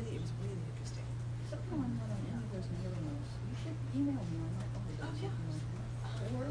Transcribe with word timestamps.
really, 0.00 0.16
it 0.16 0.22
was 0.24 0.32
really 0.40 0.56
interesting. 0.72 1.04
Someone 1.50 1.92
not 2.00 2.08
on 2.08 2.16
any 2.24 2.32
of 2.40 2.48
those 2.52 2.68
mailing 2.72 3.04
lists. 3.04 3.36
You 3.44 3.56
should 3.60 3.76
email 3.92 4.16
me 4.24 4.36
on 4.40 4.52
my 4.56 4.64
phone. 4.72 4.96
Oh, 5.04 5.12
yeah. 5.20 6.36
Or, 6.40 6.44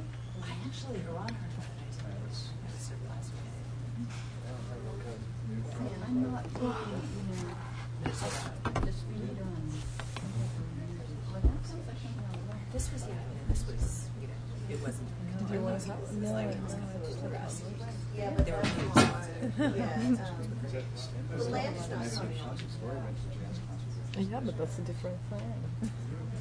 I 0.46 0.54
actually, 0.70 1.00
her 1.10 1.16
on 1.18 1.30
her, 1.34 1.50
but 1.58 1.66
I 1.66 1.90
didn't, 1.90 2.06
I 2.06 2.70
just 2.70 2.90
heard 2.94 3.02
last 3.10 3.34
minute. 3.34 3.58
man, 5.82 5.98
I'm 6.06 6.18
not 6.30 6.44
taking, 6.46 7.02
you 7.10 7.26
know, 7.42 7.58
This 8.06 8.22
was, 8.22 8.38
just 8.86 9.02
read 9.10 9.40
on. 9.42 9.62
Well, 11.30 11.42
that 11.42 11.66
sounds 11.66 11.86
like 11.90 11.98
something 11.98 12.22
I 12.22 12.38
would 12.38 12.50
like. 12.54 12.70
this 12.74 12.86
was, 12.94 13.02
yeah, 13.10 13.18
this 13.50 13.62
was, 13.66 14.10
you 14.22 14.28
know, 14.30 14.38
it 14.70 14.80
wasn't. 14.86 15.10
Do 15.48 15.54
you 15.54 15.62
want 15.62 15.80
to 15.82 15.90
it 15.90 16.00
was 16.02 16.12
No, 16.20 16.32
like, 16.34 16.52
no, 16.54 16.56
it's 17.08 17.16
the 17.16 17.30
rest. 17.30 17.64
Yeah, 18.16 18.30
but 18.36 18.46
They 18.46 18.52
were 18.52 18.62
they're- 18.62 18.70
huge. 18.70 19.20
Yeah, 19.50 19.96
um, 19.96 20.18
the 21.38 21.44
land's 21.50 21.90
not 21.90 22.12
coming 22.12 22.38
Yeah, 24.40 24.46
but 24.46 24.58
that's 24.58 24.80
a 24.80 24.82
different 24.84 25.18
thing. 25.30 25.92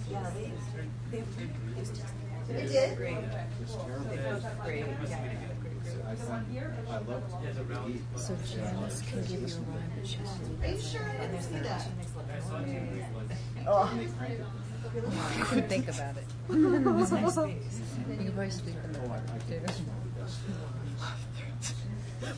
Yeah, 0.09 0.31
they, 0.31 0.53
they, 1.11 1.19
it 1.19 1.25
was 1.77 1.89
just. 1.91 2.15
Did? 2.47 2.97
Great. 2.97 3.17
It 3.17 3.25
was 3.67 4.45
great, 4.65 4.87
yeah. 5.09 5.19
So 8.15 8.37
Janice 8.47 9.03
can 9.03 9.23
give 9.23 9.41
you 9.41 9.47
a 9.47 9.61
ride, 9.61 9.91
but 9.97 10.07
she's. 10.07 10.19
Are 10.63 10.69
you 10.69 10.81
sure 10.81 11.11
I 11.11 11.27
didn't 11.27 11.43
see 11.43 11.59
that? 11.59 11.89
Oh. 13.67 13.91
You 15.37 15.45
can 15.45 15.63
think 15.69 15.89
about 15.89 16.17
it. 16.17 16.25
It 16.49 16.85
was 16.85 17.13
nice 17.13 17.33
space. 17.35 17.81
You 18.09 18.17
can 18.17 18.33
probably 18.33 18.51
sleep 18.51 18.77
in 18.85 18.93
the 18.93 18.99
park, 19.01 19.23
too. 19.49 19.61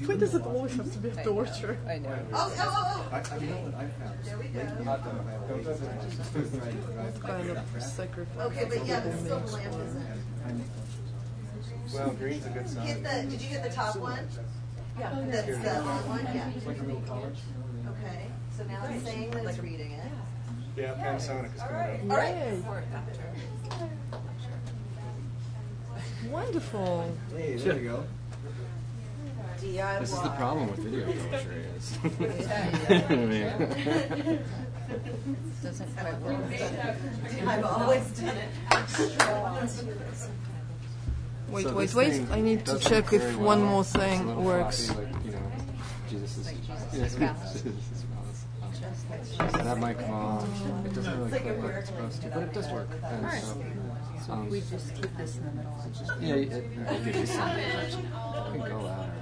Why 0.07 0.17
does 0.17 0.35
it 0.35 0.43
always 0.47 0.75
have 0.77 0.93
to 0.93 0.99
be 0.99 1.09
I 1.11 1.13
a 1.13 1.17
know, 1.17 1.23
torture? 1.25 1.79
I 1.89 1.99
know. 1.99 2.19
Oh, 2.33 2.53
oh, 2.59 2.61
oh, 2.61 3.09
oh. 3.13 3.15
I, 3.15 3.19
I 3.19 3.39
know 3.39 3.57
what 3.57 3.75
I 3.75 3.89
found. 3.89 4.25
There 4.25 4.39
we 4.39 4.49
go. 4.49 4.61
Kind 7.21 7.51
of 7.51 7.83
sacrifice. 7.83 8.37
oh. 8.39 8.47
Okay, 8.47 8.65
but 8.69 8.87
yeah, 8.87 9.01
but 9.01 9.19
still 9.19 9.41
the 9.41 9.53
lamp 9.53 9.75
isn't. 9.87 10.07
Well, 11.95 12.11
green's 12.13 12.47
a 12.47 12.51
good 12.51 12.69
sign. 12.69 12.87
Hit 12.87 13.03
the, 13.03 13.23
did 13.29 13.41
you 13.43 13.49
hit 13.49 13.63
the 13.63 13.71
top 13.71 13.97
one? 13.97 14.29
Yeah. 14.99 15.17
That's 15.29 15.47
the 15.47 15.83
long 15.83 16.09
one, 16.09 16.25
yeah. 16.35 16.51
It's 16.55 16.67
like 16.67 16.79
a 16.79 16.83
real 16.83 17.03
college. 17.07 17.39
Okay, 17.89 18.27
so 18.57 18.65
now 18.65 18.85
it's 18.89 19.05
saying 19.05 19.31
that 19.33 19.45
it's 19.45 19.59
reading 19.59 19.93
it. 19.93 20.05
Yeah, 20.77 20.95
Panasonic 20.95 21.55
is 21.55 21.61
All 21.61 21.69
coming 21.69 22.11
up. 22.11 22.17
all 22.17 22.17
right. 22.17 22.35
Yay. 22.37 22.63
Wonderful. 26.31 27.17
Hey, 27.37 27.57
there 27.57 27.79
you 27.79 27.89
go. 27.89 28.05
DIY. 29.61 30.01
This 30.01 30.13
is 30.13 30.23
the 30.23 30.29
problem 30.31 30.71
with 30.71 30.81
video 30.81 31.05
poetry 31.13 31.65
is. 31.77 31.99
Doesn't 35.63 35.97
quite 35.97 36.19
work. 36.21 36.41
I've 37.47 37.65
always 37.65 38.07
done 38.19 38.37
it. 38.37 38.49
Wait, 41.51 41.65
So 41.65 41.75
wait, 41.75 41.87
this 41.87 41.95
wait. 41.95 42.13
thing 42.13 42.29
I 42.31 42.41
need 42.41 42.61
to 42.67 42.73
does 42.73 42.85
check 42.85 43.13
if 43.13 43.23
very 43.23 43.37
one 43.37 43.61
well. 43.61 43.69
more 43.71 43.81
It's 43.83 43.95
a 43.95 43.99
thing 43.99 44.27
little 44.27 44.43
works. 44.43 44.87
floppy, 44.87 45.13
like, 45.13 45.25
you 45.25 45.31
know, 45.33 45.53
Jesus 46.09 46.37
is. 46.39 46.47
Like 46.47 46.57
Jesus' 46.67 46.95
is 46.95 47.15
phallus. 47.17 47.63
Just 48.81 49.53
So 49.53 49.59
that 49.65 49.79
might 49.79 49.99
come 49.99 50.11
off. 50.13 50.47
It 50.87 50.95
doesn't 50.95 51.13
really 51.19 51.25
It's 51.25 51.33
like 51.33 51.43
click 51.43 51.63
like 51.63 51.75
it's 51.75 51.89
supposed 51.89 52.23
to, 52.23 52.29
but 52.29 52.43
it 52.45 52.53
does 52.53 52.69
work. 52.71 52.89
And 53.05 53.25
Alright. 53.25 53.43
so, 53.43 53.63
So 54.27 54.33
um, 54.33 54.49
we 54.49 54.61
just 54.61 54.95
keep 54.95 55.17
this 55.17 55.37
in 55.37 55.45
the 55.45 55.51
middle. 55.53 55.77
yeah, 56.21 56.35
it, 56.35 56.53
it 56.53 57.05
gives 57.05 57.19
you 57.19 57.27
some. 57.27 57.59
You 57.59 58.61
can 58.61 58.71
go 58.71 58.81
louder. 58.81 59.13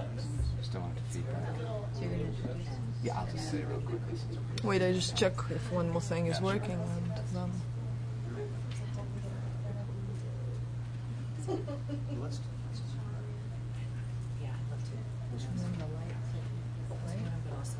Just 0.59 0.73
don't 0.73 0.83
want 0.83 0.97
to 0.97 1.03
feedback. 1.11 1.57
So 1.57 1.63
you're 2.03 2.11
gonna 2.11 2.25
introduce. 2.25 2.69
Yeah, 3.09 3.21
I'll 3.21 3.27
just 3.33 3.51
say 3.51 3.65
real 3.65 3.81
quickly. 3.81 4.17
since 4.19 4.37
we're- 4.37 4.69
Wait, 4.69 4.83
I 4.83 4.93
just 4.93 5.17
check 5.17 5.33
if 5.51 5.73
one 5.73 5.89
more 5.91 6.01
thing 6.03 6.27
is 6.27 6.43
working 6.43 6.73
and 6.73 7.13
then. 7.35 7.51
Yeah, 14.41 14.51
I'd 14.55 14.71
love 14.71 14.83
to. 14.85 14.95
And 15.49 15.59
then 15.59 15.73
the 15.79 15.89
lights, 15.97 16.29
right? 16.35 16.45
But 16.89 17.59
also, 17.59 17.79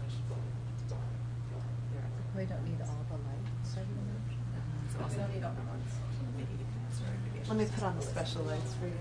We 2.37 2.45
don't 2.45 2.65
need 2.65 2.81
all 2.83 3.05
the 3.09 3.19
lights. 3.29 3.77
are 3.77 3.81
you 3.81 3.87
gonna- 3.95 4.19
we 5.09 5.17
don't 5.17 5.35
need 5.35 5.45
all 5.45 5.53
the 5.53 5.63
ones. 5.69 5.91
Maybe 6.37 6.53
you 6.53 6.59
can 6.59 6.81
ask 6.89 7.03
her 7.03 7.13
maybe 7.25 7.39
I 7.45 7.49
Let 7.49 7.57
me 7.57 7.65
should- 7.65 7.75
put 7.75 7.83
on 7.85 7.97
the 7.97 8.03
special 8.03 8.43
lights 8.45 8.75
for 8.75 8.87
you. 8.87 8.95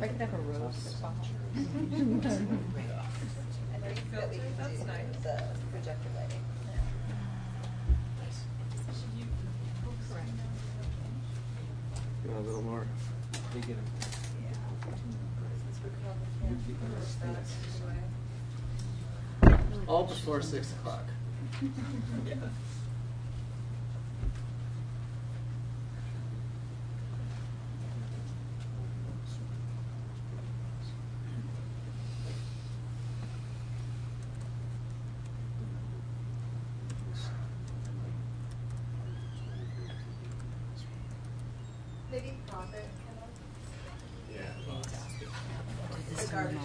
I 0.00 0.08
could 0.08 0.20
have 0.20 0.34
a 0.34 0.38
rose 0.38 0.74
spot. 0.76 1.14
That's 3.82 4.84
nice. 4.84 5.04
The 5.22 5.42
projector 5.70 6.08
lighting. 6.14 6.40
You 12.24 12.30
want 12.30 12.44
a 12.44 12.48
little 12.48 12.62
more? 12.62 12.86
All 19.88 20.04
before 20.04 20.40
six 20.42 20.72
o'clock. 20.72 21.04
Maybe 21.60 22.40
profit. 42.52 42.84
Yeah. 44.30 44.42
The 46.16 46.26
garbage. 46.30 46.58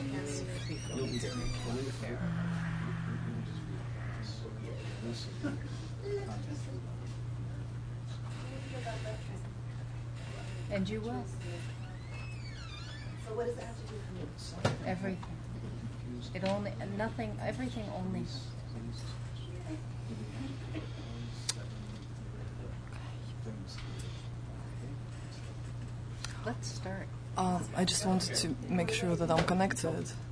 And 10.69 10.89
you 10.89 10.99
will. 10.99 11.23
So 13.25 13.33
what 13.33 13.45
does 13.47 13.57
it 13.57 13.63
have 13.63 13.75
to 13.77 13.83
do 13.87 13.95
with 13.95 14.63
me? 14.65 14.71
Everything. 14.85 15.23
It 16.33 16.43
only, 16.43 16.73
nothing, 16.97 17.37
everything 17.41 17.85
only. 17.95 18.25
Let's 26.47 26.67
start. 26.69 27.07
Um, 27.37 27.66
I 27.77 27.85
just 27.85 28.05
wanted 28.05 28.33
to 28.35 28.55
make 28.69 28.91
sure 28.91 29.15
that 29.15 29.29
I'm 29.29 29.43
connected. 29.45 29.87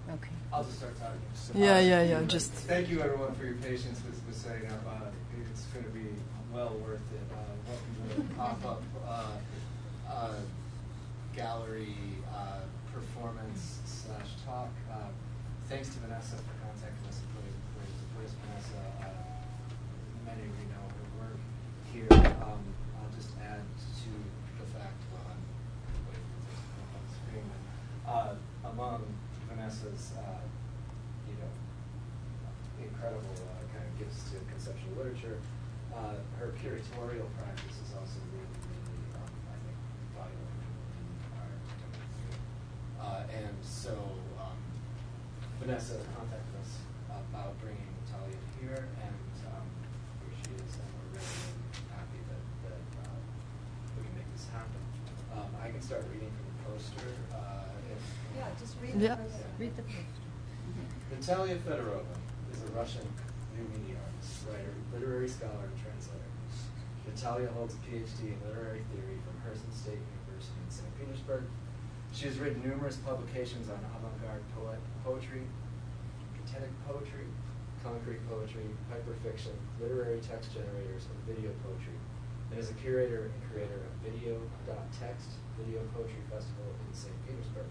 Okay. 0.10 0.36
I'll 0.52 0.64
just 0.64 0.80
start 0.80 0.94
talking. 1.00 1.20
Yeah, 1.54 1.80
yeah, 1.80 2.02
yeah. 2.02 2.22
Just 2.24 2.52
Thank 2.52 2.90
you, 2.90 3.02
everyone, 3.02 3.36
for 3.36 3.46
your 3.46 3.56
patience 3.56 4.02
with, 4.06 4.20
with 4.26 4.36
setting 4.36 4.66
up. 4.72 4.82
Uh, 4.88 5.06
it's 5.52 5.66
going 5.66 5.86
to 5.86 5.92
be 5.92 6.08
well 6.52 6.74
worth 6.86 7.06
it. 7.14 7.22
Uh, 7.32 7.38
welcome 7.70 7.94
to 8.10 8.22
the 8.22 8.34
pop-up 8.36 8.82
uh, 9.08 9.28
uh, 10.10 10.34
gallery 11.36 11.96
uh, 12.34 12.62
performance 12.92 13.80
slash 13.86 14.30
talk. 14.46 14.70
Uh, 14.92 14.96
thanks 15.70 15.90
to 15.90 16.00
Vanessa 16.00 16.38
for 16.38 16.56
contacting 16.66 17.08
us 17.08 17.20
and 17.22 17.30
putting, 17.36 17.56
putting 17.78 17.94
to 17.94 18.06
place 18.18 18.34
Vanessa. 18.42 18.82
Uh, 19.02 20.26
many 20.26 20.50
of 20.50 20.54
you 20.58 20.68
know 20.74 20.86
her 20.98 21.08
work 21.22 21.40
here. 21.94 22.10
Um, 22.42 22.64
I'll 22.98 23.14
just 23.16 23.30
add 23.44 23.62
to 23.62 24.12
the 24.58 24.68
fact 24.74 24.98
while 25.14 25.30
I'm 25.30 25.44
waiting 26.10 26.26
for 26.32 26.42
this 26.50 26.58
to 26.58 26.68
come 26.74 26.84
up 26.84 26.96
on 26.96 27.02
the 27.06 27.14
screen. 27.20 27.48
Uh, 28.08 28.70
among 28.72 29.04
Vanessa's, 29.84 30.12
uh, 30.18 30.40
you 31.28 31.36
know, 31.36 31.52
incredible 32.80 33.36
uh, 33.36 33.60
kind 33.76 33.84
of 33.84 34.00
gifts 34.00 34.32
to 34.32 34.38
conceptual 34.52 34.96
literature. 34.98 35.38
Uh, 35.92 36.16
her 36.40 36.54
curatorial 36.60 37.28
practice 37.40 37.76
is 37.84 37.92
also 37.96 38.20
really, 38.32 38.56
really, 38.72 39.04
um, 39.20 39.32
I 39.52 39.58
think, 39.64 39.78
valuable 40.16 40.52
in 41.00 41.08
our. 41.40 41.52
Uh, 43.04 43.24
and 43.36 43.56
so 43.64 43.96
um, 44.40 44.60
Vanessa 45.60 46.00
contacted 46.16 46.56
us 46.64 46.80
about 47.12 47.60
bringing 47.60 47.92
Talia 48.12 48.40
here, 48.60 48.88
and 49.04 49.28
um, 49.56 49.68
here 50.24 50.36
she 50.40 50.52
is, 50.56 50.72
and 50.80 50.88
we're 51.00 51.20
really, 51.20 51.36
really 51.52 51.84
happy 51.96 52.20
that, 52.32 52.44
that 52.72 52.84
uh, 53.08 53.20
we 54.00 54.04
can 54.08 54.16
make 54.20 54.30
this 54.36 54.48
happen. 54.52 54.80
Um, 55.36 55.52
I 55.64 55.72
can 55.72 55.82
start 55.84 56.04
reading 56.12 56.32
from 56.32 56.48
the 56.48 56.56
poster. 56.76 57.08
Uh, 57.32 57.72
if, 57.88 58.04
Yeah, 58.36 58.52
just 58.60 58.76
read 58.84 59.00
Yeah. 59.00 59.16
the 59.16 59.24
poster. 59.24 59.48
Read 59.60 59.76
the 59.80 59.84
poster. 59.88 60.24
Natalia 61.26 61.58
Fedorova 61.58 62.14
is 62.54 62.62
a 62.62 62.70
Russian 62.78 63.02
new 63.58 63.66
media 63.74 63.98
artist, 63.98 64.46
writer, 64.46 64.78
literary 64.94 65.26
scholar, 65.26 65.74
and 65.74 65.74
translator. 65.82 66.30
Natalia 67.02 67.50
holds 67.50 67.74
a 67.74 67.82
PhD 67.82 68.30
in 68.30 68.38
literary 68.46 68.86
theory 68.94 69.18
from 69.26 69.34
Herzen 69.42 69.74
State 69.74 69.98
University 70.06 70.54
in 70.62 70.70
St. 70.70 70.86
Petersburg. 71.02 71.50
She 72.14 72.30
has 72.30 72.38
written 72.38 72.62
numerous 72.62 73.02
publications 73.02 73.74
on 73.74 73.82
avant-garde 73.98 74.46
poet, 74.54 74.78
poetry, 75.02 75.50
catenic 76.38 76.70
poetry, 76.86 77.26
concrete 77.82 78.22
poetry, 78.30 78.70
hyperfiction, 78.94 79.58
literary 79.82 80.22
text 80.22 80.54
generators, 80.54 81.10
and 81.10 81.18
video 81.26 81.50
poetry, 81.66 81.98
and 82.54 82.62
is 82.62 82.70
a 82.70 82.78
curator 82.78 83.34
and 83.34 83.50
creator 83.50 83.82
of 83.82 83.94
Video.text 84.06 85.42
Video 85.58 85.82
Poetry 85.98 86.22
Festival 86.30 86.70
in 86.86 86.94
St. 86.94 87.18
Petersburg. 87.26 87.66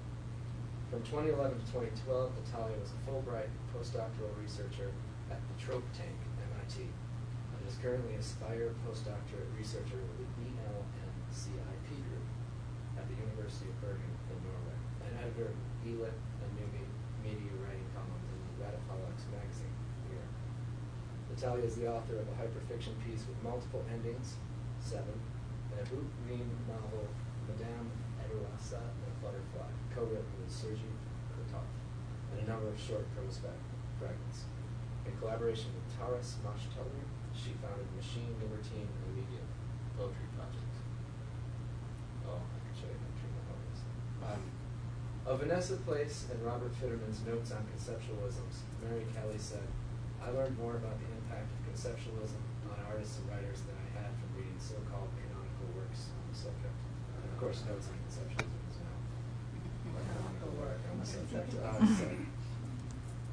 From 0.95 1.27
2011 1.27 1.59
to 1.59 1.67
2012, 2.07 2.07
Natalia 2.39 2.79
was 2.79 2.95
a 2.95 3.01
Fulbright 3.03 3.51
postdoctoral 3.75 4.31
researcher 4.39 4.95
at 5.27 5.43
the 5.43 5.55
Trope 5.59 5.83
Tank, 5.91 6.15
at 6.39 6.47
MIT, 6.55 6.87
and 6.87 7.59
is 7.67 7.75
currently 7.83 8.15
a 8.15 8.23
Spire 8.23 8.71
postdoctorate 8.87 9.51
researcher 9.59 9.99
with 9.99 10.31
the 10.39 10.55
ELMCIP 10.55 11.99
group 11.99 12.27
at 12.95 13.11
the 13.11 13.17
University 13.27 13.75
of 13.75 13.77
Bergen 13.83 14.07
in 14.07 14.39
Norway, 14.47 14.79
and 15.03 15.19
editor 15.19 15.51
of 15.51 15.59
ELIT 15.83 16.15
and 16.15 16.51
New 16.63 16.71
Me- 16.71 16.95
Media 17.27 17.51
Writing 17.59 17.91
columns 17.91 18.31
in 18.31 18.39
the 18.39 18.63
Radipalex 18.63 19.27
magazine 19.35 19.75
here. 20.07 20.23
Natalia 21.27 21.67
is 21.67 21.75
the 21.75 21.91
author 21.91 22.23
of 22.23 22.27
a 22.31 22.37
hyperfiction 22.39 22.95
piece 23.03 23.27
with 23.27 23.35
multiple 23.43 23.83
endings, 23.91 24.39
seven, 24.79 25.19
and 25.75 25.83
a 25.83 25.87
boot 25.91 26.07
novel, 26.71 27.11
Madame 27.51 27.91
Edelasa 28.23 28.79
and 28.79 29.04
a 29.04 29.04
Butterfly, 29.25 29.73
co-written 29.97 30.29
with 30.37 30.53
Sergei 30.53 30.93
Kotov, 31.33 31.65
and 32.31 32.45
a 32.45 32.47
number 32.47 32.69
of 32.69 32.77
short 32.77 33.09
prose 33.17 33.41
fragments. 33.41 34.45
In 35.09 35.17
collaboration 35.17 35.73
with 35.73 35.89
Taras 35.97 36.37
Mashtalir, 36.45 37.09
she 37.33 37.57
founded 37.65 37.89
Machine 37.97 38.37
Libertine 38.37 38.89
Media 39.17 39.41
Poetry 39.97 40.29
Project. 40.37 40.75
Oh, 42.29 42.41
I 42.41 42.59
can 42.61 42.75
show 42.77 42.89
you 42.93 43.01
how 43.01 43.57
to. 43.57 44.37
Um, 44.37 44.45
of 45.25 45.41
Vanessa 45.41 45.77
Place 45.89 46.29
and 46.29 46.45
Robert 46.45 46.73
Fitterman's 46.77 47.25
notes 47.25 47.53
on 47.53 47.65
conceptualisms, 47.73 48.69
Mary 48.85 49.09
Kelly 49.17 49.41
said, 49.41 49.65
I 50.21 50.33
learned 50.33 50.57
more 50.57 50.77
about 50.77 50.97
the 51.01 51.09
impact 51.17 51.49
of 51.53 51.61
conceptualism 51.69 52.41
on 52.69 52.77
artists 52.89 53.21
and 53.21 53.29
writers 53.29 53.61
than 53.69 53.77
I 53.77 53.89
had 54.05 54.13
from 54.17 54.37
reading 54.37 54.57
so-called 54.57 55.13
canonical 55.21 55.69
works 55.77 56.13
on 56.17 56.25
the 56.33 56.37
subject. 56.37 56.77
And 57.21 57.29
of 57.29 57.37
course, 57.37 57.61
notes 57.69 57.93
on 57.93 57.97
conceptualism 58.09 58.65
is 58.73 58.81
now 58.81 58.97
a 58.97 60.01
canonical 60.01 60.41
work 60.61 60.81
on 60.91 61.01
the 61.01 61.07
subject. 61.07 61.55
Uh, 61.55 61.79
so 61.79 62.07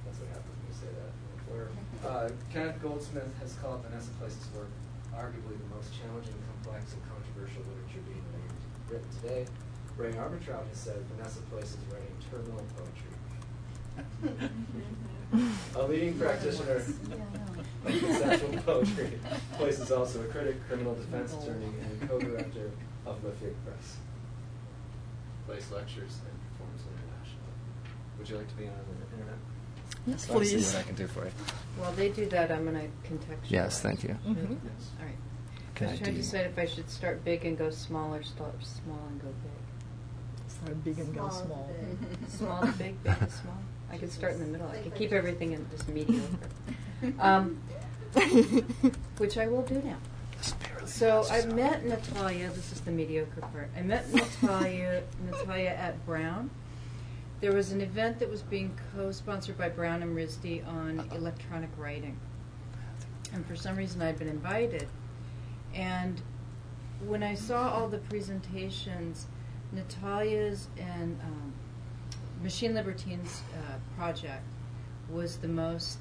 that's 0.05 0.19
what 0.19 0.29
happens 0.29 0.55
when 0.57 0.67
you 0.67 0.75
say 0.75 0.91
that. 0.91 1.11
Where, 1.49 1.67
uh, 2.05 2.29
Kenneth 2.51 2.81
Goldsmith 2.81 3.31
has 3.39 3.53
called 3.61 3.83
Vanessa 3.83 4.11
Place's 4.19 4.47
work 4.55 4.69
arguably 5.15 5.59
the 5.59 5.75
most 5.75 5.91
challenging, 5.93 6.35
complex, 6.49 6.93
and 6.93 7.01
controversial 7.05 7.61
literature 7.67 8.03
being 8.07 8.23
written 8.89 9.07
today. 9.21 9.45
Rae 9.97 10.13
Armantrout 10.13 10.67
has 10.69 10.77
said 10.77 10.97
Vanessa 11.15 11.41
Place 11.51 11.75
is 11.75 11.83
writing 11.91 12.15
terminal 12.31 12.63
poetry. 12.75 13.11
a 15.75 15.83
leading 15.87 16.17
practitioner 16.17 16.75
of 16.75 16.85
conceptual 17.85 18.57
poetry, 18.63 19.19
Place 19.53 19.79
is 19.79 19.91
also 19.91 20.21
a 20.21 20.25
critic, 20.25 20.55
criminal 20.67 20.95
defense 20.95 21.33
attorney, 21.33 21.71
and 21.81 22.09
co-director 22.09 22.71
of 23.05 23.23
Les 23.23 23.31
Figues 23.31 23.55
Press. 23.65 23.97
Place 25.45 25.71
lectures 25.71 26.19
and 26.25 26.35
performs 26.49 26.81
internationally. 26.81 27.10
Would 28.21 28.29
you 28.29 28.37
like 28.37 28.49
to 28.49 28.53
be 28.55 28.65
on 28.67 28.73
the 28.75 29.15
internet? 29.17 29.39
Yes, 30.05 30.29
Let 30.29 30.39
me 30.39 30.45
see 30.45 30.55
please. 30.57 30.73
what 30.73 30.79
I 30.81 30.83
can 30.85 30.95
do 30.95 31.07
for 31.07 31.25
you. 31.25 31.31
While 31.77 31.91
they 31.93 32.09
do 32.09 32.27
that, 32.27 32.51
I'm 32.51 32.65
gonna 32.65 32.81
contextualize. 33.03 33.49
Yes, 33.49 33.81
thank 33.81 34.03
you. 34.03 34.15
Mhm. 34.27 34.57
Yes. 34.63 34.91
All 34.99 35.05
right. 35.07 35.15
Can 35.73 35.87
I 35.87 35.89
I 35.89 35.93
was 35.93 35.99
trying 36.01 36.13
to 36.13 36.21
decide 36.21 36.45
if 36.45 36.59
I 36.59 36.65
should 36.67 36.87
start 36.91 37.25
big 37.25 37.45
and 37.45 37.57
go 37.57 37.71
small 37.71 38.13
or 38.13 38.21
start 38.21 38.63
small 38.63 38.99
and 39.09 39.19
go 39.23 39.29
big. 39.29 40.51
Start 40.51 40.83
big 40.83 40.99
and 40.99 41.15
go 41.15 41.21
Small 41.29 41.31
small. 41.31 41.67
to 41.67 41.73
big. 41.73 42.29
Small 42.29 42.61
to 42.61 42.71
big, 42.73 43.03
big 43.03 43.17
to 43.17 43.29
small. 43.31 43.57
I 43.91 43.97
could 43.97 44.11
start 44.11 44.33
in 44.33 44.39
the 44.41 44.45
middle. 44.45 44.67
I 44.69 44.77
could 44.83 44.93
keep 44.93 45.11
everything 45.13 45.53
in 45.53 45.65
just 45.71 45.87
mediocre. 45.89 46.27
Um, 47.19 47.59
which 49.17 49.35
I 49.39 49.47
will 49.47 49.63
do 49.63 49.81
now. 49.83 49.97
So 50.85 51.25
I 51.31 51.43
met 51.45 51.83
Natalia. 51.83 52.49
This 52.51 52.71
is 52.71 52.81
the 52.81 52.91
mediocre 52.91 53.41
part. 53.41 53.71
I 53.75 53.81
met 53.81 54.13
Natalia 54.13 55.01
Natalia 55.25 55.69
at 55.71 56.05
Brown. 56.05 56.51
There 57.41 57.53
was 57.53 57.71
an 57.71 57.81
event 57.81 58.19
that 58.19 58.29
was 58.29 58.43
being 58.43 58.77
co-sponsored 58.93 59.57
by 59.57 59.69
Brown 59.69 60.03
and 60.03 60.15
RISD 60.15 60.67
on 60.67 61.09
electronic 61.11 61.71
writing, 61.75 62.19
and 63.33 63.43
for 63.47 63.55
some 63.55 63.75
reason 63.75 63.99
I'd 63.99 64.19
been 64.19 64.29
invited. 64.29 64.87
And 65.73 66.21
when 67.03 67.23
I 67.23 67.33
saw 67.33 67.73
all 67.73 67.87
the 67.87 67.97
presentations, 67.97 69.25
Natalia's 69.71 70.67
and 70.77 71.19
um, 71.23 71.53
Machine 72.43 72.75
Libertine's 72.75 73.41
uh, 73.55 73.77
project 73.97 74.43
was 75.09 75.37
the 75.37 75.47
most 75.47 75.97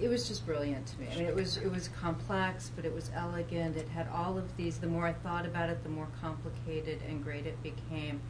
it 0.00 0.08
was 0.08 0.26
just 0.26 0.44
brilliant 0.44 0.86
to 0.88 1.00
me. 1.00 1.08
I 1.12 1.16
mean, 1.16 1.26
it 1.26 1.34
was 1.34 1.56
it 1.56 1.70
was 1.70 1.88
complex, 1.88 2.70
but 2.74 2.84
it 2.84 2.92
was 2.92 3.10
elegant. 3.14 3.76
It 3.76 3.88
had 3.88 4.08
all 4.08 4.36
of 4.36 4.56
these. 4.56 4.78
The 4.78 4.88
more 4.88 5.06
I 5.06 5.12
thought 5.12 5.46
about 5.46 5.70
it, 5.70 5.82
the 5.84 5.88
more 5.88 6.08
complicated 6.20 7.00
and 7.08 7.22
great 7.22 7.46
it 7.46 7.60
became. 7.62 8.20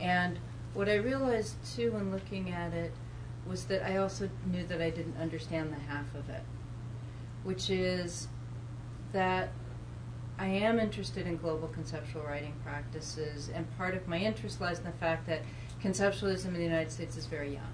And 0.00 0.38
what 0.74 0.88
I 0.88 0.96
realized 0.96 1.56
too, 1.74 1.92
when 1.92 2.10
looking 2.10 2.50
at 2.50 2.72
it, 2.72 2.92
was 3.46 3.64
that 3.66 3.82
I 3.88 3.96
also 3.96 4.28
knew 4.46 4.64
that 4.66 4.80
I 4.80 4.90
didn't 4.90 5.16
understand 5.20 5.72
the 5.72 5.80
half 5.80 6.14
of 6.14 6.28
it, 6.28 6.42
which 7.42 7.70
is 7.70 8.28
that 9.12 9.50
I 10.38 10.46
am 10.46 10.80
interested 10.80 11.26
in 11.26 11.36
global 11.36 11.68
conceptual 11.68 12.22
writing 12.22 12.54
practices, 12.64 13.50
and 13.54 13.66
part 13.76 13.94
of 13.94 14.08
my 14.08 14.18
interest 14.18 14.60
lies 14.60 14.78
in 14.78 14.84
the 14.84 14.92
fact 14.92 15.26
that 15.28 15.42
conceptualism 15.82 16.46
in 16.46 16.54
the 16.54 16.62
United 16.62 16.90
States 16.90 17.16
is 17.16 17.26
very 17.26 17.52
young. 17.52 17.72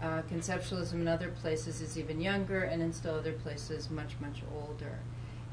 Uh, 0.00 0.22
conceptualism 0.30 0.94
in 0.94 1.08
other 1.08 1.28
places 1.28 1.80
is 1.80 1.98
even 1.98 2.20
younger, 2.20 2.62
and 2.62 2.80
in 2.80 2.92
still 2.92 3.16
other 3.16 3.32
places 3.32 3.90
much, 3.90 4.14
much 4.20 4.42
older. 4.54 5.00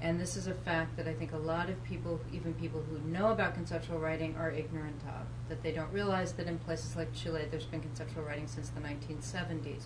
And 0.02 0.20
this 0.20 0.36
is 0.36 0.48
a 0.48 0.54
fact 0.54 0.98
that 0.98 1.08
I 1.08 1.14
think 1.14 1.32
a 1.34 1.38
lot 1.38 1.70
of 1.70 1.82
people, 1.84 2.20
even 2.32 2.54
people 2.54 2.84
who 2.90 3.00
know 3.10 3.30
about 3.30 3.54
conceptual 3.54 3.98
writing, 3.98 4.36
are 4.38 4.52
ignorant 4.52 5.02
of. 5.08 5.26
That 5.50 5.64
they 5.64 5.72
don't 5.72 5.92
realize 5.92 6.34
that 6.34 6.48
in 6.48 6.60
places 6.60 6.96
like 6.96 7.14
Chile, 7.14 7.48
there's 7.50 7.66
been 7.66 7.82
conceptual 7.82 8.24
writing 8.24 8.48
since 8.48 8.70
the 8.70 8.82
1970s. 8.82 9.84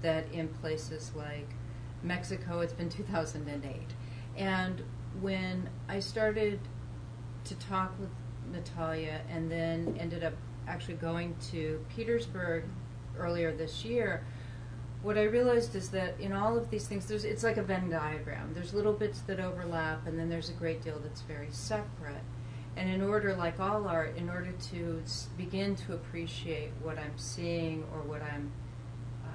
That 0.00 0.30
in 0.32 0.48
places 0.48 1.12
like 1.14 1.48
Mexico, 2.02 2.60
it's 2.60 2.72
been 2.72 2.88
2008. 2.88 3.76
And 4.36 4.82
when 5.20 5.68
I 5.88 6.00
started 6.00 6.58
to 7.44 7.54
talk 7.56 7.92
with 8.00 8.10
Natalia 8.52 9.20
and 9.28 9.50
then 9.50 9.96
ended 9.98 10.24
up 10.24 10.34
actually 10.66 10.94
going 10.94 11.36
to 11.50 11.84
Petersburg 11.94 12.64
earlier 13.18 13.52
this 13.52 13.84
year, 13.84 14.24
what 15.02 15.18
I 15.18 15.24
realized 15.24 15.74
is 15.74 15.88
that 15.90 16.18
in 16.20 16.32
all 16.32 16.56
of 16.56 16.70
these 16.70 16.86
things, 16.86 17.06
there's 17.06 17.24
it's 17.24 17.42
like 17.42 17.56
a 17.56 17.62
Venn 17.62 17.90
diagram. 17.90 18.52
There's 18.54 18.72
little 18.72 18.92
bits 18.92 19.20
that 19.22 19.40
overlap, 19.40 20.06
and 20.06 20.18
then 20.18 20.28
there's 20.28 20.48
a 20.48 20.54
great 20.54 20.82
deal 20.82 20.98
that's 21.00 21.22
very 21.22 21.48
separate. 21.50 22.22
And 22.76 22.88
in 22.88 23.02
order, 23.02 23.34
like 23.34 23.60
all 23.60 23.86
art, 23.86 24.16
in 24.16 24.30
order 24.30 24.52
to 24.70 25.02
begin 25.36 25.74
to 25.76 25.92
appreciate 25.94 26.70
what 26.80 26.98
I'm 26.98 27.18
seeing 27.18 27.84
or 27.92 28.00
what 28.00 28.22
I'm 28.22 28.50
uh, 29.24 29.28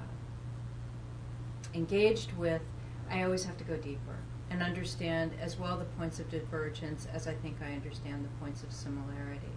engaged 1.74 2.32
with, 2.32 2.62
I 3.10 3.22
always 3.22 3.44
have 3.44 3.56
to 3.58 3.64
go 3.64 3.76
deeper 3.76 4.16
and 4.50 4.62
understand 4.62 5.32
as 5.40 5.58
well 5.58 5.76
the 5.76 5.84
points 5.84 6.18
of 6.18 6.30
divergence 6.30 7.06
as 7.12 7.28
I 7.28 7.34
think 7.34 7.58
I 7.62 7.72
understand 7.74 8.24
the 8.24 8.44
points 8.44 8.62
of 8.62 8.72
similarity. 8.72 9.52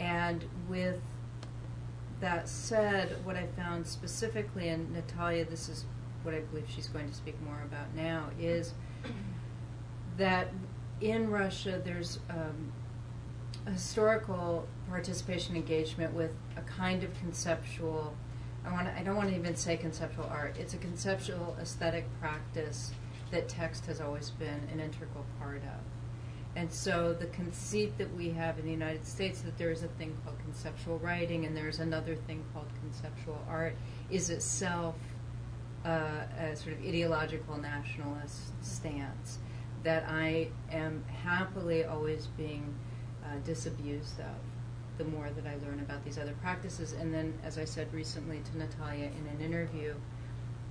And 0.00 0.44
with 0.68 1.00
that 2.20 2.48
said, 2.48 3.16
what 3.24 3.36
I 3.36 3.46
found 3.56 3.86
specifically, 3.86 4.68
and 4.68 4.92
Natalia, 4.92 5.44
this 5.44 5.68
is 5.68 5.84
what 6.22 6.34
I 6.34 6.40
believe 6.40 6.64
she's 6.68 6.86
going 6.88 7.08
to 7.08 7.14
speak 7.14 7.40
more 7.42 7.60
about 7.64 7.94
now, 7.94 8.30
is 8.40 8.72
that 10.16 10.48
in 11.00 11.30
Russia 11.30 11.80
there's 11.84 12.18
um, 12.30 12.72
a 13.66 13.72
historical 13.72 14.66
participation 14.88 15.56
engagement 15.56 16.14
with 16.14 16.30
a 16.56 16.62
kind 16.62 17.02
of 17.02 17.12
conceptual. 17.18 18.14
I 18.64 18.72
want. 18.72 18.88
I 18.88 19.02
don't 19.02 19.16
want 19.16 19.28
to 19.28 19.36
even 19.36 19.56
say 19.56 19.76
conceptual 19.76 20.26
art. 20.30 20.56
It's 20.58 20.72
a 20.72 20.78
conceptual 20.78 21.56
aesthetic 21.60 22.06
practice 22.20 22.92
that 23.30 23.48
text 23.48 23.86
has 23.86 24.00
always 24.00 24.30
been 24.30 24.68
an 24.72 24.80
integral 24.80 25.26
part 25.38 25.62
of. 25.62 25.80
And 26.56 26.72
so 26.72 27.12
the 27.12 27.26
conceit 27.26 27.98
that 27.98 28.14
we 28.14 28.30
have 28.30 28.58
in 28.58 28.64
the 28.64 28.70
United 28.70 29.04
States 29.06 29.40
that 29.40 29.58
there 29.58 29.72
is 29.72 29.82
a 29.82 29.88
thing 29.88 30.16
called 30.24 30.38
conceptual 30.38 30.98
writing 30.98 31.46
and 31.46 31.56
there's 31.56 31.80
another 31.80 32.14
thing 32.14 32.44
called 32.52 32.68
conceptual 32.80 33.44
art 33.48 33.74
is 34.10 34.30
itself 34.30 34.94
uh, 35.84 36.22
a 36.38 36.56
sort 36.56 36.76
of 36.76 36.84
ideological 36.84 37.58
nationalist 37.58 38.52
stance 38.64 39.38
that 39.82 40.04
I 40.08 40.48
am 40.70 41.04
happily 41.22 41.84
always 41.84 42.28
being 42.28 42.74
uh, 43.24 43.36
disabused 43.44 44.18
of 44.20 44.36
the 44.96 45.04
more 45.04 45.28
that 45.30 45.46
I 45.46 45.56
learn 45.66 45.80
about 45.80 46.04
these 46.04 46.18
other 46.18 46.34
practices. 46.40 46.92
And 46.92 47.12
then, 47.12 47.34
as 47.44 47.58
I 47.58 47.64
said 47.64 47.92
recently 47.92 48.40
to 48.40 48.58
Natalia 48.58 49.06
in 49.06 49.26
an 49.26 49.40
interview, 49.44 49.94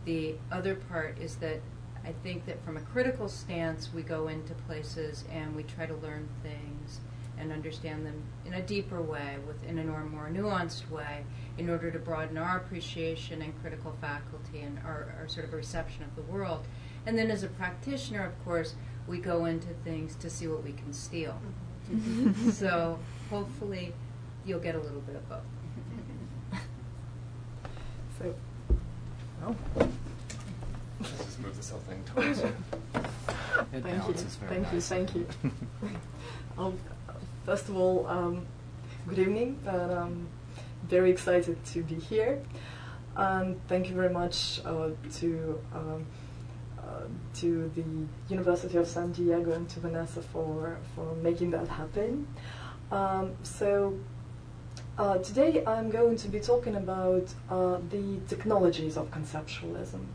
the 0.05 0.35
other 0.51 0.75
part 0.75 1.17
is 1.19 1.35
that 1.37 1.59
I 2.05 2.13
think 2.23 2.45
that 2.45 2.63
from 2.65 2.77
a 2.77 2.81
critical 2.81 3.29
stance, 3.29 3.93
we 3.93 4.01
go 4.01 4.27
into 4.27 4.53
places 4.67 5.23
and 5.31 5.55
we 5.55 5.63
try 5.63 5.85
to 5.85 5.95
learn 5.95 6.27
things 6.41 6.99
and 7.37 7.51
understand 7.51 8.05
them 8.05 8.21
in 8.45 8.53
a 8.53 8.61
deeper 8.61 9.01
way, 9.01 9.37
within 9.47 9.79
a 9.79 9.83
more, 9.83 10.03
more 10.03 10.29
nuanced 10.29 10.89
way, 10.89 11.23
in 11.57 11.69
order 11.69 11.89
to 11.89 11.99
broaden 11.99 12.37
our 12.37 12.57
appreciation 12.57 13.41
and 13.41 13.59
critical 13.61 13.95
faculty 13.99 14.59
and 14.59 14.77
our, 14.85 15.15
our 15.19 15.27
sort 15.27 15.45
of 15.45 15.53
reception 15.53 16.03
of 16.03 16.15
the 16.15 16.21
world. 16.31 16.65
And 17.05 17.17
then 17.17 17.31
as 17.31 17.43
a 17.43 17.47
practitioner, 17.47 18.25
of 18.25 18.45
course, 18.45 18.75
we 19.07 19.17
go 19.17 19.45
into 19.45 19.69
things 19.83 20.15
to 20.17 20.29
see 20.29 20.47
what 20.47 20.63
we 20.63 20.73
can 20.73 20.93
steal. 20.93 21.39
Mm-hmm. 21.91 22.49
so 22.51 22.97
hopefully 23.29 23.93
you'll 24.45 24.59
get 24.59 24.75
a 24.75 24.79
little 24.79 25.01
bit 25.01 25.15
of 25.15 25.29
both. 25.29 25.41
So, 28.19 28.35
oh, 29.43 29.55
Let's 31.03 31.25
just 31.25 31.39
move 31.41 31.57
this 31.57 31.69
whole 31.69 31.81
thing 31.81 32.01
towards 32.05 32.41
you. 32.41 32.53
It 33.73 33.83
thank 33.83 34.07
you, 34.07 34.13
thank 34.13 34.73
you, 34.73 34.81
thank 34.81 35.15
you. 35.15 35.27
um, 36.57 36.77
first 37.45 37.67
of 37.67 37.75
all, 37.75 38.07
um, 38.07 38.45
good 39.07 39.19
evening. 39.19 39.59
And 39.65 39.91
I'm 39.91 40.27
very 40.87 41.11
excited 41.11 41.57
to 41.65 41.83
be 41.83 41.95
here. 41.95 42.41
And 43.17 43.59
thank 43.67 43.89
you 43.89 43.95
very 43.95 44.11
much 44.11 44.61
uh, 44.65 44.91
to 45.15 45.59
um, 45.73 46.05
uh, 46.79 47.07
to 47.35 47.69
the 47.75 48.33
University 48.33 48.77
of 48.77 48.87
San 48.87 49.11
Diego 49.11 49.51
and 49.51 49.67
to 49.69 49.79
Vanessa 49.81 50.21
for 50.21 50.77
for 50.95 51.15
making 51.15 51.51
that 51.51 51.67
happen. 51.67 52.27
Um, 52.91 53.33
so. 53.43 53.99
Uh, 54.95 55.17
today 55.17 55.63
I'm 55.65 55.89
going 55.89 56.17
to 56.17 56.27
be 56.27 56.39
talking 56.39 56.75
about 56.75 57.33
uh, 57.49 57.79
the 57.89 58.19
technologies 58.27 58.95
of 58.95 59.09
conceptualism. 59.09 60.05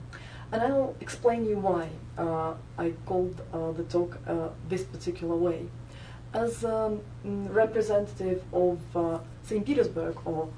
And 0.50 0.62
I'll 0.62 0.94
explain 1.00 1.44
you 1.44 1.58
why 1.58 1.88
uh, 2.16 2.54
I 2.78 2.92
called 3.04 3.40
uh, 3.52 3.72
the 3.72 3.82
talk 3.84 4.18
uh, 4.26 4.48
this 4.68 4.82
particular 4.82 5.36
way. 5.36 5.66
As 6.32 6.64
um, 6.64 7.00
mm, 7.24 7.54
representative 7.54 8.42
of 8.52 8.78
uh, 8.96 9.18
St. 9.42 9.64
Petersburg, 9.64 10.16
or 10.24 10.48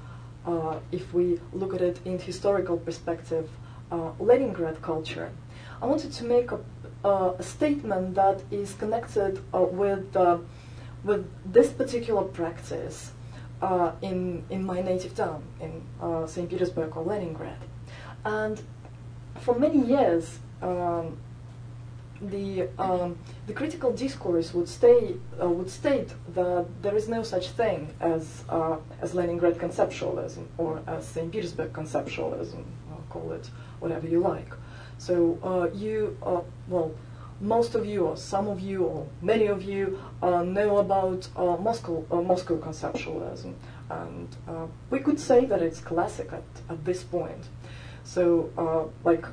uh, 0.45 0.79
if 0.91 1.13
we 1.13 1.39
look 1.51 1.73
at 1.73 1.81
it 1.81 1.99
in 2.05 2.19
historical 2.19 2.77
perspective, 2.77 3.49
uh, 3.91 4.11
Leningrad 4.19 4.81
culture, 4.81 5.29
I 5.81 5.85
wanted 5.87 6.13
to 6.13 6.23
make 6.23 6.51
a, 6.51 6.59
a 7.09 7.43
statement 7.43 8.15
that 8.15 8.41
is 8.49 8.73
connected 8.75 9.41
with, 9.51 10.15
with 11.03 11.25
this 11.51 11.71
particular 11.71 12.23
practice 12.23 13.11
in, 14.01 14.43
in 14.49 14.63
my 14.63 14.81
native 14.81 15.15
town, 15.15 15.43
in 15.59 16.27
St. 16.27 16.49
Petersburg 16.49 16.95
or 16.95 17.03
Leningrad. 17.03 17.57
And 18.23 18.61
for 19.39 19.57
many 19.57 19.85
years, 19.85 20.39
um, 20.61 21.17
the 22.21 22.67
um, 22.77 23.17
the 23.47 23.53
critical 23.53 23.91
discourse 23.91 24.53
would 24.53 24.69
stay 24.69 25.15
uh, 25.41 25.49
would 25.49 25.69
state 25.69 26.09
that 26.35 26.65
there 26.83 26.95
is 26.95 27.09
no 27.09 27.23
such 27.23 27.49
thing 27.49 27.93
as 27.99 28.43
uh, 28.49 28.77
as 29.01 29.15
Leningrad 29.15 29.57
conceptualism 29.57 30.45
or 30.57 30.81
as 30.87 31.07
Saint 31.07 31.31
Petersburg 31.31 31.73
conceptualism. 31.73 32.63
I'll 32.91 33.05
call 33.09 33.31
it 33.31 33.49
whatever 33.79 34.07
you 34.07 34.19
like. 34.19 34.53
So 34.97 35.39
uh, 35.43 35.75
you 35.75 36.17
uh, 36.23 36.41
well. 36.67 36.91
Most 37.43 37.73
of 37.73 37.87
you, 37.87 38.05
or 38.05 38.17
some 38.17 38.47
of 38.47 38.59
you, 38.59 38.83
or 38.83 39.07
many 39.19 39.47
of 39.47 39.63
you, 39.63 39.99
uh, 40.21 40.43
know 40.43 40.77
about 40.77 41.27
uh, 41.35 41.57
Moscow, 41.57 42.05
Moscow 42.21 42.59
conceptualism, 42.59 43.55
and 43.89 44.27
we 44.91 44.99
could 44.99 45.19
say 45.19 45.45
that 45.45 45.59
it's 45.59 45.79
classic 45.79 46.31
at, 46.31 46.43
at 46.69 46.85
this 46.85 47.01
point. 47.01 47.43
So, 48.03 48.49
uh, 48.57 49.07
like, 49.07 49.25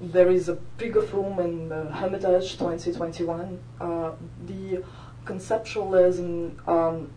there 0.00 0.30
is 0.30 0.48
a 0.48 0.56
Prigov 0.78 1.12
room 1.12 1.38
in 1.38 1.68
the 1.68 1.84
Hermitage 1.84 2.52
2021. 2.58 3.58
Uh, 3.80 4.12
the 4.46 4.82
conceptualism, 5.24 6.66
um, 6.68 7.10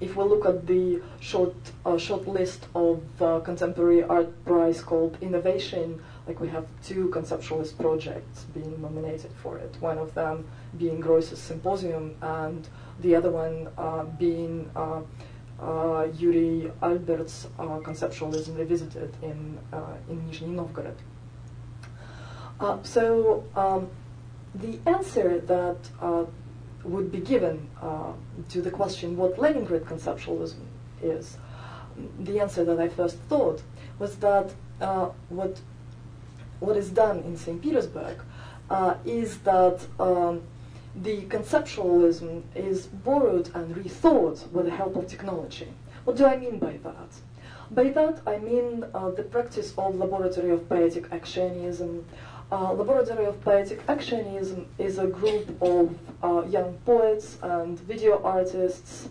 if 0.00 0.16
we 0.16 0.24
look 0.24 0.46
at 0.46 0.66
the 0.66 1.02
short 1.20 1.54
uh, 1.84 1.98
short 1.98 2.26
list 2.28 2.66
of 2.74 3.02
uh, 3.20 3.40
contemporary 3.40 4.02
art 4.04 4.44
prize 4.44 4.80
called 4.80 5.18
Innovation, 5.20 6.00
like 6.26 6.40
we 6.40 6.48
have 6.48 6.66
two 6.84 7.08
conceptualist 7.08 7.76
projects 7.78 8.44
being 8.54 8.80
nominated 8.80 9.32
for 9.42 9.58
it. 9.58 9.74
One 9.80 9.98
of 9.98 10.14
them 10.14 10.46
being 10.78 11.00
Groys's 11.00 11.40
Symposium, 11.40 12.14
and 12.22 12.68
the 13.00 13.16
other 13.16 13.30
one 13.30 13.68
uh, 13.76 14.04
being 14.04 14.70
uh, 14.76 15.00
uh, 15.00 15.02
Yuri 15.60 16.70
Albert's 16.82 17.46
uh, 17.58 17.78
conceptualism 17.80 18.56
revisited 18.56 19.14
in 19.22 19.58
uh, 19.72 19.94
in 20.08 20.20
Nizhny 20.22 20.48
Novgorod. 20.48 20.96
Uh, 22.60 22.78
so 22.82 23.44
um, 23.54 23.88
the 24.54 24.78
answer 24.86 25.40
that 25.40 25.76
uh, 26.00 26.24
would 26.84 27.12
be 27.12 27.18
given 27.20 27.68
uh, 27.80 28.12
to 28.48 28.62
the 28.62 28.70
question 28.70 29.16
what 29.16 29.38
Leningrad 29.38 29.84
conceptualism 29.84 30.64
is, 31.02 31.36
the 32.20 32.40
answer 32.40 32.64
that 32.64 32.78
I 32.78 32.88
first 32.88 33.16
thought 33.28 33.62
was 33.98 34.16
that 34.16 34.52
uh, 34.80 35.10
what 35.28 35.60
what 36.60 36.76
is 36.76 36.90
done 36.90 37.20
in 37.20 37.36
St. 37.36 37.62
Petersburg 37.62 38.18
uh, 38.70 38.94
is 39.04 39.38
that 39.38 39.80
um, 40.00 40.42
the 41.02 41.22
conceptualism 41.22 42.42
is 42.54 42.86
borrowed 42.86 43.50
and 43.54 43.74
rethought 43.76 44.50
with 44.50 44.64
the 44.66 44.70
help 44.70 44.96
of 44.96 45.06
technology. 45.06 45.68
What 46.04 46.16
do 46.16 46.26
I 46.26 46.36
mean 46.36 46.58
by 46.58 46.78
that? 46.82 47.10
By 47.70 47.90
that, 47.90 48.20
I 48.26 48.38
mean 48.38 48.84
uh, 48.94 49.10
the 49.10 49.22
practice 49.22 49.74
of 49.76 49.96
laboratory 49.96 50.50
of 50.50 50.68
poetic 50.68 51.10
actionism. 51.10 52.04
Uh, 52.50 52.72
laboratory 52.72 53.26
of 53.26 53.40
poetic 53.42 53.86
actionism 53.86 54.64
is 54.78 54.98
a 54.98 55.06
group 55.06 55.50
of 55.60 55.96
uh, 56.22 56.44
young 56.48 56.72
poets 56.86 57.36
and 57.42 57.78
video 57.80 58.22
artists 58.22 59.10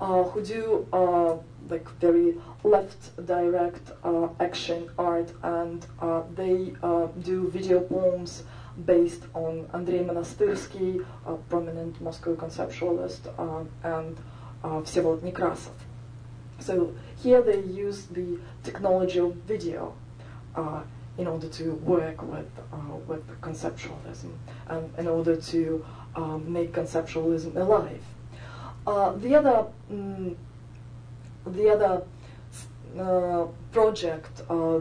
uh, 0.00 0.22
who 0.22 0.42
do 0.42 0.86
uh, 0.92 1.36
like 1.68 1.88
very 1.98 2.36
left 2.64 3.14
direct 3.26 3.90
uh, 4.04 4.28
action 4.38 4.88
art 4.98 5.30
and 5.42 5.86
they 6.36 6.72
do 7.22 7.48
video 7.48 7.80
poems 7.80 8.44
based 8.84 9.24
on 9.34 9.68
Andrei 9.72 10.04
Monastyrsky, 10.04 11.04
a 11.26 11.34
prominent 11.48 12.00
Moscow 12.00 12.34
conceptualist, 12.34 13.26
uh, 13.38 13.64
and 13.82 14.16
uh, 14.64 14.80
Vsevolod 14.80 15.20
Nekrasov. 15.20 15.72
So 16.58 16.94
here 17.22 17.42
they 17.42 17.60
use 17.60 18.06
the 18.06 18.38
technology 18.62 19.18
of 19.18 19.34
video 19.34 19.94
uh, 20.54 20.82
in 21.18 21.26
order 21.26 21.48
to 21.48 21.72
work 21.74 22.22
with 22.22 22.50
uh, 22.72 22.96
with 23.06 23.26
conceptualism 23.40 24.32
and 24.68 24.90
in 24.98 25.06
order 25.06 25.36
to 25.36 25.84
um, 26.16 26.52
make 26.52 26.72
conceptualism 26.72 27.56
alive. 27.56 28.02
Uh, 28.86 29.12
the 29.12 29.34
other 29.34 29.66
mm, 29.90 30.34
the 31.46 31.70
other 31.70 32.02
uh, 32.98 33.46
project 33.72 34.42
uh, 34.48 34.80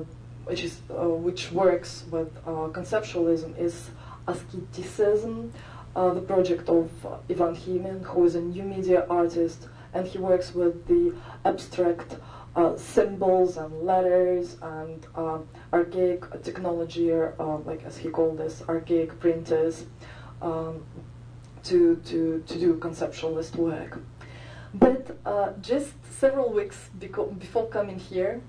which 0.50 0.63
is 0.63 0.82
uh, 0.89 1.08
which 1.08 1.51
works 1.51 2.06
with 2.12 2.36
uh, 2.46 2.68
conceptualism 2.79 3.58
is 3.58 3.89
asceticism, 4.27 5.53
uh, 5.96 6.13
the 6.13 6.22
project 6.22 6.68
of 6.70 6.89
Ivan 7.29 7.56
Himin, 7.56 8.03
who 8.03 8.25
is 8.25 8.36
a 8.36 8.41
new 8.41 8.63
media 8.63 9.06
artist, 9.10 9.68
and 9.94 10.08
he 10.08 10.18
works 10.18 10.56
with 10.56 10.88
the 10.88 11.13
abstract 11.46 12.18
uh, 12.56 12.75
symbols 12.75 13.58
and 13.58 13.72
letters 13.84 14.58
and 14.62 15.06
archaic 15.72 16.22
technology, 16.44 17.12
like 17.65 17.84
as 17.86 17.98
he 17.98 18.10
called 18.10 18.38
this, 18.38 18.63
archaic 18.68 19.20
printers, 19.20 19.86
um, 20.41 20.84
to, 21.63 21.96
to, 22.06 22.44
to 22.48 22.60
do 22.60 22.75
conceptualist 22.75 23.56
work. 23.56 24.00
But 24.74 25.18
uh, 25.25 25.51
just 25.62 25.94
several 26.20 26.51
weeks 26.53 26.89
beco- 27.00 27.38
before 27.38 27.68
coming 27.68 28.00
here, 28.00 28.41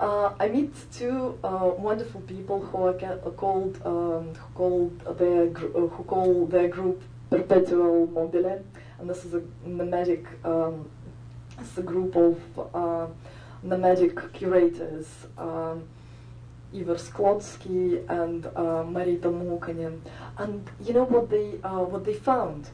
uh, 0.00 0.32
I 0.38 0.48
meet 0.48 0.72
two 0.92 1.38
uh, 1.42 1.70
wonderful 1.76 2.20
people 2.22 2.60
who 2.60 2.84
are 2.84 2.92
ca- 2.94 3.18
called 3.36 3.80
um, 3.84 4.34
who 4.34 4.54
called 4.54 5.18
their 5.18 5.44
uh, 5.44 5.86
who 5.88 6.04
call 6.04 6.46
their 6.46 6.68
group 6.68 7.02
Perpetual 7.30 8.06
Mobile, 8.06 8.64
and 8.98 9.10
this 9.10 9.24
is 9.24 9.34
a 9.34 9.42
nomadic 9.64 10.24
um, 10.44 10.88
it's 11.60 11.76
a 11.76 11.82
group 11.82 12.16
of 12.16 12.38
uh, 12.74 13.06
nomadic 13.62 14.32
curators. 14.32 15.06
Um, 15.36 15.88
Ivor 16.74 16.96
Stodolsky 16.96 18.06
and 18.10 18.44
uh, 18.44 18.84
Marita 18.84 19.30
Muukkonen. 19.32 20.00
And 20.36 20.68
you 20.84 20.92
know 20.92 21.04
what 21.04 21.30
they 21.30 21.58
uh, 21.64 21.80
what 21.80 22.04
they 22.04 22.12
found? 22.12 22.68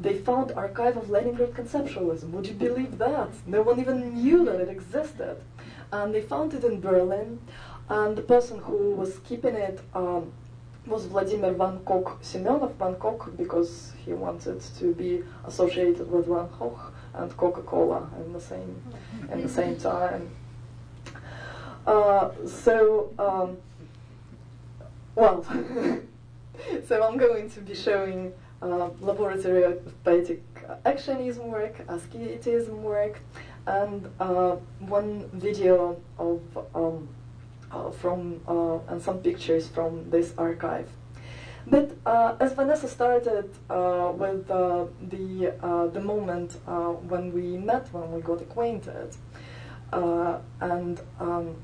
They 0.00 0.14
found 0.14 0.52
archive 0.52 0.96
of 0.96 1.10
Leningrad 1.10 1.52
conceptualism. 1.52 2.30
Would 2.30 2.46
you 2.46 2.54
believe 2.54 2.96
that? 2.98 3.28
No 3.46 3.62
one 3.62 3.78
even 3.78 4.14
knew 4.14 4.44
that 4.46 4.60
it 4.60 4.68
existed. 4.68 5.36
And 5.94 6.12
they 6.12 6.22
found 6.22 6.52
it 6.54 6.64
in 6.64 6.80
Berlin. 6.80 7.38
And 7.88 8.16
the 8.16 8.22
person 8.22 8.58
who 8.58 8.90
was 8.92 9.18
keeping 9.20 9.54
it 9.54 9.80
um, 9.94 10.32
was 10.86 11.06
Vladimir 11.06 11.52
Van 11.52 11.82
Gogh 11.84 12.18
Semenov 12.20 12.74
Van 12.74 12.96
Gogh 12.98 13.30
because 13.36 13.92
he 14.04 14.12
wanted 14.12 14.60
to 14.78 14.92
be 14.94 15.22
associated 15.46 16.10
with 16.10 16.26
Van 16.26 16.48
Gogh 16.58 16.78
and 17.14 17.36
Coca-Cola 17.36 18.10
in 18.24 18.32
the 18.32 18.40
same 18.40 18.82
in 19.30 19.42
the 19.42 19.48
same 19.48 19.76
time. 19.76 20.30
Uh, 21.86 22.30
so, 22.46 23.12
um, 23.18 23.56
well, 25.14 25.44
so 26.88 27.02
I'm 27.06 27.18
going 27.18 27.50
to 27.50 27.60
be 27.60 27.74
showing 27.74 28.32
uh, 28.62 28.88
laboratory 29.00 29.62
of 29.62 30.02
poetic 30.02 30.42
actionism 30.84 31.44
work, 31.44 31.74
asceticism 31.88 32.82
work, 32.82 33.20
and 33.66 34.10
uh, 34.20 34.56
one 34.80 35.28
video 35.32 36.00
of 36.18 36.40
um, 36.74 37.08
uh, 37.70 37.90
from 37.90 38.40
uh, 38.46 38.78
and 38.88 39.02
some 39.02 39.18
pictures 39.18 39.68
from 39.68 40.08
this 40.10 40.34
archive. 40.38 40.88
But 41.66 41.92
uh, 42.04 42.36
as 42.40 42.52
Vanessa 42.52 42.88
started 42.88 43.50
uh, 43.70 44.12
with 44.14 44.50
uh, 44.50 44.84
the 45.00 45.54
the 45.92 46.00
moment 46.00 46.52
when 47.08 47.32
we 47.32 47.56
met, 47.56 47.88
when 47.92 48.12
we 48.12 48.20
got 48.20 48.42
acquainted, 48.42 49.16
and 49.92 51.00
um, 51.18 51.56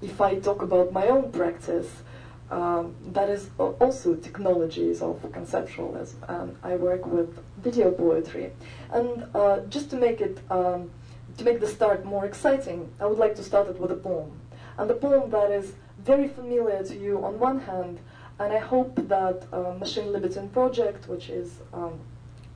if 0.00 0.20
I 0.20 0.36
talk 0.36 0.62
about 0.62 0.92
my 0.92 1.08
own 1.08 1.30
practice, 1.30 2.02
um, 2.50 2.94
that 3.12 3.28
is 3.28 3.50
also 3.58 4.14
technologies 4.14 5.02
of 5.02 5.20
conceptualism, 5.32 6.14
and 6.28 6.56
I 6.62 6.76
work 6.76 7.06
with 7.06 7.38
video 7.58 7.90
poetry. 7.90 8.52
And 8.92 9.24
uh, 9.34 9.60
just 9.68 9.90
to 9.90 9.96
make 9.96 10.20
it 10.20 10.38
um, 10.50 10.90
to 11.38 11.44
make 11.44 11.60
the 11.60 11.66
start 11.66 12.04
more 12.04 12.24
exciting, 12.24 12.90
I 13.00 13.06
would 13.06 13.18
like 13.18 13.34
to 13.36 13.42
start 13.42 13.68
it 13.68 13.78
with 13.80 13.90
a 13.90 13.96
poem, 13.96 14.32
and 14.78 14.90
a 14.90 14.94
poem 14.94 15.30
that 15.30 15.50
is 15.50 15.72
very 15.98 16.28
familiar 16.28 16.82
to 16.84 16.96
you 16.96 17.24
on 17.24 17.38
one 17.38 17.60
hand, 17.60 17.98
and 18.38 18.52
I 18.52 18.58
hope 18.58 18.94
that 19.08 19.44
uh, 19.52 19.74
Machine 19.78 20.12
Libertine 20.12 20.48
Project, 20.48 21.08
which 21.08 21.28
is 21.28 21.60
um, 21.72 21.98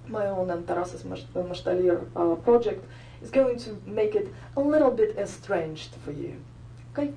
my 0.07 0.27
own 0.27 0.51
and 0.51 0.67
Taras's 0.67 1.05
Mash- 1.05 1.25
uh, 1.35 1.41
Mashtalir 1.41 2.07
uh, 2.17 2.37
project, 2.37 2.85
is 3.23 3.31
going 3.31 3.59
to 3.59 3.77
make 3.87 4.15
it 4.15 4.33
a 4.57 4.61
little 4.61 4.91
bit 4.91 5.17
estranged 5.19 5.95
for 6.05 6.13
you. 6.13 6.37
Okay? 6.93 7.13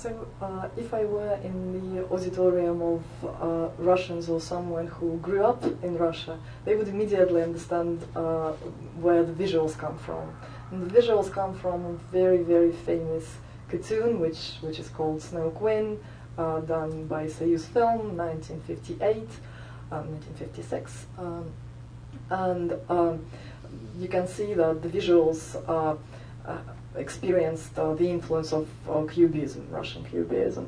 So, 0.00 0.26
uh, 0.40 0.66
if 0.78 0.94
I 0.94 1.04
were 1.04 1.34
in 1.44 1.94
the 1.94 2.10
auditorium 2.10 2.80
of 2.80 3.02
uh, 3.22 3.68
Russians 3.76 4.30
or 4.30 4.40
someone 4.40 4.86
who 4.86 5.18
grew 5.18 5.44
up 5.44 5.62
in 5.82 5.98
Russia, 5.98 6.38
they 6.64 6.74
would 6.74 6.88
immediately 6.88 7.42
understand 7.42 8.02
uh, 8.16 8.52
where 8.98 9.22
the 9.22 9.34
visuals 9.34 9.76
come 9.76 9.98
from. 9.98 10.34
And 10.70 10.90
the 10.90 11.00
visuals 11.00 11.30
come 11.30 11.54
from 11.54 11.84
a 11.84 11.92
very, 12.10 12.42
very 12.42 12.72
famous 12.72 13.26
cartoon, 13.68 14.20
which, 14.20 14.54
which 14.62 14.78
is 14.78 14.88
called 14.88 15.20
Snow 15.20 15.50
Queen, 15.50 16.00
uh, 16.38 16.60
done 16.60 17.06
by 17.06 17.26
Soyuz 17.26 17.66
Film, 17.66 18.16
1958, 18.16 19.28
um, 19.92 20.08
1956. 20.12 21.06
Um, 21.18 21.52
and 22.30 22.72
um, 22.88 23.26
you 23.98 24.08
can 24.08 24.26
see 24.26 24.54
that 24.54 24.80
the 24.80 24.88
visuals 24.88 25.62
uh, 25.68 25.94
uh, 26.48 26.58
experienced 26.96 27.74
the 27.74 28.08
influence 28.08 28.52
of 28.52 28.68
Cubism, 29.12 29.68
Russian 29.70 30.04
Cubism, 30.04 30.66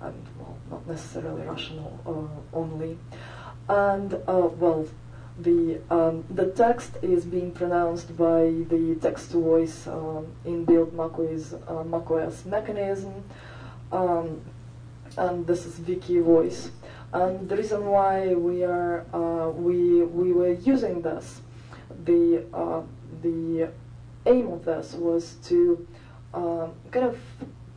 and 0.00 0.14
well, 0.38 0.56
not 0.70 0.86
necessarily 0.86 1.42
Russian 1.42 1.78
uh, 2.06 2.12
only. 2.52 2.98
And 3.68 4.14
uh, 4.14 4.48
well, 4.58 4.88
the 5.38 5.80
um, 5.90 6.24
the 6.30 6.46
text 6.46 6.96
is 7.02 7.24
being 7.24 7.52
pronounced 7.52 8.16
by 8.16 8.52
the 8.68 8.98
text-to-voice 9.00 9.86
um, 9.86 10.26
inbuilt 10.44 10.92
macOS 10.92 11.54
uh, 11.68 12.44
mechanism, 12.44 13.24
um, 13.92 14.40
and 15.16 15.46
this 15.46 15.66
is 15.66 15.78
Vicki 15.78 16.18
voice. 16.20 16.70
And 17.12 17.48
the 17.48 17.56
reason 17.56 17.86
why 17.86 18.34
we 18.34 18.64
are 18.64 19.04
uh, 19.12 19.50
we 19.50 20.02
we 20.02 20.32
were 20.32 20.52
using 20.52 21.02
this, 21.02 21.40
the 22.04 22.44
uh, 22.52 22.82
the 23.22 23.70
aim 24.26 24.52
of 24.52 24.64
this 24.64 24.94
was 24.94 25.36
to 25.44 25.86
um, 26.34 26.74
kind 26.90 27.06
of 27.06 27.16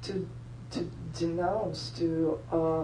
to 0.01 0.25
to 0.71 0.89
denounce 1.13 1.89
to 1.91 2.37
uh, 2.51 2.83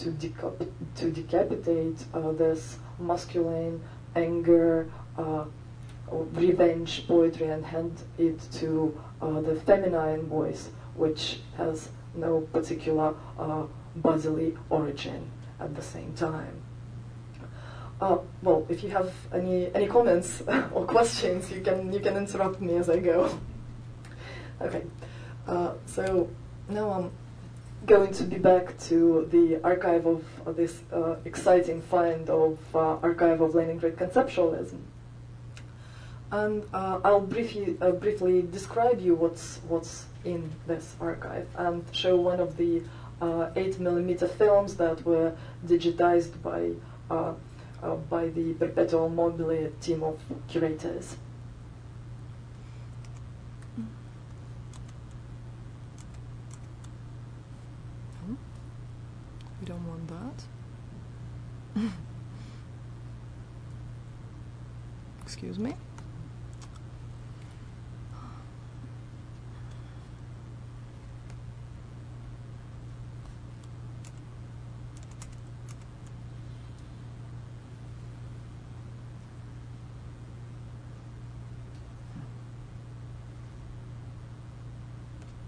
to, 0.00 0.10
decap- 0.10 0.66
to 0.94 1.10
decapitate 1.10 2.04
uh, 2.14 2.30
this 2.32 2.78
masculine 2.98 3.78
anger, 4.16 4.86
uh, 5.18 5.44
revenge 6.10 7.06
poetry, 7.06 7.48
and 7.48 7.66
hand 7.66 8.02
it 8.16 8.38
to 8.52 8.98
uh, 9.20 9.40
the 9.40 9.54
feminine 9.54 10.26
voice, 10.26 10.70
which 10.94 11.38
has 11.56 11.90
no 12.14 12.40
particular 12.40 13.12
uh, 13.38 13.62
bodily 13.94 14.54
origin 14.70 15.28
at 15.60 15.74
the 15.74 15.82
same 15.82 16.12
time. 16.14 16.62
Uh, 18.00 18.18
well, 18.42 18.66
if 18.70 18.82
you 18.82 18.88
have 18.88 19.12
any 19.32 19.72
any 19.74 19.86
comments 19.86 20.42
or 20.72 20.86
questions, 20.86 21.50
you 21.52 21.60
can 21.60 21.92
you 21.92 22.00
can 22.00 22.16
interrupt 22.16 22.60
me 22.60 22.76
as 22.76 22.88
I 22.88 22.98
go. 22.98 23.38
Okay, 24.62 24.82
uh, 25.48 25.72
so 25.86 26.28
now 26.68 26.90
I'm 26.92 27.10
going 27.86 28.12
to 28.12 28.24
be 28.24 28.36
back 28.36 28.78
to 28.90 29.26
the 29.30 29.58
archive 29.64 30.04
of, 30.04 30.22
of 30.44 30.54
this 30.54 30.82
uh, 30.92 31.16
exciting 31.24 31.80
find 31.80 32.28
of 32.28 32.58
uh, 32.74 32.98
archive 33.02 33.40
of 33.40 33.54
Leningrad 33.54 33.96
conceptualism, 33.96 34.80
and 36.30 36.62
uh, 36.74 37.00
I'll 37.02 37.22
briefly 37.22 37.78
uh, 37.80 37.92
briefly 37.92 38.42
describe 38.42 39.00
you 39.00 39.14
what's 39.14 39.60
what's 39.66 40.04
in 40.26 40.50
this 40.66 40.94
archive 41.00 41.48
and 41.56 41.82
show 41.92 42.16
one 42.16 42.38
of 42.38 42.58
the 42.58 42.82
uh, 43.22 43.48
eight 43.56 43.80
millimeter 43.80 44.28
films 44.28 44.76
that 44.76 45.02
were 45.06 45.32
digitized 45.66 46.42
by 46.42 46.72
uh, 47.82 47.94
by 47.94 48.28
the 48.28 48.54
Perpetual 48.54 49.08
Mobile 49.08 49.70
team 49.80 50.02
of 50.02 50.18
curators. 50.48 51.16
We 59.60 59.66
don't 59.66 59.86
want 59.86 60.08
that. 60.08 60.44
Excuse 65.22 65.58
me. 65.58 65.74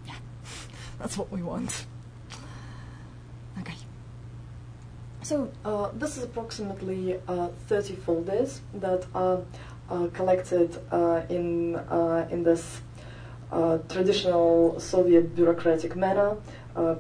Yeah, 0.06 0.14
Okay. 3.60 3.76
So 5.22 5.50
uh, 5.64 5.90
this 5.94 6.16
is 6.16 6.24
approximately 6.24 7.20
uh, 7.28 7.48
30 7.68 7.96
folders 7.96 8.60
that 8.74 9.06
are 9.14 9.42
uh, 9.90 10.08
collected 10.14 10.78
uh, 10.90 11.22
in 11.28 11.76
uh, 11.76 12.26
in 12.30 12.42
this 12.42 12.80
uh, 13.50 13.78
traditional 13.88 14.80
Soviet 14.80 15.34
bureaucratic 15.34 15.96
manner. 15.96 16.36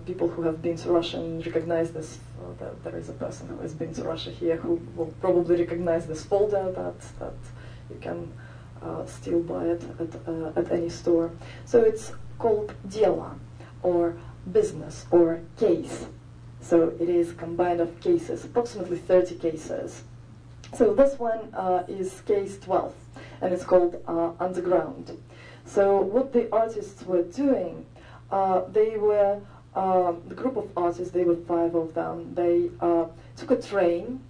People 0.04 0.28
who 0.28 0.42
have 0.42 0.60
been 0.60 0.76
to 0.76 0.92
Russia 0.92 1.18
and 1.18 1.44
recognize 1.46 1.90
this. 1.92 2.18
That 2.58 2.84
there 2.84 2.96
is 2.96 3.08
a 3.08 3.12
person 3.12 3.48
who 3.48 3.58
has 3.62 3.72
been 3.72 3.94
to 3.94 4.02
Russia 4.02 4.30
here 4.30 4.56
who 4.56 4.80
will 4.94 5.14
probably 5.20 5.56
recognize 5.56 6.06
this 6.06 6.22
folder 6.24 6.70
that 6.72 7.00
that 7.18 7.38
you 7.88 7.96
can 8.00 8.30
still 9.06 9.40
buy 9.40 9.64
it 9.64 9.82
at 9.98 10.12
at 10.56 10.70
any 10.70 10.90
store. 10.90 11.30
So 11.64 11.80
it's 11.80 12.12
called 12.38 12.74
Dela, 12.88 13.36
or 13.82 14.16
business, 14.50 15.06
or 15.10 15.40
case. 15.58 16.06
So 16.60 16.94
it 17.00 17.08
is 17.08 17.32
combined 17.32 17.80
of 17.80 18.00
cases, 18.00 18.44
approximately 18.44 18.98
30 18.98 19.36
cases. 19.36 20.04
So 20.74 20.94
this 20.94 21.18
one 21.18 21.52
uh, 21.54 21.84
is 21.86 22.22
case 22.22 22.58
12, 22.60 22.94
and 23.42 23.52
it's 23.52 23.64
called 23.64 24.02
uh, 24.06 24.30
Underground. 24.40 25.18
So 25.66 26.00
what 26.00 26.32
the 26.32 26.50
artists 26.54 27.04
were 27.04 27.22
doing, 27.22 27.84
uh, 28.30 28.62
they 28.68 28.96
were, 28.96 29.40
uh, 29.74 30.12
the 30.28 30.34
group 30.34 30.56
of 30.56 30.70
artists, 30.76 31.12
they 31.12 31.24
were 31.24 31.36
five 31.36 31.74
of 31.74 31.94
them, 31.94 32.34
they 32.34 32.70
uh, 32.80 33.06
took 33.36 33.50
a 33.50 33.60
train 33.60 34.22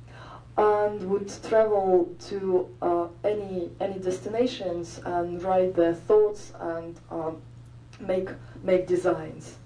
and 0.57 1.09
would 1.09 1.31
travel 1.49 2.15
to 2.29 2.69
uh, 2.83 3.07
any, 3.25 3.71
any 3.81 3.99
destinations 3.99 5.01
and 5.05 5.43
write 5.43 5.75
their 5.75 5.95
thoughts 5.95 6.53
and 6.61 6.99
um, 7.11 7.41
make, 8.01 8.29
make 8.63 8.87
designs. 8.87 9.59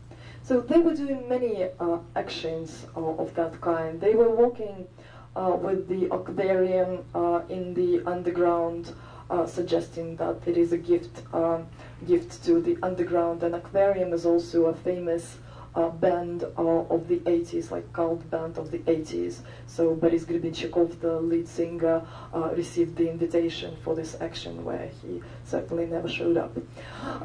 So 0.47 0.61
they 0.61 0.79
were 0.79 0.95
doing 0.95 1.29
many 1.29 1.65
uh, 1.65 1.99
actions 2.15 2.87
uh, 2.97 3.01
of 3.01 3.35
that 3.35 3.61
kind. 3.61 4.01
They 4.01 4.15
were 4.15 4.31
walking 4.31 4.87
uh, 5.35 5.57
with 5.61 5.89
the 5.89 6.05
aquarium 6.05 7.05
uh, 7.17 7.41
in 7.49 7.75
the 7.75 8.01
underground, 8.07 8.95
uh, 9.29 9.45
suggesting 9.47 10.15
that 10.19 10.37
it 10.47 10.57
is 10.57 10.71
a 10.71 10.77
gift, 10.77 11.23
um, 11.35 11.67
gift 12.07 12.45
to 12.45 12.61
the 12.61 12.79
underground. 12.81 13.43
And 13.43 13.57
aquarium 13.57 14.13
is 14.13 14.25
also 14.25 14.67
a 14.67 14.73
famous 14.73 15.39
uh, 15.75 15.89
band 15.89 16.45
of 16.57 17.09
the 17.09 17.19
80s, 17.27 17.73
like 17.73 17.93
cult 17.93 18.31
band 18.31 18.57
of 18.57 18.71
the 18.71 18.79
80s. 18.79 19.41
So 19.67 19.97
Boris 19.97 20.25
Grebenshchikov, 20.25 21.01
the 21.01 21.19
lead 21.19 21.49
singer, 21.49 22.07
received 22.55 22.95
the 22.95 23.11
invitation 23.11 23.77
for 23.83 23.97
this 23.97 24.15
action, 24.21 24.65
where 24.65 24.91
he 25.03 25.21
certainly 25.43 25.87
never 25.87 26.07
showed 26.07 26.37
up. 26.37 26.57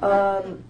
Um, 0.02 0.64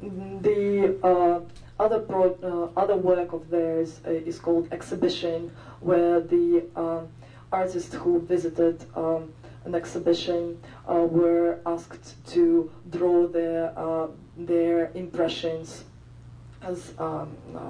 the 0.00 0.98
uh, 1.02 1.40
other 1.82 2.00
pro, 2.00 2.34
uh, 2.42 2.80
other 2.80 2.96
work 2.96 3.32
of 3.32 3.50
theirs 3.50 4.00
uh, 4.06 4.10
is 4.10 4.38
called 4.38 4.68
Exhibition, 4.72 5.50
where 5.80 6.20
the 6.20 6.64
um, 6.76 7.08
artists 7.52 7.94
who 7.94 8.20
visited 8.20 8.84
um, 8.96 9.32
an 9.64 9.74
exhibition 9.74 10.58
uh, 10.88 10.94
were 10.94 11.58
asked 11.66 12.24
to 12.26 12.70
draw 12.90 13.26
their 13.26 13.72
uh, 13.78 14.06
their 14.36 14.90
impressions 14.94 15.84
as 16.62 16.92
um, 16.98 17.36
uh, 17.54 17.60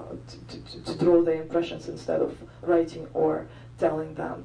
to, 0.49 0.61
to, 0.63 0.85
to 0.85 1.05
draw 1.05 1.23
their 1.23 1.43
impressions 1.43 1.89
instead 1.89 2.21
of 2.21 2.37
writing 2.63 3.07
or 3.15 3.47
telling 3.79 4.15
them. 4.15 4.45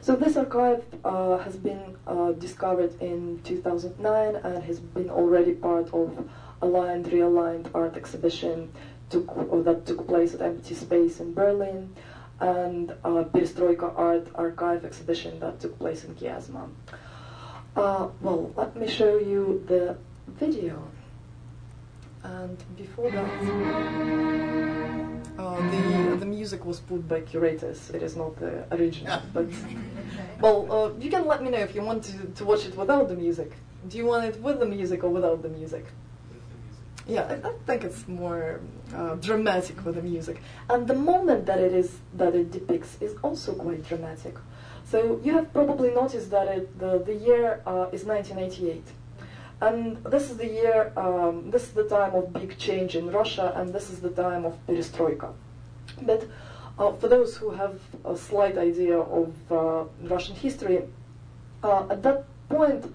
So 0.00 0.14
this 0.14 0.36
archive 0.36 0.84
uh, 1.04 1.38
has 1.38 1.56
been 1.56 1.96
uh, 2.06 2.32
discovered 2.32 3.00
in 3.00 3.40
2009 3.42 4.36
and 4.36 4.62
has 4.62 4.78
been 4.78 5.10
already 5.10 5.54
part 5.54 5.92
of 5.94 6.28
a 6.64 6.66
lined, 6.66 7.06
realigned 7.06 7.66
art 7.74 7.94
exhibition 7.96 8.72
took, 9.10 9.26
that 9.64 9.84
took 9.86 10.06
place 10.06 10.34
at 10.34 10.40
Empty 10.40 10.74
Space 10.74 11.20
in 11.20 11.34
Berlin 11.34 11.94
and 12.40 12.90
a 13.04 13.24
Perestroika 13.24 13.92
Art 13.96 14.26
Archive 14.34 14.84
exhibition 14.84 15.38
that 15.40 15.60
took 15.60 15.78
place 15.78 16.04
in 16.04 16.14
Kiasma. 16.14 16.68
Uh, 17.76 18.08
well, 18.22 18.50
let 18.56 18.74
me 18.76 18.88
show 18.88 19.18
you 19.18 19.62
the 19.68 19.96
video. 20.40 20.82
And 22.22 22.56
before 22.78 23.10
that, 23.10 23.30
uh, 25.38 25.70
the 25.70 26.16
the 26.16 26.26
music 26.26 26.64
was 26.64 26.80
put 26.80 27.06
by 27.06 27.20
curators. 27.20 27.90
It 27.90 28.02
is 28.02 28.16
not 28.16 28.38
the 28.38 28.64
original, 28.74 29.20
but 29.34 29.46
well, 30.40 30.72
uh, 30.72 30.90
you 30.98 31.10
can 31.10 31.26
let 31.26 31.42
me 31.42 31.50
know 31.50 31.58
if 31.58 31.74
you 31.74 31.82
want 31.82 32.04
to, 32.04 32.16
to 32.38 32.44
watch 32.46 32.64
it 32.64 32.74
without 32.74 33.08
the 33.08 33.14
music. 33.14 33.52
Do 33.90 33.98
you 33.98 34.06
want 34.06 34.24
it 34.24 34.40
with 34.40 34.58
the 34.58 34.66
music 34.66 35.04
or 35.04 35.10
without 35.10 35.42
the 35.42 35.50
music? 35.50 35.84
Yeah, 37.06 37.22
I, 37.22 37.48
I 37.48 37.52
think 37.66 37.84
it's 37.84 38.08
more 38.08 38.60
uh, 38.94 39.16
dramatic 39.16 39.84
with 39.84 39.96
the 39.96 40.02
music, 40.02 40.40
and 40.70 40.86
the 40.86 40.94
moment 40.94 41.44
that 41.46 41.60
it 41.60 41.74
is 41.74 41.98
that 42.14 42.34
it 42.34 42.50
depicts 42.50 42.96
is 43.00 43.14
also 43.22 43.52
quite 43.54 43.86
dramatic. 43.86 44.36
So 44.90 45.20
you 45.22 45.34
have 45.34 45.52
probably 45.52 45.90
noticed 45.90 46.30
that 46.30 46.48
it, 46.48 46.78
the 46.78 46.98
the 46.98 47.14
year 47.14 47.60
uh, 47.66 47.88
is 47.92 48.04
1988. 48.04 48.84
And 49.60 50.02
this 50.04 50.30
is 50.30 50.36
the 50.36 50.46
year, 50.46 50.92
um, 50.96 51.50
this 51.50 51.62
is 51.62 51.72
the 51.72 51.84
time 51.84 52.14
of 52.14 52.32
big 52.32 52.58
change 52.58 52.96
in 52.96 53.10
Russia, 53.10 53.52
and 53.56 53.72
this 53.72 53.88
is 53.88 54.00
the 54.00 54.10
time 54.10 54.44
of 54.44 54.54
perestroika. 54.66 55.32
But 56.02 56.26
uh, 56.78 56.92
for 56.92 57.08
those 57.08 57.36
who 57.36 57.50
have 57.50 57.80
a 58.04 58.16
slight 58.16 58.58
idea 58.58 58.98
of 58.98 59.32
uh, 59.50 59.84
Russian 60.02 60.34
history, 60.34 60.82
uh, 61.62 61.86
at 61.88 62.02
that 62.02 62.24
point, 62.48 62.92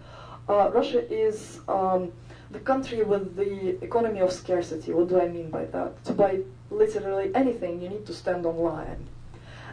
uh, 0.47 0.69
Russia 0.71 1.01
is 1.11 1.61
um, 1.67 2.11
the 2.51 2.59
country 2.59 3.03
with 3.03 3.35
the 3.35 3.83
economy 3.83 4.19
of 4.19 4.31
scarcity. 4.31 4.91
What 4.91 5.09
do 5.09 5.21
I 5.21 5.27
mean 5.27 5.49
by 5.49 5.65
that? 5.65 6.03
To 6.05 6.13
buy 6.13 6.39
literally 6.71 7.31
anything, 7.35 7.81
you 7.81 7.89
need 7.89 8.05
to 8.07 8.13
stand 8.13 8.45
online. 8.45 9.07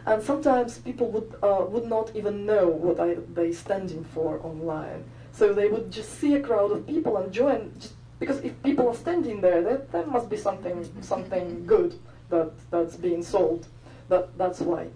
And 0.05 0.23
sometimes 0.23 0.77
people 0.77 1.11
would, 1.11 1.35
uh, 1.43 1.65
would 1.67 1.87
not 1.87 2.15
even 2.15 2.45
know 2.45 2.67
what 2.67 2.99
I, 2.99 3.17
they 3.33 3.51
standing 3.51 4.03
for 4.05 4.39
online. 4.43 5.03
So 5.31 5.53
they 5.53 5.67
would 5.67 5.91
just 5.91 6.19
see 6.19 6.35
a 6.35 6.41
crowd 6.41 6.71
of 6.71 6.87
people 6.87 7.17
and 7.17 7.31
join, 7.31 7.73
just 7.79 7.93
because 8.19 8.39
if 8.39 8.61
people 8.63 8.87
are 8.87 8.95
standing 8.95 9.41
there, 9.41 9.61
there, 9.61 9.81
there 9.91 10.05
must 10.05 10.29
be 10.29 10.37
something 10.37 10.89
something 11.01 11.65
good 11.67 11.93
that 12.29 12.51
that's 12.71 12.95
being 12.95 13.21
sold. 13.21 13.67
That 14.09 14.35
that's 14.37 14.61
why. 14.61 14.87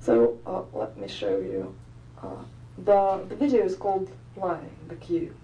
So 0.00 0.38
uh, 0.46 0.62
let 0.72 0.96
me 0.96 1.08
show 1.08 1.38
you. 1.38 1.74
Uh, 2.22 2.44
the 2.78 3.24
the 3.28 3.36
video 3.36 3.64
is 3.64 3.76
called 3.76 4.08
"Line 4.36 4.70
the 4.88 4.94
Queue." 4.94 5.34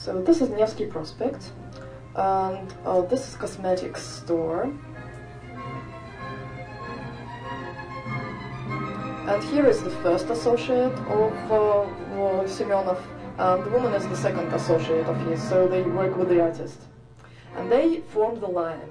So 0.00 0.20
this 0.22 0.40
is 0.40 0.48
Nevsky 0.48 0.86
Prospect, 0.86 1.52
and 2.16 2.72
uh, 2.86 3.02
this 3.02 3.28
is 3.28 3.36
cosmetics 3.36 4.02
store. 4.02 4.72
And 9.30 9.44
here 9.44 9.64
is 9.66 9.80
the 9.80 9.90
first 10.02 10.28
associate 10.28 10.92
of 11.06 11.32
uh, 11.52 11.86
Semyonov, 12.46 13.00
and 13.38 13.64
the 13.64 13.70
woman 13.70 13.94
is 13.94 14.04
the 14.08 14.16
second 14.16 14.52
associate 14.52 15.06
of 15.06 15.16
his, 15.28 15.40
so 15.40 15.68
they 15.68 15.82
work 15.82 16.16
with 16.16 16.30
the 16.30 16.40
artist. 16.40 16.80
And 17.54 17.70
they 17.70 18.00
form 18.12 18.40
the 18.40 18.48
line. 18.48 18.90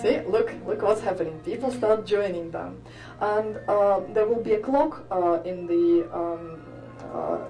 See, 0.00 0.20
look, 0.22 0.54
look 0.66 0.80
what's 0.80 1.02
happening. 1.02 1.38
People 1.40 1.70
start 1.70 2.06
joining 2.06 2.50
them. 2.52 2.82
And 3.20 3.58
uh, 3.68 4.00
there 4.14 4.26
will 4.26 4.42
be 4.42 4.54
a 4.54 4.60
clock 4.60 5.04
uh, 5.10 5.42
in 5.44 5.66
the 5.66 6.08
um, 6.10 6.62
uh, 7.12 7.40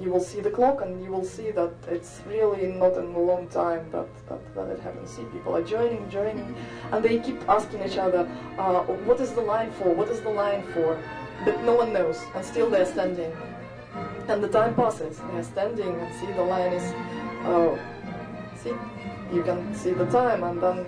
you 0.00 0.10
will 0.10 0.20
see 0.20 0.40
the 0.40 0.50
clock 0.50 0.82
and 0.82 1.02
you 1.02 1.10
will 1.10 1.24
see 1.24 1.50
that 1.50 1.72
it's 1.88 2.20
really 2.26 2.66
not 2.66 2.96
in 2.96 3.06
a 3.06 3.18
long 3.18 3.48
time 3.48 3.90
that, 3.90 4.06
that, 4.28 4.54
that 4.54 4.68
it 4.68 4.80
happens. 4.80 5.10
See, 5.10 5.24
people 5.32 5.56
are 5.56 5.62
joining, 5.62 6.08
joining, 6.10 6.54
and 6.92 7.04
they 7.04 7.18
keep 7.18 7.48
asking 7.48 7.82
each 7.82 7.96
other, 7.96 8.28
uh, 8.58 8.82
what 8.82 9.20
is 9.20 9.32
the 9.32 9.40
line 9.40 9.70
for? 9.72 9.92
What 9.94 10.08
is 10.08 10.20
the 10.20 10.30
line 10.30 10.62
for? 10.72 11.02
But 11.44 11.60
no 11.62 11.74
one 11.74 11.92
knows, 11.92 12.22
and 12.34 12.44
still 12.44 12.70
they're 12.70 12.86
standing. 12.86 13.32
And 14.28 14.42
the 14.42 14.48
time 14.48 14.74
passes. 14.74 15.20
They're 15.32 15.42
standing 15.42 16.00
and 16.00 16.14
see 16.20 16.32
the 16.32 16.42
line 16.42 16.72
is, 16.72 16.94
uh, 17.44 17.78
see, 18.56 18.74
you 19.34 19.42
can 19.42 19.74
see 19.74 19.90
the 19.90 20.06
time 20.06 20.42
and 20.44 20.60
then 20.62 20.86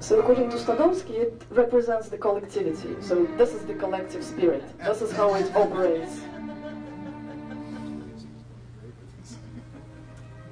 So 0.00 0.18
according 0.18 0.48
to 0.50 0.56
Stodolsky, 0.56 1.10
it 1.10 1.42
represents 1.50 2.08
the 2.08 2.16
collectivity. 2.16 2.96
So 3.00 3.26
this 3.36 3.52
is 3.52 3.66
the 3.66 3.74
collective 3.74 4.24
spirit. 4.24 4.64
This 4.78 5.02
is 5.02 5.12
how 5.12 5.34
it 5.34 5.54
operates. 5.54 6.20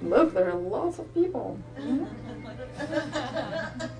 Look, 0.02 0.34
there 0.34 0.50
are 0.50 0.54
lots 0.54 0.98
of 0.98 1.12
people. 1.14 1.58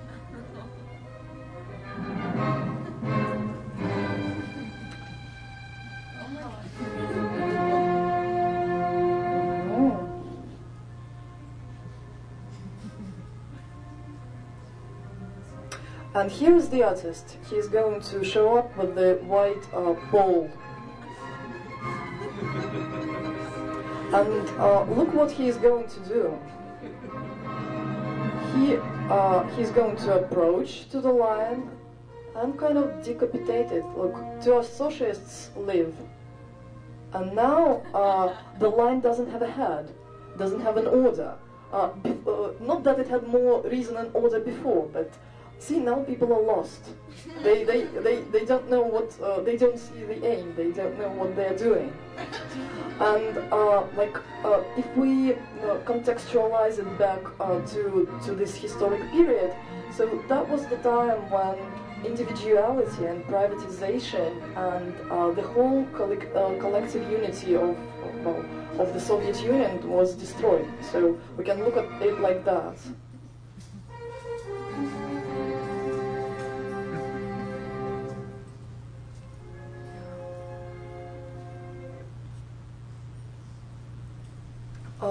And 16.19 16.29
here 16.29 16.53
is 16.53 16.67
the 16.67 16.83
artist. 16.83 17.37
He's 17.49 17.69
going 17.69 18.01
to 18.01 18.25
show 18.25 18.57
up 18.57 18.75
with 18.75 18.93
the 18.93 19.19
white 19.23 19.63
uh, 19.73 19.93
ball. 20.11 20.51
And 24.11 24.49
uh, 24.59 24.83
look 24.85 25.13
what 25.13 25.31
he 25.31 25.47
is 25.47 25.55
going 25.57 25.87
to 25.87 25.99
do. 26.15 26.37
He 28.51 28.75
uh, 29.09 29.43
he's 29.55 29.69
going 29.69 29.95
to 29.97 30.15
approach 30.21 30.89
to 30.89 30.99
the 30.99 31.11
lion 31.11 31.69
and 32.35 32.57
kind 32.57 32.77
of 32.79 33.03
decapitate 33.03 33.71
it. 33.71 33.85
Look, 33.95 34.15
two 34.43 34.57
associates 34.57 35.51
live. 35.55 35.95
And 37.13 37.35
now 37.35 37.83
uh, 37.93 38.35
the 38.57 38.67
lion 38.67 38.99
doesn't 38.99 39.29
have 39.29 39.43
a 39.43 39.51
head, 39.51 39.93
doesn't 40.39 40.61
have 40.61 40.75
an 40.77 40.87
order. 40.87 41.35
Uh, 41.71 41.91
uh, 42.27 42.51
not 42.59 42.83
that 42.83 42.97
it 42.99 43.07
had 43.07 43.27
more 43.27 43.61
reason 43.61 43.95
and 43.95 44.09
order 44.15 44.39
before, 44.39 44.89
but 44.91 45.13
see 45.59 45.79
now 45.79 46.03
people 46.03 46.33
are 46.33 46.41
lost. 46.41 46.81
They 47.43 47.63
they, 47.63 47.83
they, 47.85 48.21
they 48.31 48.45
don't 48.45 48.69
know 48.69 48.81
what 48.81 49.19
uh, 49.21 49.41
they 49.41 49.57
don't 49.57 49.77
see 49.77 50.03
the 50.03 50.25
aim. 50.25 50.53
They 50.55 50.71
don't 50.71 50.97
know 50.97 51.09
what 51.09 51.35
they're 51.35 51.57
doing. 51.57 51.93
And 52.99 53.37
uh, 53.51 53.83
like 53.95 54.17
uh, 54.43 54.63
if 54.77 54.87
we 54.95 55.33
uh, 55.33 55.79
contextualize 55.85 56.79
it 56.79 56.97
back 56.97 57.21
uh, 57.39 57.59
to 57.73 58.07
to 58.25 58.35
this 58.35 58.55
historic 58.55 59.01
period, 59.11 59.53
so 59.91 60.23
that 60.27 60.47
was 60.49 60.65
the 60.67 60.77
time 60.77 61.29
when 61.29 61.57
individuality 62.05 63.05
and 63.05 63.23
privatization 63.25 64.31
and 64.55 64.93
uh, 65.11 65.31
the 65.31 65.41
whole 65.41 65.85
uh, 65.95 66.59
collective 66.59 67.09
unity 67.11 67.55
of, 67.55 67.77
of, 68.25 68.79
of 68.79 68.93
the 68.93 68.99
Soviet 68.99 69.41
Union 69.43 69.89
was 69.89 70.15
destroyed. 70.15 70.67
So 70.81 71.17
we 71.37 71.43
can 71.43 71.63
look 71.63 71.77
at 71.77 72.01
it 72.01 72.19
like 72.21 72.45
that. 72.45 72.77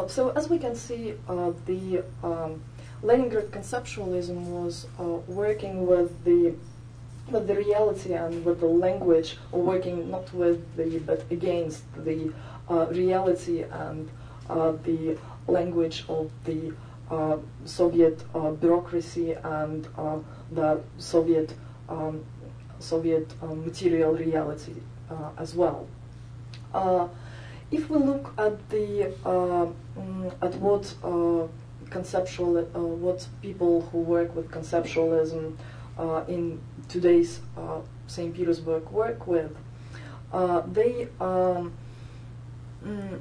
So 0.07 0.31
as 0.31 0.49
we 0.49 0.59
can 0.59 0.75
see, 0.75 1.15
uh, 1.29 1.53
the 1.67 2.05
um, 2.23 2.63
Leningrad 3.03 3.51
conceptualism 3.51 4.45
was 4.47 4.87
uh, 4.99 5.05
working 5.29 5.87
with 5.87 6.25
the 6.25 6.55
with 7.31 7.47
the 7.47 7.55
reality 7.55 8.15
and 8.15 8.45
with 8.45 8.61
the 8.61 8.67
language, 8.67 9.37
or 9.53 9.63
working 9.63 10.11
not 10.11 10.33
with 10.33 10.77
the 10.77 10.99
but 11.01 11.25
against 11.31 11.83
the 12.05 12.33
uh, 12.71 12.87
reality 12.87 13.63
and 13.63 14.09
uh, 14.51 14.73
the 14.85 15.17
language 15.47 16.05
of 16.09 16.31
the 16.45 16.73
uh, 17.11 17.37
Soviet 17.65 18.23
uh, 18.35 18.51
bureaucracy 18.51 19.33
and 19.33 19.87
uh, 19.97 20.19
the 20.53 20.81
Soviet 20.99 21.55
um, 21.89 22.25
Soviet 22.79 23.33
material 23.43 24.13
reality 24.15 24.75
uh, 25.11 25.31
as 25.39 25.55
well. 25.55 25.87
If 27.71 27.91
we 27.91 27.99
look 27.99 28.33
at 28.39 28.71
the 28.71 29.13
uh, 29.27 29.67
mm, 29.99 30.33
at 30.41 30.55
what 30.55 30.95
uh, 31.05 31.47
conceptual 31.91 32.57
uh, 32.59 32.81
what 32.81 33.27
people 33.43 33.83
who 33.93 33.99
work 33.99 34.35
with 34.35 34.51
conceptualism 34.51 35.55
uh, 35.99 36.25
in 36.29 36.61
today's 36.89 37.41
uh, 37.59 37.81
St. 38.07 38.35
Petersburg 38.35 38.89
work 38.91 39.27
with, 39.27 39.55
uh, 40.33 40.63
they 40.73 41.09
um, 41.21 41.75
mm, 42.83 43.21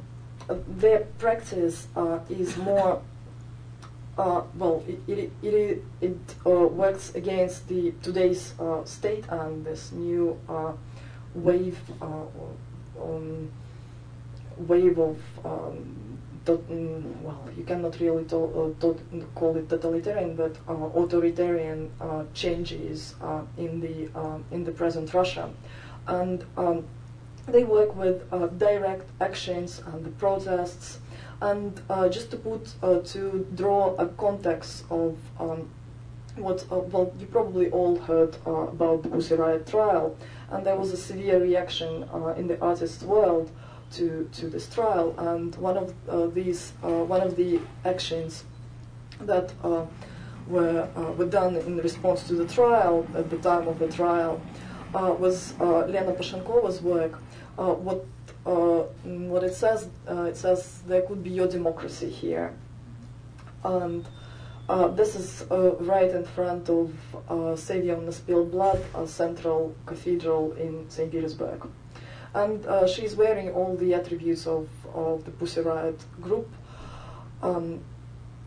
their 0.78 1.00
practice 1.20 1.88
is 2.30 2.56
more 2.56 3.02
well, 4.18 4.82
it 4.88 5.00
it 5.10 5.32
it, 5.44 5.84
it 6.00 6.46
works 6.46 7.14
against 7.16 7.68
the 7.68 7.94
today's 8.02 8.54
state 8.86 9.26
and 9.28 9.66
this 9.66 9.92
new 9.92 10.40
wave 11.36 11.78
um, 12.02 13.52
wave 14.60 14.98
of 15.00 15.18
um, 15.46 16.20
tot- 16.46 16.70
mm, 16.70 17.04
well, 17.22 17.48
you 17.58 17.64
cannot 17.64 18.00
really 18.00 18.24
to- 18.26 18.76
uh, 18.82 19.20
call 19.36 19.56
it 19.58 19.70
totalitarian, 19.70 20.36
but 20.36 20.56
uh, 20.68 20.74
authoritarian 21.02 21.92
uh, 22.02 22.24
changes 22.34 23.16
uh, 23.22 23.42
in 23.58 23.80
the 23.80 24.10
um, 24.20 24.44
in 24.52 24.64
the 24.64 24.72
present 24.72 25.14
Russia, 25.14 25.50
and 26.08 26.44
um, 26.58 26.86
they 27.48 27.64
work 27.64 27.96
with 27.96 28.22
uh, 28.32 28.48
direct 28.48 29.10
actions 29.22 29.82
and 29.86 30.06
the 30.06 30.10
protests. 30.12 31.00
And 31.40 31.80
just 32.12 32.32
to 32.32 32.38
put 32.38 32.66
to 32.82 33.46
draw 33.54 33.94
a 33.98 34.08
context 34.08 34.86
of 34.90 35.16
um, 35.40 35.70
what 36.38 36.66
uh, 36.72 36.80
well 36.80 37.14
you 37.20 37.26
probably 37.28 37.70
all 37.70 37.98
heard 38.00 38.38
uh, 38.46 38.52
about 38.52 39.04
the 39.04 39.10
Pussy 39.10 39.36
Riot 39.36 39.68
trial, 39.68 40.16
and 40.50 40.66
there 40.66 40.76
was 40.76 40.92
a 40.92 40.98
severe 40.98 41.40
reaction 41.42 42.06
uh, 42.14 42.34
in 42.38 42.48
the 42.48 42.60
artist 42.62 43.04
world 43.04 43.50
to 43.94 44.30
to 44.34 44.48
this 44.48 44.68
trial. 44.68 45.16
And 45.18 45.56
one 45.56 45.78
of 45.78 45.94
uh, 46.10 46.28
these 46.28 46.74
uh, 46.84 47.04
one 47.04 47.22
of 47.22 47.36
the 47.36 47.60
actions 47.86 48.44
that 49.22 49.54
uh, 49.64 49.86
were 50.48 50.88
uh, 50.96 51.12
were 51.14 51.26
done 51.26 51.56
in 51.56 51.78
response 51.78 52.24
to 52.28 52.34
the 52.36 52.48
trial 52.48 53.06
at 53.16 53.30
the 53.30 53.38
time 53.38 53.68
of 53.68 53.80
the 53.80 53.88
trial 53.88 54.42
was 54.94 55.54
Lena 55.60 56.14
Pashenkova's 56.14 56.82
work. 56.82 57.14
What 57.56 58.06
what 58.44 59.44
it 59.44 59.54
says 59.54 59.90
it 60.08 60.38
says 60.38 60.82
there 60.88 61.02
could 61.02 61.24
be 61.24 61.30
your 61.30 61.48
democracy 61.48 62.10
here, 62.10 62.54
and 63.64 64.08
uh, 64.70 64.90
this 64.90 65.16
is 65.16 65.46
uh, 65.50 65.76
right 65.80 66.12
in 66.12 66.26
front 66.26 66.70
of 66.70 66.94
uh, 67.30 67.56
Stadium 67.56 68.12
Spilled 68.12 68.52
Blood, 68.52 68.84
a 68.96 69.08
central 69.08 69.74
cathedral 69.86 70.52
in 70.54 70.90
St. 70.90 71.10
Petersburg. 71.10 71.70
And 72.34 72.66
uh, 72.66 72.88
she's 72.88 73.16
wearing 73.16 73.52
all 73.52 73.76
the 73.76 73.94
attributes 73.94 74.48
of, 74.48 74.70
of 74.94 75.26
the 75.26 75.32
Pussy 75.32 75.62
Riot 75.62 76.00
group. 76.22 76.50
Um, 77.42 77.82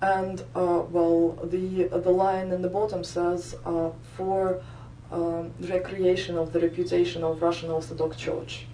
and, 0.03 0.41
uh, 0.55 0.83
well, 0.91 1.39
the, 1.45 1.85
the 1.85 2.11
line 2.11 2.53
in 2.53 2.63
the 2.63 2.69
bottom 2.69 3.05
says, 3.05 3.57
uh, 3.67 3.91
for 4.17 4.63
um, 5.13 5.53
recreation 5.61 6.37
of 6.37 6.53
the 6.53 6.61
reputation 6.61 7.25
of 7.25 7.43
Russian 7.43 7.71
Orthodox 7.71 8.17
Church. 8.17 8.67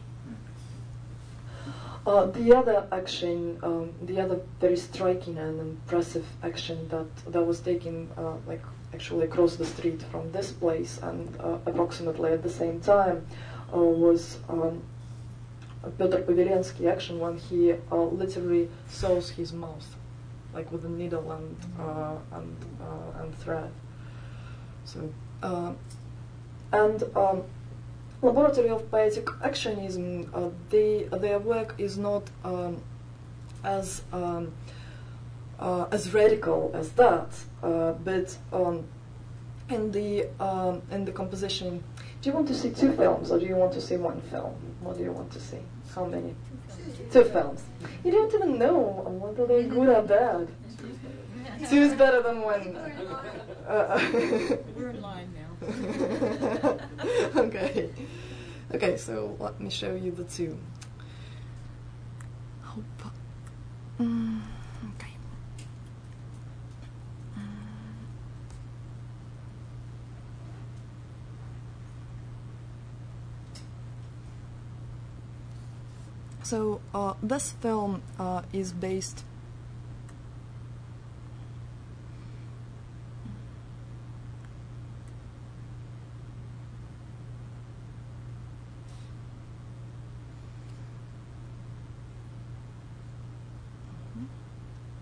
Uh, 2.06 2.26
the 2.26 2.54
other 2.54 2.86
action, 2.92 3.58
um, 3.64 3.92
the 4.02 4.20
other 4.20 4.40
very 4.60 4.76
striking 4.76 5.38
and 5.38 5.58
impressive 5.60 6.24
action 6.44 6.88
that 6.88 7.32
that 7.32 7.42
was 7.42 7.58
taken, 7.58 8.08
uh, 8.16 8.34
like 8.46 8.62
actually 8.94 9.24
across 9.24 9.56
the 9.56 9.66
street 9.66 10.00
from 10.12 10.30
this 10.30 10.52
place 10.52 11.00
and 11.02 11.36
uh, 11.40 11.58
approximately 11.66 12.30
at 12.30 12.44
the 12.44 12.50
same 12.50 12.80
time, 12.80 13.26
uh, 13.74 13.78
was 13.78 14.38
um, 14.48 14.80
Pyotr 15.90 16.22
Pavlensky 16.22 16.90
action 16.90 17.18
when 17.18 17.36
he 17.36 17.72
uh, 17.72 17.96
literally 17.96 18.68
sews 18.88 19.30
his 19.30 19.52
mouth, 19.52 19.96
like 20.54 20.70
with 20.72 20.84
a 20.84 20.88
needle 20.88 21.30
and 21.32 21.56
uh, 21.78 22.16
and 22.32 22.56
uh, 22.80 23.22
and 23.22 23.34
thread. 23.38 23.70
So 24.84 25.12
uh, 25.42 25.72
and. 26.72 27.02
Um, 27.14 27.42
Laboratory 28.22 28.70
of 28.70 28.90
Poetic 28.90 29.26
Actionism, 29.26 30.28
uh, 30.34 30.50
they, 30.70 31.04
their 31.20 31.38
work 31.38 31.74
is 31.76 31.98
not 31.98 32.22
um, 32.44 32.82
as 33.62 34.02
um, 34.10 34.52
uh, 35.60 35.86
as 35.92 36.12
radical 36.14 36.70
as 36.74 36.90
that, 36.92 37.28
but 37.60 38.36
um, 38.54 38.84
in 39.68 39.92
the 39.92 40.26
um, 40.40 40.82
in 40.90 41.04
the 41.04 41.12
composition. 41.12 41.82
Do 42.22 42.30
you 42.30 42.34
want 42.34 42.48
to 42.48 42.54
see 42.54 42.70
two 42.70 42.92
films 42.92 43.30
or 43.30 43.38
do 43.38 43.46
you 43.46 43.56
want 43.56 43.72
to 43.74 43.80
see 43.80 43.96
one 43.96 44.20
film? 44.22 44.54
What 44.80 44.96
do 44.96 45.04
you 45.04 45.12
want 45.12 45.30
to 45.32 45.40
see? 45.40 45.58
How 45.96 46.04
many? 46.04 46.34
Two 47.10 47.24
films. 47.24 47.62
You 48.04 48.12
don't 48.12 48.32
even 48.34 48.58
know 48.58 48.76
whether 49.18 49.46
they're 49.46 49.62
good 49.62 49.88
or 49.88 50.02
bad. 50.02 50.46
Two 51.70 51.76
is 51.78 51.94
better 51.94 52.20
than 52.22 52.42
one. 52.42 52.76
Uh, 53.66 53.98
We're 54.76 54.90
in 54.90 55.00
line 55.00 55.32
now. 55.32 56.78
okay. 57.36 57.88
Okay, 58.74 58.98
so 58.98 59.36
let 59.40 59.58
me 59.58 59.70
show 59.70 59.94
you 59.94 60.10
the 60.10 60.24
two. 60.24 60.58
Hope. 62.60 62.84
Mm, 63.98 64.42
So 76.46 76.80
uh, 76.94 77.14
this 77.24 77.50
film 77.60 78.02
uh, 78.20 78.42
is 78.52 78.72
based 78.72 79.24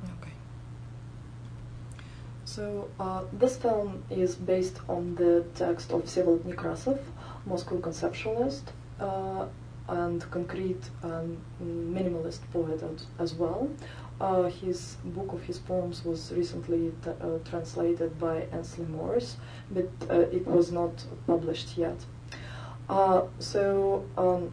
okay. 0.02 0.32
So 2.46 2.88
uh, 2.98 3.24
this 3.34 3.58
film 3.58 4.02
is 4.08 4.34
based 4.34 4.80
on 4.88 5.14
the 5.16 5.44
text 5.54 5.92
of 5.92 6.04
Vsevolod 6.04 6.44
Nekrasov, 6.44 7.00
Moscow 7.44 7.76
conceptualist 7.80 8.72
and 9.88 10.28
concrete 10.30 10.82
and 11.02 11.40
minimalist 11.62 12.40
poet 12.52 12.82
as, 13.18 13.34
well. 13.34 13.68
Uh, 14.20 14.44
his 14.44 14.96
book 15.04 15.32
of 15.32 15.42
his 15.42 15.58
poems 15.58 16.04
was 16.04 16.32
recently 16.32 16.92
uh, 17.06 17.38
translated 17.44 18.18
by 18.18 18.46
Ainsley 18.52 18.86
Morris, 18.86 19.36
but 19.70 19.88
uh, 20.08 20.20
it 20.20 20.46
was 20.46 20.72
not 20.72 21.04
published 21.26 21.76
yet. 21.76 21.96
Uh, 22.88 23.22
so 23.38 24.04
um, 24.16 24.52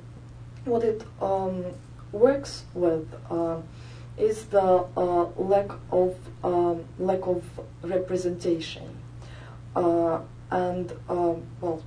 what 0.66 0.84
it 0.84 1.04
um, 1.22 1.64
works 2.12 2.66
with 2.74 3.08
uh, 3.30 3.58
is 4.18 4.46
the 4.46 4.86
uh, 4.98 5.26
lack 5.38 5.70
of 5.92 6.16
um, 6.44 6.84
lack 7.00 7.28
of 7.28 7.44
representation, 7.84 8.98
and 9.76 10.92
um, 11.10 11.44
well, 11.62 11.84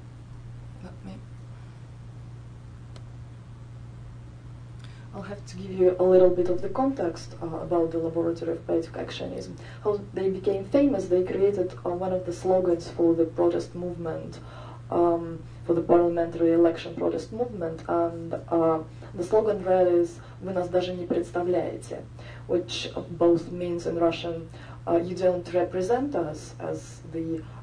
let 0.83 1.05
me. 1.05 1.13
have 5.30 5.46
to 5.46 5.56
give 5.58 5.72
you 5.72 5.96
a 6.00 6.04
little 6.04 6.30
bit 6.30 6.50
of 6.50 6.62
the 6.62 6.70
context 6.70 7.36
uh, 7.42 7.46
about 7.68 7.92
the 7.92 8.00
Laboratory 8.00 8.52
of 8.52 8.66
Poetic 8.66 8.94
Actionism. 8.94 9.52
How 9.84 10.02
they 10.14 10.28
became 10.28 10.66
famous, 10.66 11.06
they 11.06 11.24
created 11.24 11.74
uh, 11.86 11.90
one 11.90 12.12
of 12.12 12.26
the 12.26 12.32
slogans 12.32 12.90
for 12.90 13.14
the 13.14 13.26
protest 13.26 13.76
movement, 13.76 14.40
um, 14.90 15.40
for 15.66 15.74
the 15.74 15.82
parliamentary 15.82 16.52
election 16.52 16.96
protest 16.96 17.32
movement, 17.32 17.84
and 17.88 18.34
uh, 18.50 18.80
the 19.14 19.24
slogan 19.24 19.64
read 19.64 19.88
is 19.88 20.20
«Вы 20.42 20.54
нас 20.54 20.68
даже 20.68 20.94
не 20.94 21.06
представляете», 21.06 22.02
which 22.48 22.90
both 23.18 23.52
means 23.52 23.86
in 23.86 24.00
Russian 24.00 24.48
uh, 24.88 24.96
«You 24.96 25.14
don't 25.14 25.48
represent 25.54 26.16
us» 26.16 26.56
as 26.60 27.02
the 27.12 27.40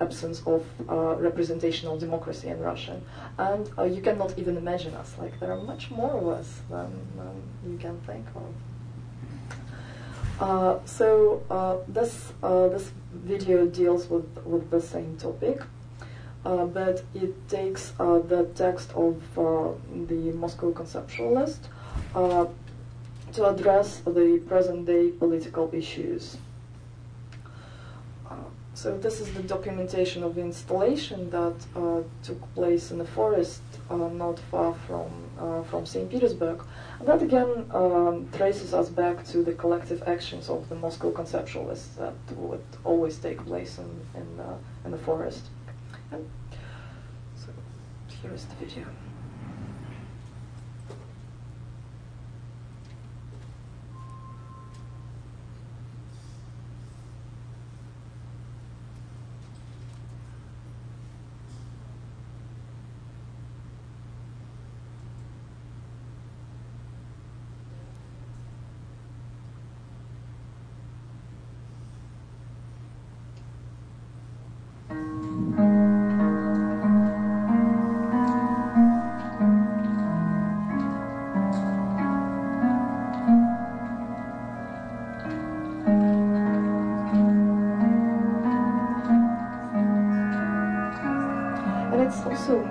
absence 0.00 0.42
of 0.46 0.64
uh, 0.88 1.14
representational 1.16 1.96
democracy 1.98 2.48
in 2.48 2.60
Russia. 2.60 3.00
And 3.38 3.70
uh, 3.78 3.84
you 3.84 4.02
cannot 4.02 4.38
even 4.38 4.56
imagine 4.56 4.94
us. 4.94 5.14
Like, 5.18 5.38
there 5.40 5.52
are 5.52 5.62
much 5.62 5.90
more 5.90 6.10
of 6.10 6.26
us 6.28 6.60
than, 6.70 6.90
than 7.16 7.42
you 7.70 7.78
can 7.78 8.00
think 8.00 8.26
of. 8.34 8.52
Uh, 10.40 10.78
so 10.84 11.42
uh, 11.50 11.76
this 11.86 12.32
uh, 12.42 12.66
this 12.68 12.90
video 13.12 13.66
deals 13.66 14.08
with 14.08 14.26
with 14.44 14.70
the 14.70 14.80
same 14.80 15.16
topic, 15.16 15.62
uh, 16.44 16.64
but 16.64 17.04
it 17.14 17.48
takes 17.48 17.92
uh, 18.00 18.18
the 18.18 18.44
text 18.54 18.90
of 18.94 19.14
uh, 19.38 19.68
the 20.08 20.32
Moscow 20.32 20.72
conceptualist 20.72 21.60
uh, 22.14 22.46
to 23.32 23.46
address 23.46 24.00
the 24.04 24.42
present 24.48 24.86
day 24.86 25.10
political 25.10 25.70
issues. 25.72 26.38
So 28.74 28.96
this 28.96 29.20
is 29.20 29.32
the 29.34 29.42
documentation 29.42 30.22
of 30.22 30.34
the 30.34 30.40
installation 30.40 31.28
that 31.30 31.54
uh, 31.76 32.00
took 32.22 32.54
place 32.54 32.90
in 32.90 32.98
the 32.98 33.04
forest 33.04 33.60
uh, 33.90 33.96
not 33.96 34.38
far 34.50 34.74
from 34.86 35.10
uh, 35.38 35.62
from 35.64 35.84
St. 35.84 36.10
Petersburg. 36.10 36.64
And 36.98 37.06
that 37.06 37.22
again 37.22 37.66
um, 37.70 38.28
traces 38.32 38.72
us 38.72 38.88
back 38.88 39.26
to 39.26 39.42
the 39.42 39.52
collective 39.52 40.02
actions 40.06 40.48
of 40.48 40.68
the 40.70 40.74
Moscow 40.74 41.12
conceptualists 41.12 41.96
that 41.96 42.14
would 42.36 42.64
always 42.82 43.18
take 43.18 43.44
place 43.44 43.78
in 43.78 43.90
in, 44.14 44.40
uh, 44.40 44.56
in 44.86 44.90
the 44.90 44.98
forest. 44.98 45.44
And 46.10 46.26
so 47.36 47.48
here 48.22 48.32
is 48.32 48.46
the 48.46 48.54
video. 48.64 48.86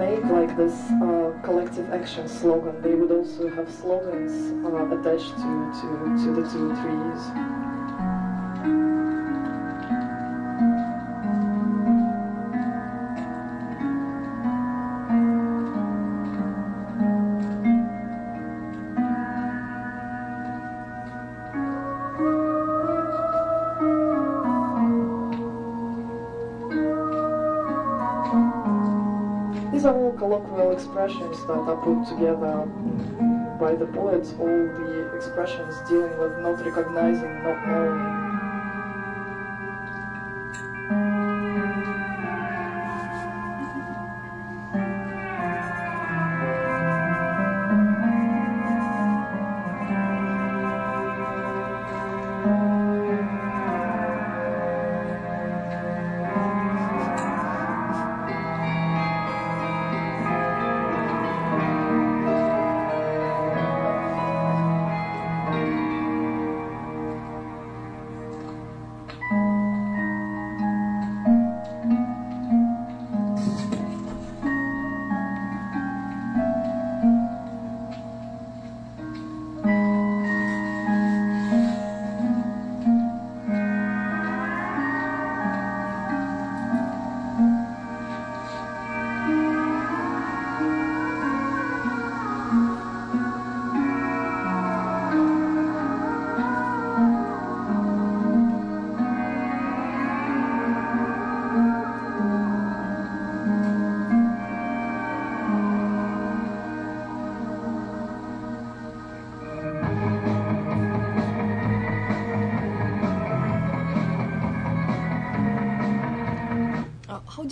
Made 0.01 0.25
like 0.29 0.57
this 0.57 0.73
uh, 1.03 1.31
collective 1.43 1.87
action 1.91 2.27
slogan. 2.27 2.81
They 2.81 2.95
would 2.95 3.11
also 3.11 3.47
have 3.49 3.69
slogans 3.69 4.33
uh, 4.65 4.97
attached 4.97 5.35
to, 5.43 5.51
to, 5.79 5.87
to 6.23 6.29
the 6.37 6.43
two 6.53 6.67
trees. 6.81 7.70
Expressions 31.11 31.45
that 31.45 31.53
are 31.53 31.75
put 31.77 32.07
together 32.07 32.65
by 33.59 33.75
the 33.75 33.85
poets, 33.87 34.33
all 34.39 34.47
the 34.47 35.11
expressions 35.15 35.75
dealing 35.89 36.17
with 36.17 36.37
not 36.39 36.63
recognizing, 36.65 37.43
not 37.43 37.67
knowing. 37.67 38.10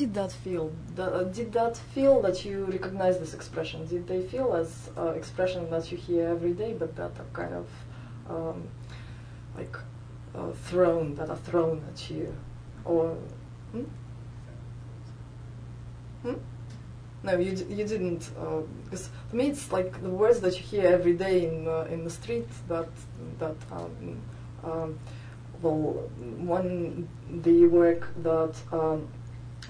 Did 0.09 0.15
that 0.15 0.31
feel? 0.31 0.71
The, 0.95 1.03
uh, 1.03 1.23
did 1.23 1.53
that 1.53 1.77
feel 1.77 2.19
that 2.23 2.43
you 2.43 2.65
recognize 2.65 3.19
this 3.19 3.35
expression? 3.35 3.85
Did 3.85 4.07
they 4.07 4.23
feel 4.23 4.55
as 4.55 4.89
uh, 4.97 5.09
expression 5.09 5.69
that 5.69 5.91
you 5.91 5.97
hear 5.97 6.27
every 6.27 6.53
day, 6.53 6.73
but 6.73 6.95
that 6.95 7.11
are 7.19 7.29
kind 7.33 7.53
of 7.53 7.67
um, 8.27 8.67
like 9.55 9.75
uh, 10.33 10.51
thrown, 10.51 11.13
that 11.15 11.29
are 11.29 11.37
thrown 11.37 11.83
at 11.91 12.09
you, 12.09 12.35
or? 12.85 13.17
Hmm? 13.71 13.83
Hmm? 16.23 16.33
No, 17.21 17.37
you 17.37 17.51
you 17.69 17.85
didn't. 17.85 18.31
Uh, 18.39 18.61
because 18.85 19.09
for 19.29 19.35
me, 19.35 19.49
it's 19.49 19.71
like 19.71 20.01
the 20.01 20.09
words 20.09 20.39
that 20.39 20.57
you 20.57 20.63
hear 20.63 20.87
every 20.87 21.13
day 21.13 21.47
in 21.47 21.67
uh, 21.67 21.87
in 21.91 22.03
the 22.03 22.09
street 22.09 22.47
that 22.67 22.89
that 23.37 23.57
um, 23.71 24.21
um, 24.63 24.99
well, 25.61 26.09
one 26.39 27.07
the 27.43 27.67
work 27.67 28.07
that 28.23 28.55
um, 28.71 29.07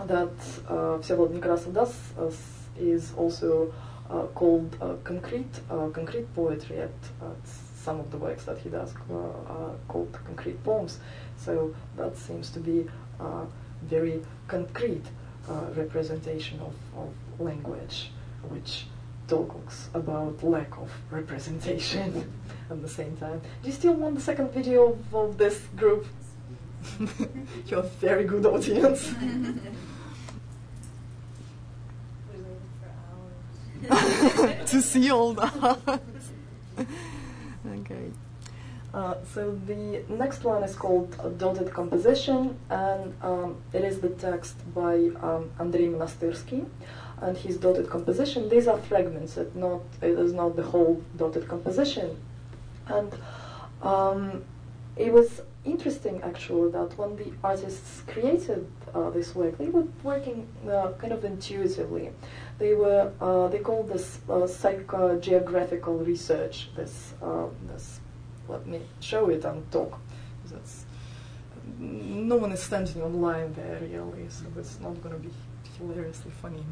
that 0.08 0.32
uh, 0.68 0.98
Vsevolod 1.00 1.38
Nekrasov 1.38 1.74
does 1.74 1.96
uh, 2.18 2.32
is 2.80 3.14
also 3.18 3.74
uh, 4.10 4.24
called 4.34 4.76
uh, 4.82 4.94
concrete 5.04 5.60
uh, 5.70 5.88
concrete 5.90 6.34
poetry. 6.34 6.80
At 6.80 6.92
some 7.76 8.00
of 8.00 8.12
the 8.12 8.18
works 8.18 8.44
that 8.44 8.58
he 8.58 8.70
does 8.70 8.94
are 9.12 9.76
called 9.88 10.18
concrete 10.26 10.64
poems. 10.64 11.00
So 11.38 11.74
that 11.96 12.18
seems 12.18 12.50
to 12.52 12.60
be 12.60 12.88
a 13.20 13.46
very 13.84 14.22
concrete 14.48 15.06
representation 15.76 16.60
of, 16.60 16.74
of, 16.98 17.10
language, 17.40 18.12
which 18.50 18.86
talks 19.30 19.88
about 19.94 20.44
lack 20.44 20.78
of 20.78 20.92
representation 21.10 22.32
at 22.70 22.82
the 22.82 22.90
same 22.90 23.16
time. 23.16 23.40
Do 23.64 23.70
you 23.70 23.74
still 23.74 23.94
want 23.94 24.16
the 24.16 24.22
second 24.22 24.52
video 24.52 24.90
of, 24.92 25.16
of 25.16 25.38
this 25.38 25.62
group? 25.78 26.06
You're 27.68 27.80
a 27.80 27.84
very 27.84 28.26
good 28.26 28.46
audience. 28.46 29.14
to 34.66 34.82
see 34.82 35.12
all 35.12 35.34
that. 35.34 36.02
okay. 37.66 38.12
Uh, 38.94 39.16
so 39.34 39.56
the 39.68 40.04
next 40.10 40.44
one 40.44 40.64
is 40.64 40.76
called 40.76 41.38
Dotted 41.38 41.72
Composition, 41.72 42.58
and 42.70 43.14
um, 43.22 43.58
it 43.72 43.84
is 43.84 44.00
the 44.02 44.10
text 44.10 44.56
by 44.74 44.96
um, 45.22 45.52
Andrei 45.60 45.88
Monastyrsky, 45.88 46.66
and 47.22 47.38
his 47.38 47.58
dotted 47.58 47.90
composition. 47.90 48.50
These 48.50 48.68
are 48.68 48.78
fragments. 48.78 49.38
It 49.38 49.56
not 49.56 49.82
it 50.02 50.18
is 50.18 50.34
not 50.34 50.56
the 50.56 50.64
whole 50.64 51.04
dotted 51.18 51.48
composition, 51.48 52.18
and 52.88 53.14
um, 53.84 54.44
it 54.98 55.14
was 55.14 55.42
interesting 55.66 56.22
actually 56.24 56.72
that 56.72 56.98
when 56.98 57.16
the 57.16 57.32
artists 57.44 58.02
created 58.08 58.66
uh, 58.94 59.10
this 59.12 59.36
work, 59.36 59.58
they 59.58 59.70
were 59.70 59.88
working 60.04 60.48
uh, 60.70 60.92
kind 61.00 61.14
of 61.14 61.24
intuitively. 61.24 62.12
They 62.60 62.74
were 62.74 63.12
uh, 63.22 63.48
they 63.48 63.60
called 63.60 63.88
this 63.90 64.20
uh, 64.30 64.46
psychogeographical 64.46 66.06
research. 66.06 66.70
This 66.76 67.14
uh, 67.22 67.48
this 67.72 68.02
let 68.50 68.68
me 68.68 68.82
show 69.00 69.30
it 69.30 69.46
and 69.46 69.72
talk 69.72 70.00
that's 70.52 70.86
no 71.80 72.36
one 72.36 72.52
is 72.52 72.62
standing 72.62 73.02
online 73.02 73.54
there 73.54 73.80
really, 73.82 74.28
so 74.30 74.46
it's 74.58 74.80
not 74.80 75.02
going 75.02 75.14
to 75.16 75.22
be 75.22 75.32
hilariously 75.78 76.32
funny. 76.32 76.64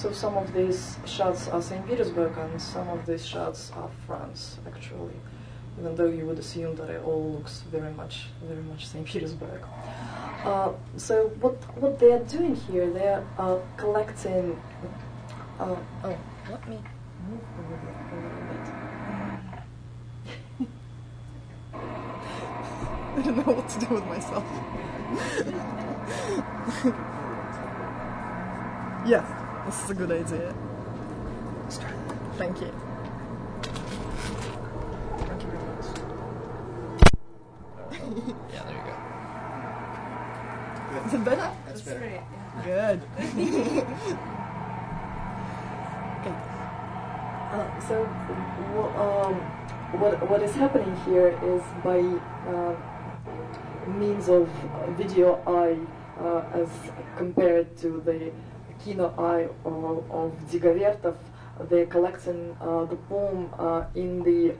So 0.00 0.10
some 0.12 0.38
of 0.38 0.50
these 0.54 0.96
shots 1.04 1.46
are 1.48 1.60
St. 1.60 1.86
Petersburg 1.86 2.32
and 2.38 2.58
some 2.58 2.88
of 2.88 3.04
these 3.04 3.26
shots 3.26 3.70
are 3.76 3.90
France, 4.06 4.56
actually. 4.66 5.12
Even 5.78 5.94
though 5.94 6.06
you 6.06 6.24
would 6.24 6.38
assume 6.38 6.74
that 6.76 6.88
it 6.88 7.04
all 7.04 7.32
looks 7.34 7.64
very 7.70 7.92
much, 7.92 8.28
very 8.42 8.62
much 8.62 8.86
St. 8.86 9.04
Petersburg. 9.04 9.60
Uh, 10.42 10.72
so 10.96 11.28
what 11.42 11.56
what 11.76 11.98
they 11.98 12.12
are 12.12 12.24
doing 12.24 12.54
here? 12.56 12.90
They 12.90 13.08
are 13.08 13.22
uh, 13.38 13.58
collecting. 13.76 14.58
Uh, 15.58 15.76
oh, 16.04 16.16
let 16.50 16.66
me 16.66 16.78
move 17.28 17.40
a 17.58 17.60
a 17.60 18.16
little 18.24 18.44
bit. 18.48 18.64
I 23.18 23.20
don't 23.22 23.36
know 23.36 23.52
what 23.52 23.68
to 23.68 23.78
do 23.84 23.94
with 23.96 24.06
myself. 24.06 24.44
yeah, 29.06 29.39
this 29.70 29.84
is 29.84 29.90
a 29.90 29.94
good 29.94 30.10
idea. 30.10 30.52
Let's 31.62 31.78
try. 31.78 31.92
Thank 32.38 32.60
you. 32.60 32.72
Thank 35.28 35.42
you 35.42 35.48
very 35.48 35.64
much. 35.70 35.86
Yeah, 38.52 38.64
there 38.64 38.74
you 38.74 38.82
go. 38.82 38.94
Is 41.06 41.14
it 41.14 41.24
better? 41.24 41.50
That's 41.66 41.82
better. 41.82 42.00
great. 42.00 42.20
Good. 42.64 43.00
okay. 46.18 46.36
Uh, 47.54 47.68
so, 47.86 48.04
wh- 48.74 48.92
um, 48.98 49.34
what 50.00 50.14
what 50.28 50.42
is 50.42 50.52
happening 50.56 50.96
here 51.04 51.28
is 51.44 51.62
by 51.84 52.00
uh, 52.50 52.74
means 53.86 54.28
of 54.28 54.48
uh, 54.48 54.90
video 54.98 55.38
eye, 55.46 55.78
uh, 56.20 56.60
as 56.60 56.68
compared 57.16 57.76
to 57.76 58.02
the 58.04 58.32
kino 58.84 59.14
eye 59.18 59.48
of, 59.64 60.10
of 60.10 60.32
Dziga 60.50 60.74
Vertov, 60.74 61.16
they're 61.68 61.86
collecting 61.86 62.56
the 62.60 62.98
poem 63.08 63.50
in 63.94 64.22
the 64.22 64.54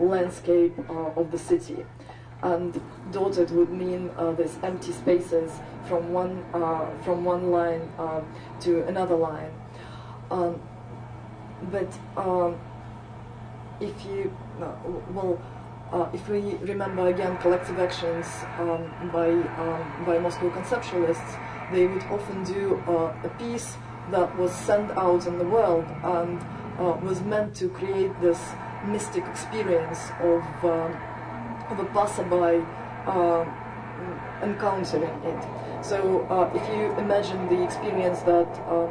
landscape 0.00 0.74
of 0.88 1.30
the 1.30 1.38
city 1.38 1.84
and 2.42 2.80
dotted 3.10 3.50
would 3.50 3.70
mean 3.70 4.10
there's 4.36 4.56
empty 4.62 4.92
spaces 4.92 5.50
from 5.88 6.12
one 6.12 6.44
from 7.02 7.24
one 7.24 7.50
line 7.50 7.82
to 8.60 8.84
another 8.86 9.16
line. 9.16 9.50
Um, 10.30 10.60
but 11.70 11.88
um, 12.16 12.58
if 13.80 14.04
you 14.06 14.34
uh, 14.60 14.72
well, 15.12 15.40
uh, 15.92 16.08
if 16.12 16.28
we 16.28 16.54
remember 16.56 17.08
again 17.08 17.36
collective 17.38 17.78
actions 17.78 18.26
um, 18.58 19.10
by 19.12 19.30
um, 19.30 20.04
by 20.04 20.18
Moscow 20.18 20.50
conceptualists, 20.50 21.38
they 21.72 21.86
would 21.86 22.02
often 22.04 22.44
do 22.44 22.82
uh, 22.86 23.14
a 23.24 23.28
piece 23.38 23.76
that 24.10 24.36
was 24.38 24.52
sent 24.52 24.90
out 24.92 25.26
in 25.26 25.38
the 25.38 25.44
world 25.44 25.84
and 26.02 26.40
uh, 26.78 26.96
was 27.02 27.20
meant 27.22 27.54
to 27.56 27.68
create 27.68 28.18
this 28.20 28.40
mystic 28.86 29.24
experience 29.26 30.10
of. 30.20 30.42
Um, 30.64 30.96
of 31.70 31.78
a 31.80 31.84
passerby 31.86 32.64
uh, 33.06 33.44
encountering 34.42 35.10
it. 35.24 35.84
So 35.84 36.26
uh, 36.30 36.50
if 36.54 36.66
you 36.68 36.92
imagine 36.98 37.48
the 37.48 37.62
experience 37.62 38.20
that 38.22 38.48
um, 38.68 38.90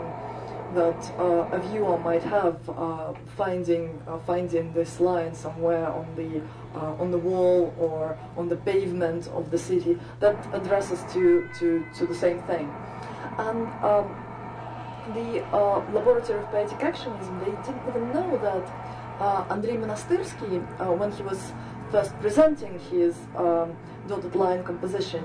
that 0.77 1.01
uh, 1.17 1.57
a 1.57 1.59
viewer 1.69 1.97
might 1.97 2.21
have 2.21 2.57
uh, 2.69 3.11
finding 3.35 3.99
uh, 4.07 4.19
finding 4.19 4.71
this 4.73 4.99
line 4.99 5.33
somewhere 5.33 5.87
on 5.99 6.07
the 6.15 6.41
on 7.01 7.09
the 7.09 7.17
wall 7.17 7.73
or 7.79 8.15
on 8.37 8.47
the 8.47 8.55
pavement 8.57 9.27
of 9.29 9.49
the 9.49 9.57
city, 9.57 9.97
that 10.19 10.37
addresses 10.53 10.99
to 11.13 11.49
to, 11.57 11.83
to 11.97 12.05
the 12.05 12.13
same 12.13 12.39
thing. 12.43 12.67
And 13.47 13.59
um, 13.89 14.05
the 15.17 15.29
Laboratory 15.95 16.39
of 16.43 16.45
Poetic 16.51 16.79
Actionism, 16.89 17.33
they 17.43 17.53
didn't 17.65 17.83
even 17.89 18.13
know 18.13 18.29
that 18.47 18.65
Andrei 19.49 19.77
Monastyrsky, 19.77 20.53
uh, 20.79 20.91
when 20.91 21.11
he 21.11 21.23
was 21.23 21.53
first 21.91 22.13
presenting 22.19 22.77
his 22.91 23.15
um, 23.35 23.75
dotted 24.07 24.35
line 24.35 24.63
composition, 24.63 25.23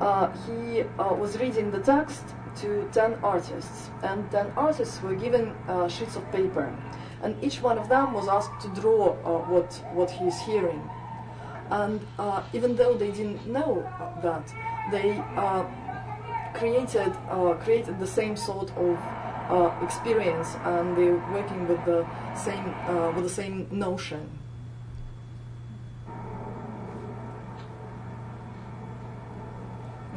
uh, 0.00 0.30
he 0.46 0.80
uh, 0.80 1.14
was 1.14 1.38
reading 1.38 1.70
the 1.70 1.80
text 1.80 2.24
to 2.56 2.88
10 2.92 3.18
artists, 3.22 3.90
and 4.02 4.30
10 4.30 4.52
artists 4.56 5.02
were 5.02 5.14
given 5.14 5.54
uh, 5.68 5.88
sheets 5.88 6.16
of 6.16 6.30
paper, 6.32 6.74
and 7.22 7.36
each 7.42 7.62
one 7.62 7.78
of 7.78 7.88
them 7.88 8.12
was 8.12 8.28
asked 8.28 8.60
to 8.62 8.80
draw 8.80 9.16
uh, 9.24 9.44
what, 9.50 9.72
what 9.92 10.10
he 10.10 10.26
is 10.26 10.40
hearing. 10.42 10.82
And 11.70 12.00
uh, 12.18 12.42
even 12.52 12.76
though 12.76 12.94
they 12.94 13.10
didn't 13.10 13.46
know 13.46 13.82
that, 14.22 14.52
they 14.90 15.22
uh, 15.36 15.64
created, 16.54 17.12
created 17.60 17.98
the 17.98 18.06
same 18.06 18.36
sort 18.36 18.70
of 18.76 18.98
experience, 19.82 20.56
and 20.64 20.96
they're 20.96 21.22
working 21.32 21.68
with 21.68 21.84
the 21.84 22.06
same, 22.34 23.14
with 23.14 23.24
the 23.24 23.30
same 23.30 23.68
notion. 23.70 24.28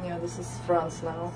Yeah, 0.04 0.18
this 0.18 0.38
is 0.38 0.58
France 0.66 1.02
now. 1.02 1.32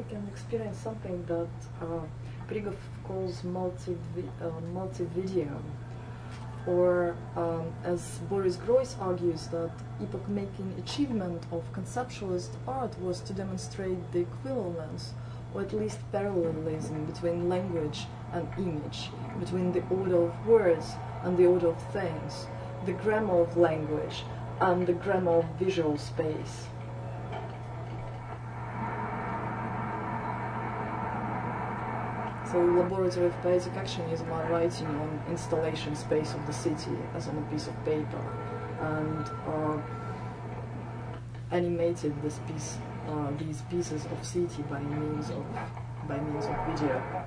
We 0.00 0.10
can 0.10 0.26
experience 0.28 0.78
something 0.78 1.24
that 1.26 1.48
uh, 1.82 2.00
Prigov 2.48 2.76
calls 3.04 3.44
multi 3.44 3.96
uh, 4.40 4.48
multi 4.72 5.04
video, 5.14 5.48
or 6.66 7.16
um, 7.36 7.72
as 7.84 8.18
Boris 8.30 8.56
Groys 8.56 8.96
argues, 9.00 9.46
that 9.48 9.70
epoch-making 10.02 10.74
achievement 10.78 11.42
of 11.52 11.62
conceptualist 11.72 12.52
art 12.66 12.98
was 13.00 13.20
to 13.20 13.32
demonstrate 13.32 14.00
the 14.12 14.20
equivalence, 14.20 15.12
or 15.54 15.62
at 15.62 15.72
least 15.72 15.98
parallelism, 16.12 17.04
between 17.04 17.48
language 17.48 18.06
and 18.32 18.48
image, 18.56 19.10
between 19.38 19.72
the 19.72 19.82
order 19.88 20.22
of 20.26 20.46
words 20.46 20.92
and 21.24 21.36
the 21.36 21.46
order 21.46 21.68
of 21.68 21.92
things, 21.92 22.46
the 22.86 22.92
grammar 22.92 23.40
of 23.40 23.56
language 23.56 24.24
and 24.60 24.86
the 24.86 24.94
grammar 24.94 25.38
of 25.40 25.44
visual 25.58 25.98
space. 25.98 26.66
So 32.50 32.58
laboratory 32.60 33.26
of 33.26 33.42
poetic 33.42 33.74
action 33.74 34.02
is 34.10 34.24
my 34.24 34.42
writing 34.50 34.88
on 34.88 35.22
installation 35.28 35.94
space 35.94 36.34
of 36.34 36.44
the 36.48 36.52
city 36.52 36.98
as 37.14 37.28
on 37.28 37.38
a 37.38 37.42
piece 37.42 37.68
of 37.68 37.84
paper 37.84 38.24
and 38.80 39.30
uh, 39.46 39.80
animated 41.52 42.20
this 42.22 42.40
piece, 42.48 42.78
uh, 43.08 43.30
these 43.38 43.62
pieces 43.70 44.04
of 44.06 44.26
city 44.26 44.62
by 44.68 44.80
means 44.80 45.30
of 45.30 45.44
by 46.08 46.18
means 46.18 46.46
of 46.46 46.56
video. 46.66 47.24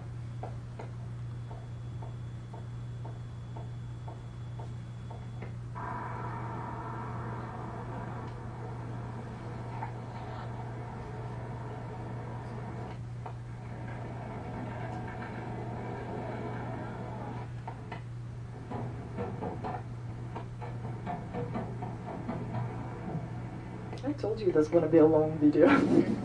I 24.05 24.11
told 24.11 24.37
you 24.41 24.51
there's 24.51 24.67
gonna 24.67 24.87
be 24.87 24.97
a 24.97 25.05
long 25.05 25.37
video. 25.39 25.69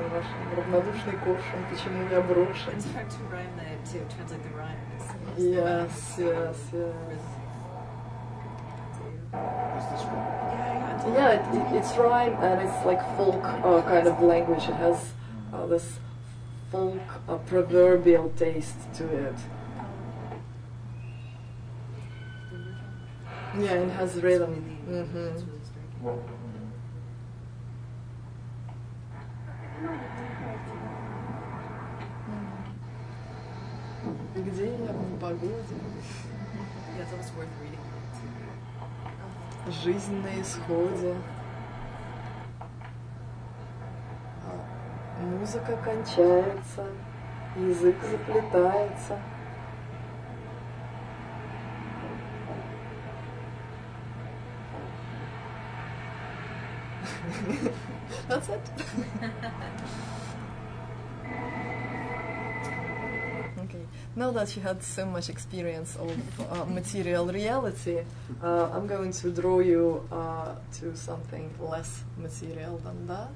in 0.00 0.04
Russian. 0.12 0.56
Равнодушный 0.56 1.12
коршун, 1.24 1.64
почему 1.70 2.08
я 2.10 2.20
брошен? 2.20 2.72
It's 2.76 2.86
hard 2.94 3.10
to 3.10 3.22
rhyme 3.30 3.52
the, 3.56 3.64
to 3.92 4.14
translate 4.14 4.42
the 4.42 4.56
rhyme. 4.56 4.78
It's- 4.96 5.14
Yes, 5.38 6.14
yes, 6.18 6.56
yes. 6.72 7.22
Is 9.78 9.84
this 9.90 10.04
one? 10.04 10.16
Yeah, 10.16 11.06
yeah. 11.06 11.14
Yeah, 11.14 11.30
it, 11.36 11.44
it, 11.56 11.76
it's 11.76 11.96
rhyme 11.96 12.34
and 12.40 12.62
it's 12.68 12.86
like 12.86 13.00
folk 13.16 13.44
uh, 13.44 13.82
kind 13.82 14.06
of 14.06 14.20
language. 14.22 14.64
It 14.64 14.74
has 14.76 15.12
uh, 15.52 15.66
this 15.66 15.98
folk 16.72 17.00
uh, 17.28 17.36
proverbial 17.38 18.32
taste 18.36 18.76
to 18.94 19.04
it. 19.04 19.34
Yeah, 23.58 23.72
it 23.72 23.90
has 23.90 24.16
rhythm. 24.16 24.78
Really, 24.86 25.32
Жизнь 39.83 40.21
на 40.21 40.41
исходе. 40.41 41.15
Музыка 45.21 45.77
кончается, 45.77 46.87
язык 47.55 47.95
заплетается. 48.03 49.17
That's 58.27 58.49
it. 58.49 58.61
Now 64.13 64.31
that 64.31 64.57
you 64.57 64.61
had 64.61 64.83
so 64.83 65.05
much 65.05 65.29
experience 65.29 65.95
of 65.95 66.11
uh, 66.51 66.65
material 66.65 67.27
reality, 67.27 67.99
uh, 68.43 68.69
I'm 68.73 68.85
going 68.85 69.13
to 69.13 69.31
draw 69.31 69.59
you 69.61 70.05
uh, 70.11 70.55
to 70.79 70.97
something 70.97 71.49
less 71.61 72.03
material 72.17 72.77
than 72.79 73.07
that. 73.07 73.31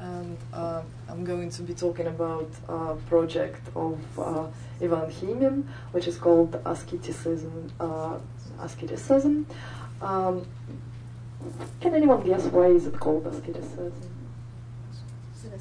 And 0.00 0.36
uh, 0.52 0.82
I'm 1.08 1.24
going 1.24 1.50
to 1.50 1.62
be 1.62 1.72
talking 1.72 2.08
about 2.08 2.50
a 2.68 2.96
project 3.08 3.64
of 3.76 4.00
uh, 4.18 4.48
Ivan 4.82 5.08
Himin, 5.08 5.64
which 5.92 6.08
is 6.08 6.18
called 6.18 6.60
Asceticism. 6.66 7.70
Uh, 7.78 8.18
asceticism. 8.60 9.46
Um, 10.00 10.44
can 11.80 11.94
anyone 11.94 12.24
guess 12.24 12.46
why 12.46 12.66
is 12.66 12.86
it 12.88 12.98
called 12.98 13.24
asceticism? 13.28 14.02
Is 15.36 15.44
it? 15.44 15.52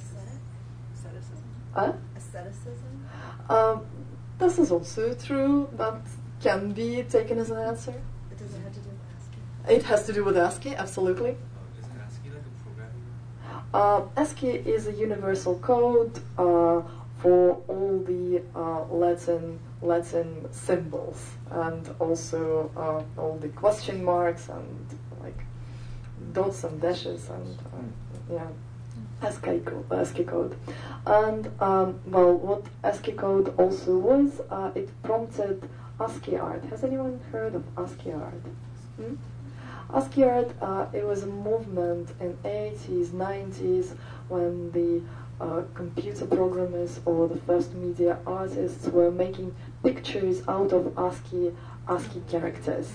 Asceticism. 0.96 1.44
Huh? 1.76 1.94
Aestheticism? 2.16 3.08
Um, 3.50 3.86
this 4.42 4.60
is 4.60 4.72
also 4.72 5.14
true. 5.14 5.70
but 5.78 6.02
can 6.42 6.72
be 6.72 7.04
taken 7.04 7.38
as 7.38 7.52
an 7.52 7.60
answer. 7.60 7.94
It 8.32 8.40
doesn't 8.40 8.64
have 8.64 8.74
to 8.74 8.80
do 8.80 8.90
with 8.90 9.16
asking. 9.16 9.76
It 9.76 9.84
has 9.84 10.06
to 10.08 10.14
do 10.14 10.24
with 10.24 10.38
ASCII, 10.38 10.76
absolutely. 10.76 11.38
Oh, 11.38 11.80
isn't 11.80 12.02
ASCII 12.02 12.30
like 12.32 12.42
a 12.42 12.64
programming? 12.64 13.04
Uh, 13.74 14.02
ASCII 14.18 14.50
is 14.76 14.88
a 14.88 14.94
universal 14.94 15.60
code 15.60 16.18
uh, 16.38 16.82
for 17.20 17.62
all 17.68 18.04
the 18.08 18.42
uh, 18.56 18.84
Latin 18.86 19.60
Latin 19.84 20.48
symbols 20.52 21.32
and 21.50 21.90
also 22.00 22.70
uh, 22.78 23.22
all 23.22 23.38
the 23.38 23.50
question 23.50 24.04
marks 24.04 24.50
and 24.50 25.00
like 25.22 25.44
dots 26.34 26.64
and 26.64 26.80
dashes 26.82 27.30
and 27.30 27.58
uh, 27.60 28.34
yeah. 28.34 28.48
ASCII 29.22 29.60
code, 29.60 29.92
ASCII 29.92 30.24
code. 30.24 30.56
And 31.06 31.52
um, 31.62 32.00
well, 32.08 32.34
what 32.34 32.66
ASCII 32.84 33.14
code 33.14 33.54
also 33.58 33.98
was, 33.98 34.42
uh, 34.50 34.72
it 34.76 34.90
prompted 35.04 35.70
ASCII 36.00 36.38
art. 36.38 36.64
Has 36.66 36.84
anyone 36.84 37.20
heard 37.32 37.56
of 37.56 37.64
ASCII 37.78 38.14
art? 38.14 38.42
Hmm? 38.98 39.16
ASCII 39.94 40.24
art, 40.24 40.52
uh, 40.62 40.86
it 40.94 41.06
was 41.06 41.24
a 41.24 41.28
movement 41.28 42.10
in 42.20 42.34
80s, 42.44 43.08
90s 43.08 43.96
when 44.30 44.72
the 44.72 45.02
uh, 45.44 45.64
computer 45.74 46.26
programmers 46.26 47.00
or 47.06 47.28
the 47.28 47.38
first 47.38 47.74
media 47.74 48.18
artists 48.26 48.88
were 48.88 49.12
making 49.12 49.54
pictures 49.84 50.42
out 50.48 50.72
of 50.72 50.98
ASCII, 50.98 51.52
ASCII 51.88 52.22
characters. 52.30 52.90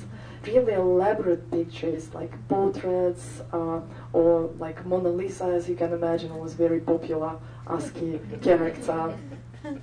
Really 0.46 0.74
elaborate 0.74 1.50
pictures 1.50 2.14
like 2.14 2.32
portraits 2.48 3.42
uh, 3.52 3.80
or 4.12 4.50
like 4.58 4.86
Mona 4.86 5.08
Lisa, 5.08 5.44
as 5.44 5.68
you 5.68 5.74
can 5.74 5.92
imagine, 5.92 6.36
was 6.38 6.54
very 6.54 6.80
popular 6.80 7.36
ASCII 7.66 8.20
character. 8.42 9.16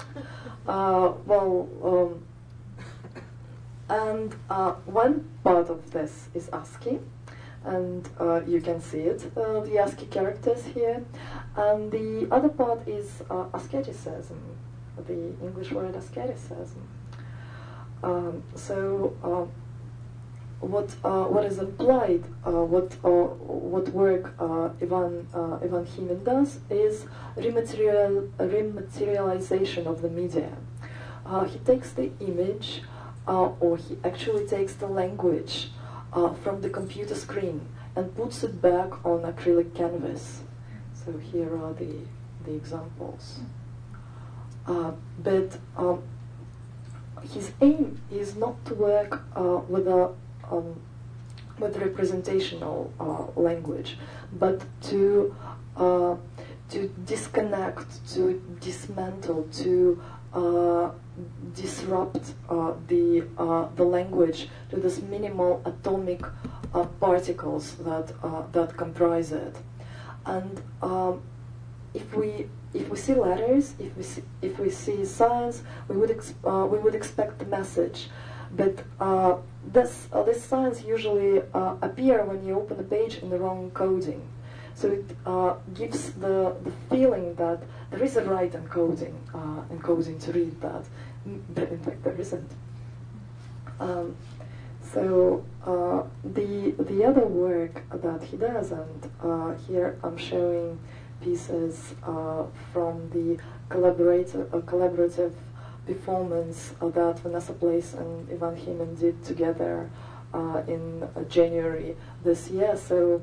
Uh, 0.66 1.11
well, 1.26 1.68
um, 1.84 2.24
and 3.89 4.34
uh, 4.49 4.72
one 4.86 5.30
part 5.43 5.70
of 5.70 5.91
this 5.91 6.30
is 6.34 6.49
ASCII, 6.53 6.99
and 7.66 8.07
uh, 8.18 8.39
you 8.47 8.61
can 8.61 8.80
see 8.80 8.99
it, 8.99 9.30
uh, 9.36 9.59
the 9.59 9.78
ASCII 9.78 10.05
characters 10.05 10.64
here. 10.68 11.03
And 11.57 11.91
the 11.91 12.28
other 12.32 12.47
part 12.47 12.88
is 12.88 13.24
uh, 13.30 13.45
asceticism, 13.53 14.39
the 15.05 15.34
English 15.43 15.72
word 15.72 15.95
asceticism. 15.95 16.88
Um, 18.03 18.43
so, 18.55 19.16
uh, 19.24 19.45
what 20.64 20.95
uh, 21.03 21.26
what 21.26 21.45
is 21.45 21.59
applied, 21.59 22.24
uh, 22.45 22.51
what 22.51 22.93
what 23.03 23.89
work 23.89 24.34
Ivan 24.82 25.28
Ivan 25.34 25.86
Himin 25.86 26.24
does 26.24 26.59
is 26.70 27.05
rematerial, 27.36 28.30
rematerialization 28.38 29.86
of 29.86 30.01
the 30.01 30.09
media. 30.09 30.51
he 31.51 31.59
takes 31.59 31.91
the 31.91 32.11
image 32.20 32.84
uh, 33.28 33.49
or 33.59 33.78
he 33.78 33.97
actually 34.03 34.45
takes 34.45 34.74
the 34.74 34.88
language 34.88 35.70
uh, 36.14 36.34
from 36.34 36.61
the 36.61 36.70
computer 36.70 37.16
screen 37.16 37.61
and 37.95 38.16
puts 38.16 38.43
it 38.43 38.61
back 38.61 39.05
on 39.05 39.22
acrylic 39.22 39.74
canvas. 39.76 40.41
So 40.93 41.18
here 41.18 41.55
are 41.57 41.74
the, 41.74 41.99
the 42.45 42.53
examples. 42.53 43.39
Uh, 44.66 44.91
but 45.22 45.57
um, 45.78 46.01
his 47.34 47.51
aim 47.61 48.01
is 48.11 48.36
not 48.36 48.64
to 48.66 48.76
work 48.76 49.24
uh, 49.36 49.61
with 49.68 49.88
a 49.88 50.14
um, 50.52 50.80
with 51.60 51.78
representational 51.78 52.91
uh, 53.00 53.39
language, 53.39 53.98
but 54.34 54.64
to 54.82 55.36
uh, 55.78 56.16
to 56.70 56.88
disconnect, 57.06 58.08
to 58.14 58.41
dismantle, 58.60 59.48
to 59.54 60.02
disrupt 61.56 62.34
uh, 62.50 62.74
the 62.88 63.24
uh, 63.38 63.68
the 63.76 63.84
language 63.84 64.50
to 64.70 64.78
this 64.78 65.02
minimal 65.02 65.62
atomic 65.66 66.22
uh, 66.74 66.86
particles 67.00 67.76
that 67.76 68.14
that 68.52 68.76
comprise 68.76 69.32
it. 69.32 69.56
And 70.26 70.62
um, 70.82 71.22
if 71.94 72.16
we 72.16 72.48
if 72.74 72.89
we 72.89 72.98
see 72.98 73.14
letters, 73.14 73.76
if 73.80 73.96
we 73.96 74.04
see, 74.04 74.24
if 74.41 74.58
we 74.60 74.70
see 74.72 75.06
signs, 75.06 75.64
we 75.88 75.96
would 75.98 76.10
we 76.44 76.78
would 76.80 76.96
expect 76.96 77.39
the 77.39 77.46
message. 77.46 78.10
But 78.56 78.84
this 79.66 80.08
these 80.26 80.43
signs 80.43 80.84
usually 80.84 81.41
appear 81.54 82.24
when 82.24 82.45
you 82.45 82.60
open 82.60 82.80
a 82.80 82.84
page 82.84 83.18
in 83.18 83.30
the 83.30 83.38
wrong 83.38 83.72
coding. 83.74 84.22
So 84.76 84.88
it 84.89 85.16
uh, 85.26 85.56
gives 85.74 86.14
the, 86.14 86.56
the 86.64 86.72
feeling 86.89 87.36
that 87.36 87.62
there 87.91 88.04
is 88.04 88.18
a 88.18 88.24
right 88.24 88.51
encoding, 88.51 89.14
uh, 89.34 89.62
encoding 89.74 90.22
to 90.24 90.32
read 90.32 90.60
that, 90.62 90.84
but 91.54 91.70
in 91.70 91.80
fact 91.80 92.04
there 92.04 92.16
isn't. 92.16 92.51
Um, 93.80 94.16
so 94.93 95.45
uh, 95.66 96.04
the 96.24 96.72
the 96.84 97.06
other 97.06 97.26
work 97.26 97.84
that 97.91 98.24
he 98.24 98.38
does, 98.38 98.72
and 98.72 99.12
uh, 99.22 99.54
here 99.68 99.97
I'm 100.04 100.18
showing 100.18 100.80
pieces 101.22 101.95
uh, 102.04 102.43
from 102.72 103.10
the 103.12 103.38
collaborative 103.70 105.34
performance 105.86 106.73
that 106.81 107.19
Vanessa 107.19 107.53
Place 107.53 107.93
and 107.93 108.29
Ivan 108.31 108.55
Himin 108.55 108.99
did 108.99 109.23
together 109.23 109.89
uh, 110.34 110.61
in 110.67 111.07
January 111.29 111.95
this 112.23 112.49
year. 112.49 112.77
So. 112.77 113.21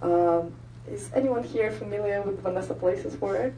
Um, 0.00 0.52
is 0.90 1.10
anyone 1.14 1.42
here 1.42 1.70
familiar 1.70 2.22
with 2.22 2.40
Vanessa 2.42 2.74
Place's 2.74 3.20
work? 3.20 3.54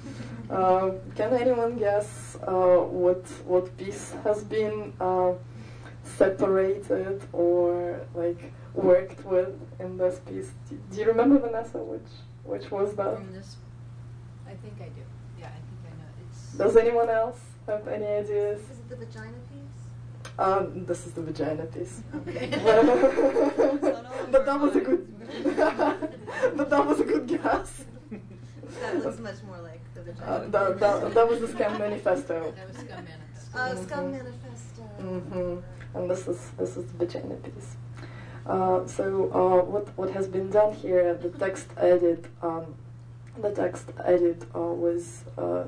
uh, 0.50 0.90
can 1.14 1.32
anyone 1.32 1.78
guess 1.78 2.36
uh, 2.46 2.78
what 2.78 3.24
what 3.46 3.76
piece 3.76 4.14
has 4.24 4.42
been 4.44 4.92
uh, 5.00 5.32
separated 6.02 7.22
or 7.32 8.00
like 8.14 8.52
worked 8.74 9.24
with 9.24 9.54
in 9.78 9.96
this 9.96 10.18
piece? 10.20 10.50
Do, 10.68 10.78
do, 10.90 11.00
you 11.00 11.06
remember 11.06 11.38
Vanessa? 11.38 11.78
Which 11.78 12.10
which 12.44 12.70
was 12.70 12.94
that? 12.96 13.16
From 13.16 13.32
this, 13.32 13.56
I 14.46 14.54
think 14.54 14.74
I 14.80 14.88
do. 14.88 15.02
Yeah, 15.38 15.46
I 15.46 15.60
think 15.68 15.80
I 15.86 15.90
know. 15.98 16.10
It's. 16.28 16.52
Does 16.58 16.76
anyone 16.76 17.10
else 17.10 17.40
have 17.66 17.86
any 17.88 18.06
ideas? 18.06 18.60
Is 18.60 18.78
it 18.78 18.88
the 18.88 18.96
vagina 18.96 19.32
piece? 19.50 20.32
Um, 20.38 20.84
this 20.86 21.06
is 21.06 21.12
the 21.12 21.22
vagina 21.22 21.64
piece. 21.66 22.02
Okay. 22.14 22.48
but 24.30 24.44
that 24.46 24.60
was 24.60 24.76
a 24.76 24.80
good. 24.80 25.06
but 26.56 26.70
that 26.70 26.86
was 26.86 27.00
a 27.00 27.04
good 27.04 27.26
guess. 27.26 27.84
That 28.80 29.04
looks 29.04 29.18
much 29.18 29.42
more 29.46 29.60
like 29.60 29.80
the 29.94 30.00
Uh, 30.00 30.04
vagina. 30.04 30.48
that, 30.50 30.80
that, 30.80 31.14
that 31.14 31.28
was 31.28 31.40
the 31.40 31.46
scam 31.46 31.78
manifesto. 31.78 32.52
That 32.56 32.68
was 32.68 32.76
scam 32.78 33.04
Manifest. 33.04 33.48
Oh, 33.54 33.74
Scum 33.84 34.04
Mhm. 34.04 34.12
Manifesto. 34.12 34.82
hmm 34.98 35.58
And 35.98 36.10
this 36.10 36.26
is 36.26 36.50
this 36.58 36.76
is 36.78 36.86
the 36.90 36.96
vagina 37.04 37.34
piece. 37.36 37.76
Uh, 38.46 38.86
so 38.86 39.04
uh, 39.34 39.62
what 39.72 39.86
what 39.98 40.10
has 40.10 40.26
been 40.26 40.50
done 40.50 40.72
here? 40.74 41.14
The 41.14 41.28
text 41.30 41.68
edit, 41.76 42.24
um, 42.42 42.74
the 43.40 43.50
text 43.50 43.92
edit 44.04 44.42
uh, 44.54 44.58
was 44.60 45.24
uh, 45.36 45.64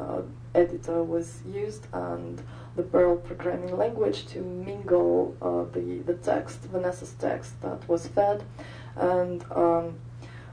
uh, 0.00 0.22
editor 0.54 1.02
was 1.02 1.42
used, 1.46 1.86
and 1.92 2.42
the 2.76 2.82
Perl 2.82 3.16
programming 3.16 3.76
language 3.76 4.26
to 4.28 4.40
mingle 4.40 5.36
uh, 5.42 5.64
the 5.72 6.02
the 6.06 6.14
text, 6.14 6.60
Vanessa's 6.72 7.14
text 7.18 7.60
that 7.62 7.88
was 7.88 8.06
fed, 8.06 8.44
and. 8.96 9.44
Um, 9.50 9.94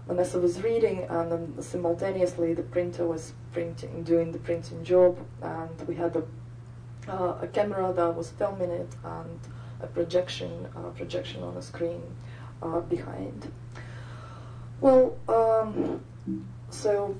Vanessa 0.07 0.39
was 0.39 0.63
reading, 0.63 1.05
and 1.07 1.63
simultaneously 1.63 2.55
the 2.55 2.63
printer 2.63 3.05
was 3.05 3.33
printing, 3.53 4.01
doing 4.01 4.31
the 4.31 4.39
printing 4.39 4.83
job, 4.83 5.19
and 5.43 5.87
we 5.87 5.93
had 5.93 6.15
a 6.15 6.23
uh, 7.07 7.37
a 7.41 7.47
camera 7.47 7.93
that 7.93 8.15
was 8.15 8.29
filming 8.31 8.69
it 8.69 8.89
and 9.03 9.39
a 9.81 9.87
projection 9.87 10.67
uh, 10.75 10.89
projection 10.89 11.43
on 11.43 11.55
a 11.57 11.61
screen 11.61 12.01
uh, 12.61 12.79
behind. 12.81 13.51
Well, 14.81 15.17
um, 15.27 16.03
so 16.69 17.15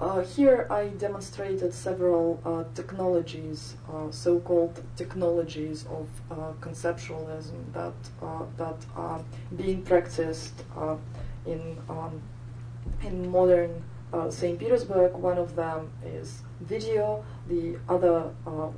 uh, 0.00 0.20
here 0.20 0.66
I 0.70 0.88
demonstrated 0.88 1.74
several 1.74 2.40
uh, 2.44 2.64
technologies, 2.74 3.74
uh, 3.92 4.10
so-called 4.10 4.80
technologies 4.96 5.86
of 5.86 6.08
uh, 6.30 6.52
conceptualism 6.60 7.72
that 7.72 7.94
uh, 8.22 8.44
that 8.56 8.76
are 8.94 9.20
being 9.56 9.82
practiced 9.82 10.54
uh, 10.76 10.96
in 11.46 11.78
um, 11.88 12.22
in 13.02 13.28
modern 13.30 13.82
St. 14.30 14.58
Petersburg. 14.58 15.12
One 15.14 15.36
of 15.36 15.54
them 15.54 15.90
is 16.02 16.42
video. 16.60 17.24
The 17.48 17.76
other 17.88 18.20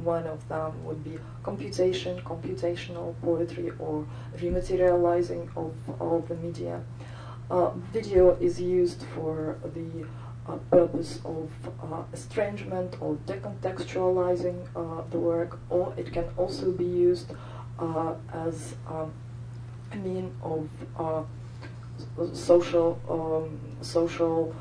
one 0.03 0.27
of 0.27 0.49
them 0.49 0.85
would 0.85 1.05
be 1.05 1.19
computation, 1.45 2.21
computational 2.23 3.15
poetry, 3.23 3.71
or 3.79 4.07
rematerializing 4.39 5.49
of 5.55 5.73
of 6.01 6.29
the 6.29 6.35
media. 6.37 6.81
video 7.93 8.37
is 8.41 8.61
used 8.61 9.05
for 9.15 9.59
the 9.75 10.07
uh, 10.47 10.57
purpose 10.71 11.21
of 11.25 11.51
uh, 11.83 12.03
estrangement 12.13 12.97
or 13.01 13.17
decontextualizing 13.27 14.67
uh, 14.75 15.03
the 15.11 15.19
work, 15.19 15.59
or 15.69 15.93
it 15.97 16.13
can 16.13 16.25
also 16.37 16.71
be 16.73 16.85
used 16.85 17.33
as 18.33 18.75
um, 18.87 19.13
a 19.93 19.97
mean 19.97 20.31
of 20.43 20.69
social 22.35 22.99
um, 23.09 23.59
social 23.81 24.55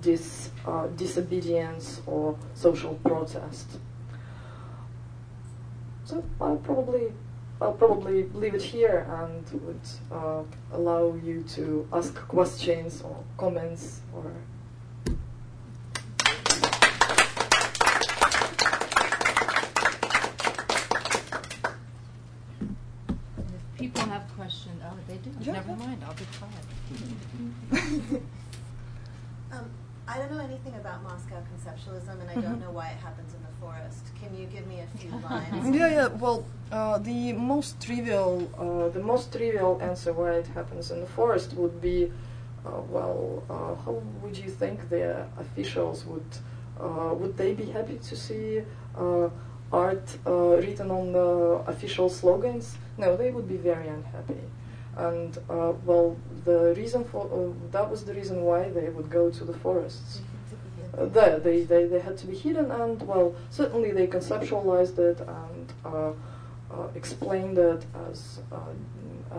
dis, 0.00 0.50
disobedience 0.96 2.00
or 2.06 2.36
social 2.54 2.94
protest. 3.04 3.78
So 6.04 6.24
I'll 6.40 6.56
probably 6.56 7.12
I'll 7.60 7.72
probably 7.72 8.24
leave 8.34 8.54
it 8.54 8.62
here 8.62 9.04
and 9.20 9.44
would 9.62 9.80
uh, 10.12 10.42
allow 10.72 11.14
you 11.24 11.42
to 11.54 11.88
ask 11.92 12.14
questions 12.28 13.02
or 13.02 13.24
comments 13.36 14.00
or. 14.14 14.32
If 22.58 23.78
people 23.78 24.02
have 24.02 24.28
questions. 24.36 24.80
Oh, 24.84 24.94
they 25.08 25.16
do. 25.16 25.30
Yeah, 25.40 25.54
Never 25.54 25.70
yeah. 25.70 25.76
mind. 25.76 26.04
I'll 26.06 26.14
be 26.14 26.26
quiet. 26.38 28.22
I 30.18 30.22
don't 30.22 30.36
know 30.36 30.42
anything 30.42 30.74
about 30.74 31.04
Moscow 31.04 31.36
conceptualism, 31.54 32.20
and 32.20 32.28
I 32.28 32.34
don't 32.34 32.60
know 32.60 32.72
why 32.72 32.88
it 32.88 32.96
happens 32.96 33.32
in 33.34 33.40
the 33.40 33.54
forest. 33.60 34.04
Can 34.20 34.36
you 34.36 34.46
give 34.46 34.66
me 34.66 34.80
a 34.80 34.98
few 34.98 35.10
lines? 35.30 35.76
Yeah, 35.76 35.86
yeah. 35.86 36.06
Well, 36.08 36.44
uh, 36.72 36.98
the 36.98 37.34
most 37.34 37.80
trivial, 37.80 38.50
uh, 38.58 38.88
the 38.88 38.98
most 38.98 39.32
trivial 39.32 39.78
answer 39.80 40.12
why 40.12 40.32
it 40.32 40.48
happens 40.48 40.90
in 40.90 41.02
the 41.02 41.06
forest 41.06 41.52
would 41.52 41.80
be, 41.80 42.10
uh, 42.66 42.80
well, 42.90 43.44
uh, 43.48 43.80
how 43.84 43.92
would 44.20 44.36
you 44.36 44.50
think 44.50 44.88
the 44.88 45.24
officials 45.38 46.04
would, 46.04 46.30
uh, 46.80 47.14
would 47.14 47.36
they 47.36 47.54
be 47.54 47.66
happy 47.66 47.98
to 47.98 48.16
see 48.16 48.62
uh, 48.96 49.28
art 49.72 50.18
uh, 50.26 50.32
written 50.56 50.90
on 50.90 51.12
the 51.12 51.62
official 51.68 52.08
slogans? 52.08 52.76
No, 52.96 53.16
they 53.16 53.30
would 53.30 53.46
be 53.46 53.56
very 53.56 53.86
unhappy. 53.86 54.42
And 54.98 55.38
uh, 55.48 55.72
well, 55.84 56.16
the 56.44 56.74
reason 56.76 57.04
for 57.04 57.22
uh, 57.32 57.70
that 57.70 57.88
was 57.90 58.04
the 58.04 58.14
reason 58.14 58.42
why 58.42 58.68
they 58.68 58.88
would 58.88 59.10
go 59.10 59.30
to 59.30 59.44
the 59.44 59.52
forests 59.52 60.20
uh, 60.98 61.06
there. 61.06 61.38
They, 61.38 61.62
they, 61.62 61.84
they 61.86 62.00
had 62.00 62.18
to 62.18 62.26
be 62.26 62.36
hidden, 62.36 62.70
and 62.70 63.00
well, 63.02 63.34
certainly 63.50 63.92
they 63.92 64.08
conceptualized 64.08 64.98
it 64.98 65.20
and 65.20 65.72
uh, 65.84 66.12
uh, 66.70 66.88
explained 66.94 67.58
it 67.58 67.84
as 68.10 68.40
uh, 68.52 68.58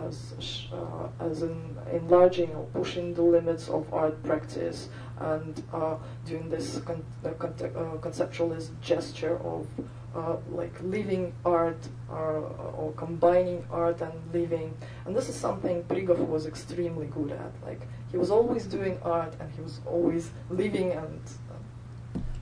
as 0.06 0.34
sh- 0.38 0.66
uh, 0.72 1.08
as 1.24 1.42
in 1.42 1.76
enlarging 1.92 2.54
or 2.54 2.64
pushing 2.72 3.14
the 3.14 3.22
limits 3.22 3.68
of 3.68 3.92
art 3.92 4.22
practice 4.22 4.88
and 5.18 5.62
uh, 5.72 5.96
doing 6.26 6.48
this 6.48 6.78
con- 6.84 7.04
uh, 7.24 7.28
uh, 7.28 7.96
conceptualist 7.98 8.68
gesture 8.80 9.36
of 9.38 9.66
uh, 10.14 10.36
like 10.50 10.74
living 10.82 11.32
art 11.44 11.88
or, 12.10 12.38
or 12.76 12.92
combining 12.96 13.64
art 13.70 14.00
and 14.00 14.12
living. 14.32 14.74
And 15.04 15.14
this 15.14 15.28
is 15.28 15.34
something 15.34 15.84
Prigov 15.84 16.18
was 16.26 16.46
extremely 16.46 17.06
good 17.06 17.32
at. 17.32 17.52
Like 17.64 17.80
he 18.10 18.16
was 18.16 18.30
always 18.30 18.66
doing 18.66 18.98
art 19.02 19.34
and 19.40 19.50
he 19.52 19.60
was 19.62 19.80
always 19.86 20.30
living 20.50 20.92
and. 20.92 21.20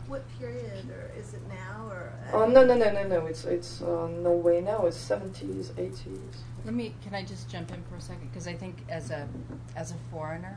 What 0.07 0.23
period, 0.39 0.89
or 0.89 1.11
is 1.21 1.35
it 1.35 1.43
now, 1.51 1.87
or? 1.91 2.15
Uh, 2.33 2.37
oh 2.39 2.47
no 2.47 2.65
no 2.65 2.75
no 2.75 2.91
no 2.91 3.03
no! 3.07 3.27
It's 3.27 3.45
it's 3.45 3.83
uh, 3.83 4.09
no 4.09 4.33
way 4.33 4.63
now. 4.63 4.87
It's 4.87 4.97
seventies, 4.97 5.71
eighties. 5.77 6.35
Let 6.65 6.73
me. 6.73 6.95
Can 7.05 7.15
I 7.15 7.23
just 7.23 7.51
jump 7.51 7.71
in 7.75 7.83
for 7.91 7.97
a 7.97 8.01
second? 8.01 8.31
Because 8.31 8.49
I 8.49 8.55
think 8.55 8.77
as 8.89 9.11
a 9.11 9.29
as 9.77 9.91
a 9.91 9.97
foreigner 10.11 10.57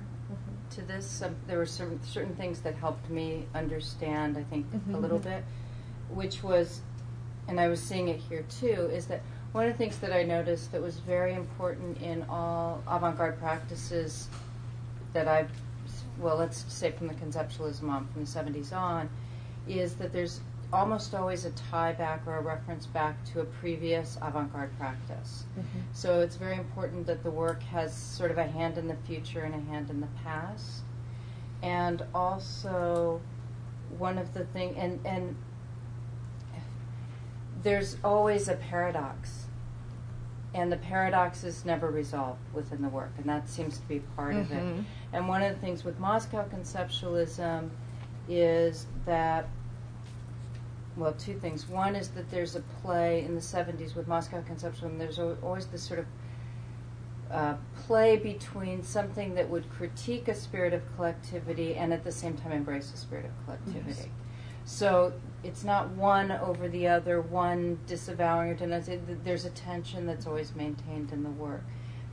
to 0.69 0.81
this, 0.83 1.05
some, 1.05 1.35
there 1.47 1.57
were 1.57 1.65
certain 1.65 2.01
certain 2.01 2.33
things 2.35 2.61
that 2.61 2.75
helped 2.75 3.09
me 3.09 3.45
understand. 3.53 4.37
I 4.37 4.43
think 4.43 4.67
a 4.73 4.77
Mhm. 4.77 5.01
little 5.01 5.19
bit, 5.19 5.43
which 6.09 6.43
was, 6.43 6.79
and 7.51 7.59
I 7.59 7.67
was 7.67 7.81
seeing 7.81 8.07
it 8.07 8.21
here 8.29 8.45
too, 8.49 8.89
is 8.93 9.07
that 9.07 9.21
one 9.51 9.65
of 9.65 9.73
the 9.73 9.77
things 9.77 9.97
that 9.97 10.13
I 10.13 10.23
noticed 10.23 10.71
that 10.71 10.81
was 10.81 10.99
very 10.99 11.33
important 11.33 12.01
in 12.01 12.23
all 12.29 12.81
avant-garde 12.87 13.37
practices 13.39 14.29
that 15.11 15.27
I've, 15.27 15.51
well, 16.17 16.37
let's 16.37 16.63
say 16.73 16.91
from 16.91 17.07
the 17.07 17.13
conceptualism 17.13 17.89
on, 17.89 18.07
from 18.07 18.23
the 18.23 18.59
70s 18.59 18.71
on, 18.71 19.09
is 19.67 19.95
that 19.95 20.13
there's 20.13 20.39
almost 20.71 21.13
always 21.13 21.43
a 21.43 21.51
tie 21.51 21.91
back 21.91 22.25
or 22.25 22.37
a 22.37 22.41
reference 22.41 22.85
back 22.85 23.21
to 23.33 23.41
a 23.41 23.45
previous 23.45 24.17
avant-garde 24.21 24.71
practice. 24.77 25.43
Mm-hmm. 25.59 25.79
So 25.91 26.21
it's 26.21 26.37
very 26.37 26.55
important 26.55 27.05
that 27.07 27.21
the 27.21 27.31
work 27.31 27.61
has 27.63 27.93
sort 27.93 28.31
of 28.31 28.37
a 28.37 28.47
hand 28.47 28.77
in 28.77 28.87
the 28.87 28.95
future 29.05 29.41
and 29.41 29.53
a 29.53 29.69
hand 29.69 29.89
in 29.89 29.99
the 29.99 30.07
past. 30.23 30.83
And 31.61 32.01
also, 32.15 33.19
one 33.97 34.17
of 34.17 34.33
the 34.33 34.45
thing, 34.45 34.73
and 34.77 35.05
and 35.05 35.35
there's 37.63 37.97
always 38.03 38.47
a 38.47 38.55
paradox, 38.55 39.45
and 40.53 40.71
the 40.71 40.77
paradox 40.77 41.43
is 41.43 41.63
never 41.65 41.89
resolved 41.89 42.39
within 42.53 42.81
the 42.81 42.89
work, 42.89 43.11
and 43.17 43.25
that 43.25 43.47
seems 43.47 43.77
to 43.77 43.87
be 43.87 43.99
part 44.15 44.35
of 44.35 44.51
it. 44.51 44.63
Mhm. 44.63 44.83
And 45.13 45.27
one 45.27 45.41
of 45.41 45.53
the 45.53 45.59
things 45.59 45.83
with 45.83 45.99
Moscow 45.99 46.45
conceptualism 46.45 47.69
is 48.27 48.87
that 49.05 49.47
well, 50.97 51.13
two 51.13 51.33
things. 51.39 51.69
One 51.69 51.95
is 51.95 52.09
that 52.09 52.29
there's 52.29 52.57
a 52.57 52.59
play 52.81 53.23
in 53.23 53.33
the 53.33 53.41
70s 53.41 53.95
with 53.95 54.09
Moscow 54.09 54.41
Conceptualism. 54.41 54.97
There's 54.97 55.19
always 55.19 55.67
this 55.67 55.81
sort 55.81 55.99
of 56.01 56.05
uh, 57.31 57.55
play 57.85 58.17
between 58.17 58.83
something 58.83 59.33
that 59.35 59.49
would 59.49 59.69
critique 59.69 60.27
a 60.27 60.35
spirit 60.35 60.73
of 60.73 60.81
collectivity 60.97 61.75
and 61.75 61.93
at 61.93 62.03
the 62.03 62.11
same 62.11 62.35
time 62.35 62.51
embrace 62.51 62.93
a 62.93 62.97
spirit 62.97 63.23
of 63.25 63.31
collectivity. 63.45 64.11
So 64.65 65.13
it's 65.43 65.63
not 65.63 65.89
one 65.89 66.31
over 66.31 66.67
the 66.67 66.87
other, 66.87 67.21
one 67.21 67.79
disavowing 67.87 68.51
or. 68.51 68.55
Th- 68.55 68.99
There's 69.23 69.45
a 69.45 69.49
tension 69.51 70.05
that's 70.05 70.27
always 70.27 70.55
maintained 70.55 71.11
in 71.11 71.23
the 71.23 71.29
work. 71.29 71.63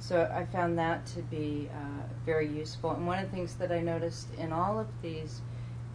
So 0.00 0.30
I 0.32 0.46
found 0.46 0.78
that 0.78 1.06
to 1.06 1.22
be 1.22 1.68
uh, 1.72 2.02
very 2.24 2.46
useful. 2.46 2.92
And 2.92 3.06
one 3.06 3.18
of 3.18 3.30
the 3.30 3.36
things 3.36 3.54
that 3.56 3.72
I 3.72 3.80
noticed 3.80 4.32
in 4.34 4.52
all 4.52 4.78
of 4.78 4.86
these 5.02 5.40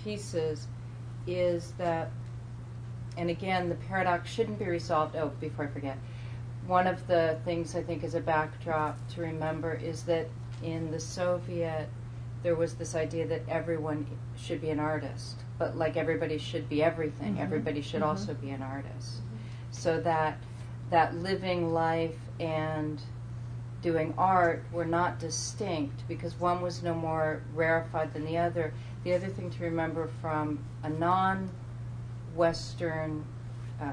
pieces 0.03 0.67
is 1.25 1.71
that 1.77 2.11
and 3.17 3.29
again, 3.29 3.69
the 3.69 3.75
paradox 3.75 4.29
shouldn't 4.29 4.59
be 4.59 4.65
resolved. 4.65 5.15
Oh, 5.15 5.31
before 5.39 5.65
I 5.65 5.67
forget, 5.67 5.97
one 6.65 6.87
of 6.87 7.05
the 7.07 7.37
things 7.45 7.75
I 7.75 7.83
think 7.83 8.03
is 8.03 8.15
a 8.15 8.19
backdrop 8.19 8.97
to 9.09 9.21
remember 9.21 9.73
is 9.73 10.03
that 10.03 10.27
in 10.63 10.91
the 10.91 10.99
Soviet, 10.99 11.89
there 12.43 12.55
was 12.55 12.75
this 12.75 12.93
idea 12.93 13.25
that 13.27 13.41
everyone 13.47 14.05
should 14.35 14.61
be 14.61 14.69
an 14.69 14.79
artist, 14.79 15.37
but 15.57 15.77
like 15.77 15.95
everybody 15.97 16.37
should 16.37 16.67
be 16.69 16.83
everything, 16.83 17.35
Mhm. 17.35 17.39
everybody 17.39 17.81
should 17.81 18.01
Mhm. 18.01 18.07
also 18.07 18.33
be 18.33 18.49
an 18.51 18.61
artist. 18.61 19.21
So 19.71 19.99
that 20.01 20.37
that 20.89 21.15
living 21.15 21.73
life 21.73 22.19
and 22.39 23.01
doing 23.81 24.13
art 24.17 24.63
were 24.71 24.85
not 24.85 25.17
distinct 25.17 26.07
because 26.07 26.39
one 26.39 26.61
was 26.61 26.83
no 26.83 26.93
more 26.93 27.41
rarefied 27.55 28.13
than 28.13 28.25
the 28.25 28.37
other. 28.37 28.73
The 29.03 29.13
other 29.15 29.27
thing 29.27 29.49
to 29.51 29.63
remember 29.63 30.07
from 30.21 30.59
a 30.83 30.89
non 30.89 31.49
Western 32.35 33.23
uh, 33.81 33.85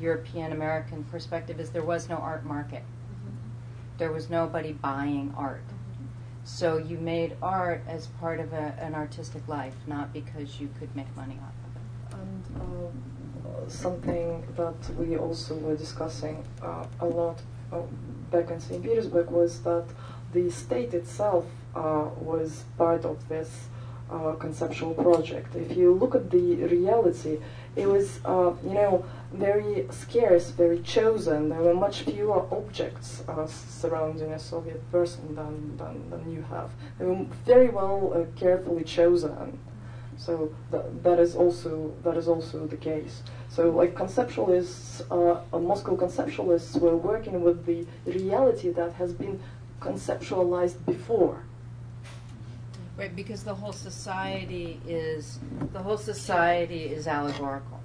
European 0.00 0.52
American 0.52 1.04
perspective 1.04 1.58
is 1.60 1.70
there 1.70 1.82
was 1.82 2.08
no 2.08 2.16
art 2.16 2.44
market. 2.44 2.82
There 3.98 4.12
was 4.12 4.28
nobody 4.28 4.72
buying 4.72 5.32
art. 5.36 5.62
So 6.44 6.76
you 6.76 6.98
made 6.98 7.36
art 7.40 7.82
as 7.88 8.06
part 8.20 8.38
of 8.38 8.52
a, 8.52 8.74
an 8.78 8.94
artistic 8.94 9.48
life, 9.48 9.74
not 9.86 10.12
because 10.12 10.60
you 10.60 10.68
could 10.78 10.94
make 10.94 11.14
money 11.16 11.38
off 11.42 11.54
of 11.64 11.72
it. 11.76 12.20
And 12.20 12.44
uh, 12.60 13.68
something 13.68 14.46
that 14.56 14.76
we 14.98 15.16
also 15.16 15.54
were 15.56 15.76
discussing 15.76 16.44
uh, 16.62 16.84
a 17.00 17.06
lot 17.06 17.40
uh, 17.72 17.80
back 18.30 18.50
in 18.50 18.60
St. 18.60 18.82
Petersburg 18.82 19.30
was 19.30 19.62
that 19.62 19.86
the 20.34 20.50
state 20.50 20.92
itself 20.92 21.46
uh, 21.74 22.08
was 22.20 22.64
part 22.76 23.06
of 23.06 23.26
this 23.28 23.68
uh, 24.10 24.32
conceptual 24.32 24.92
project. 24.94 25.56
If 25.56 25.76
you 25.76 25.94
look 25.94 26.14
at 26.14 26.30
the 26.30 26.56
reality, 26.66 27.38
it 27.74 27.88
was, 27.88 28.20
uh, 28.24 28.52
you 28.62 28.74
know, 28.74 29.04
very 29.34 29.86
scarce, 29.90 30.50
very 30.50 30.80
chosen. 30.80 31.48
There 31.48 31.60
were 31.60 31.74
much 31.74 32.02
fewer 32.02 32.46
objects 32.54 33.22
uh, 33.28 33.46
surrounding 33.46 34.32
a 34.32 34.38
Soviet 34.38 34.90
person 34.90 35.34
than, 35.34 35.76
than, 35.76 36.10
than 36.10 36.30
you 36.30 36.42
have. 36.42 36.70
They 36.98 37.04
were 37.04 37.24
very 37.44 37.68
well, 37.68 38.12
uh, 38.14 38.38
carefully 38.38 38.84
chosen. 38.84 39.58
So 40.16 40.54
that, 40.70 41.02
that 41.02 41.18
is 41.18 41.34
also 41.34 41.92
that 42.04 42.16
is 42.16 42.28
also 42.28 42.66
the 42.66 42.76
case. 42.76 43.22
So 43.48 43.70
like 43.70 43.94
conceptualists, 43.94 45.02
uh, 45.10 45.40
uh, 45.52 45.58
Moscow 45.58 45.96
conceptualists 45.96 46.80
were 46.80 46.96
working 46.96 47.42
with 47.42 47.66
the 47.66 47.86
reality 48.06 48.70
that 48.70 48.92
has 48.92 49.12
been 49.12 49.40
conceptualized 49.80 50.84
before. 50.86 51.42
Right, 52.96 53.14
because 53.14 53.42
the 53.42 53.54
whole 53.54 53.72
society 53.72 54.80
is 54.86 55.40
the 55.72 55.80
whole 55.80 55.98
society 55.98 56.84
is 56.84 57.08
allegorical. 57.08 57.80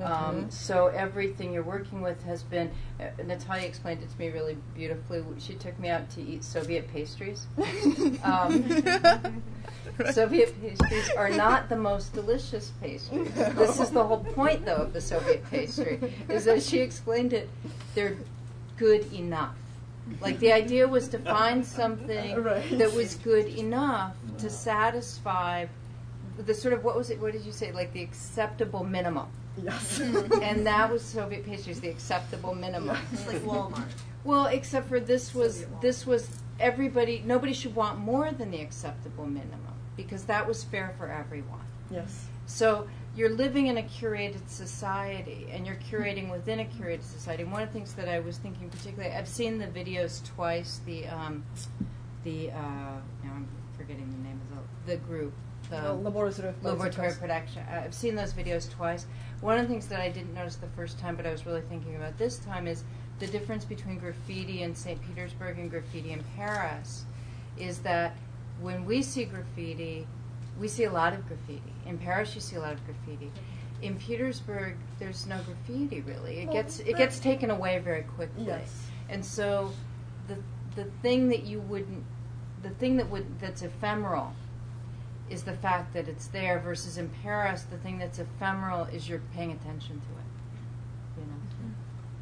Um, 0.00 0.44
Mhm. 0.44 0.52
so 0.52 0.86
everything 0.88 1.52
you're 1.52 1.62
working 1.62 2.00
with 2.02 2.22
has 2.24 2.42
been. 2.42 2.70
Uh, 3.00 3.04
Natalia 3.24 3.66
explained 3.66 4.02
it 4.02 4.10
to 4.10 4.18
me 4.18 4.30
really 4.30 4.56
beautifully. 4.74 5.24
She 5.38 5.54
took 5.54 5.78
me 5.78 5.88
out 5.88 6.08
to 6.10 6.22
eat 6.22 6.44
Soviet 6.44 6.92
pastries. 6.92 7.46
um, 8.24 9.42
Soviet 10.12 10.54
pastries 10.60 11.10
are 11.16 11.30
not 11.30 11.68
the 11.68 11.76
most 11.76 12.12
delicious 12.12 12.72
pastries. 12.80 13.32
This 13.34 13.80
is 13.80 13.90
the 13.90 14.04
whole 14.04 14.24
point, 14.24 14.64
though, 14.64 14.76
of 14.76 14.92
the 14.92 15.00
Soviet 15.00 15.44
pastry, 15.50 16.00
is 16.28 16.44
that 16.44 16.62
she 16.62 16.78
explained 16.78 17.32
it. 17.32 17.48
They're 17.94 18.16
good 18.76 19.12
enough. 19.12 19.54
Like 20.20 20.38
the 20.38 20.52
idea 20.52 20.86
was 20.88 21.08
to 21.08 21.18
find 21.18 21.64
something 21.66 22.42
Right. 22.42 22.78
that 22.78 22.92
was 22.94 23.16
good 23.16 23.46
enough 23.46 24.14
to 24.38 24.48
satisfy 24.48 25.66
the 26.38 26.54
sort 26.54 26.72
of 26.72 26.84
what 26.84 26.96
was 26.96 27.10
it? 27.10 27.20
What 27.20 27.32
did 27.32 27.42
you 27.42 27.52
say? 27.52 27.72
Like 27.72 27.92
the 27.92 28.02
acceptable 28.02 28.84
minimum. 28.84 29.26
Yes. 29.64 30.00
and 30.00 30.66
that 30.66 30.90
was 30.90 31.02
Soviet 31.02 31.44
pastries, 31.44 31.80
the 31.80 31.88
acceptable 31.88 32.54
minimum. 32.54 32.96
It's 33.12 33.26
like 33.26 33.42
Walmart. 33.42 33.88
Well, 34.24 34.46
except 34.46 34.88
for 34.88 35.00
this 35.00 35.34
was 35.34 35.66
this 35.80 36.06
was 36.06 36.28
everybody. 36.60 37.22
Nobody 37.24 37.52
should 37.52 37.74
want 37.74 37.98
more 37.98 38.30
than 38.32 38.50
the 38.50 38.60
acceptable 38.60 39.26
minimum 39.26 39.74
because 39.96 40.24
that 40.24 40.46
was 40.46 40.64
fair 40.64 40.94
for 40.98 41.08
everyone. 41.10 41.64
yes. 41.90 42.26
So 42.46 42.88
you're 43.14 43.30
living 43.30 43.66
in 43.66 43.76
a 43.78 43.82
curated 43.82 44.48
society 44.48 45.48
and 45.52 45.66
you're 45.66 45.76
curating 45.90 46.30
within 46.30 46.60
a 46.60 46.64
curated 46.64 47.02
society. 47.02 47.42
And 47.42 47.52
one 47.52 47.62
of 47.62 47.68
the 47.68 47.74
things 47.74 47.92
that 47.94 48.08
I 48.08 48.20
was 48.20 48.38
thinking 48.38 48.70
particularly, 48.70 49.14
I've 49.14 49.28
seen 49.28 49.58
the 49.58 49.66
videos 49.66 50.24
twice. 50.34 50.80
The 50.86 51.06
um, 51.08 51.44
the 52.24 52.50
uh, 52.50 52.54
now 53.24 53.32
I'm 53.34 53.48
forgetting 53.76 54.10
the 54.10 54.28
name 54.28 54.40
of 54.52 54.56
the 54.86 54.92
the 54.92 54.96
group. 54.98 55.32
The 55.70 55.90
Uh, 55.90 55.94
Laboratory 55.94 56.54
laboratory 56.62 57.12
production. 57.12 57.62
I've 57.70 57.92
seen 57.94 58.14
those 58.14 58.32
videos 58.32 58.70
twice. 58.70 59.04
One 59.40 59.56
of 59.56 59.62
the 59.62 59.68
things 59.68 59.86
that 59.88 60.00
I 60.00 60.08
didn't 60.08 60.34
notice 60.34 60.56
the 60.56 60.66
first 60.68 60.98
time, 60.98 61.14
but 61.14 61.26
I 61.26 61.30
was 61.30 61.46
really 61.46 61.60
thinking 61.62 61.96
about 61.96 62.18
this 62.18 62.38
time, 62.38 62.66
is 62.66 62.82
the 63.18 63.26
difference 63.26 63.64
between 63.64 63.98
graffiti 63.98 64.62
in 64.62 64.74
St. 64.74 65.00
Petersburg 65.02 65.58
and 65.58 65.70
graffiti 65.70 66.12
in 66.12 66.24
Paris. 66.36 67.04
Is 67.56 67.78
that 67.80 68.16
when 68.60 68.84
we 68.84 69.02
see 69.02 69.24
graffiti, 69.24 70.06
we 70.58 70.68
see 70.68 70.84
a 70.84 70.92
lot 70.92 71.12
of 71.12 71.26
graffiti. 71.26 71.72
In 71.86 71.98
Paris, 71.98 72.34
you 72.34 72.40
see 72.40 72.56
a 72.56 72.60
lot 72.60 72.72
of 72.72 72.84
graffiti. 72.84 73.30
In 73.80 73.96
Petersburg, 73.96 74.74
there's 74.98 75.26
no 75.26 75.38
graffiti 75.42 76.00
really. 76.00 76.40
It 76.40 76.46
Well, 76.46 76.54
gets 76.54 76.80
it 76.80 76.96
gets 76.96 77.20
taken 77.20 77.50
away 77.50 77.78
very 77.78 78.02
quickly. 78.02 78.44
Yes. 78.46 78.86
And 79.08 79.24
so, 79.24 79.72
the 80.26 80.36
the 80.74 80.90
thing 81.02 81.28
that 81.28 81.44
you 81.44 81.60
wouldn't, 81.60 82.04
the 82.62 82.70
thing 82.70 82.96
that 82.96 83.08
would 83.08 83.38
that's 83.40 83.62
ephemeral, 83.62 84.32
is 85.30 85.42
the 85.42 85.54
fact 85.54 85.92
that 85.94 86.08
it's 86.08 86.26
there. 86.28 86.58
Versus 86.60 86.98
in 86.98 87.08
Paris, 87.22 87.62
the 87.70 87.78
thing 87.78 87.98
that's 87.98 88.18
ephemeral 88.18 88.84
is 88.84 89.08
you're 89.08 89.22
paying 89.34 89.52
attention 89.52 90.00
to 90.00 90.06
it. 90.06 91.24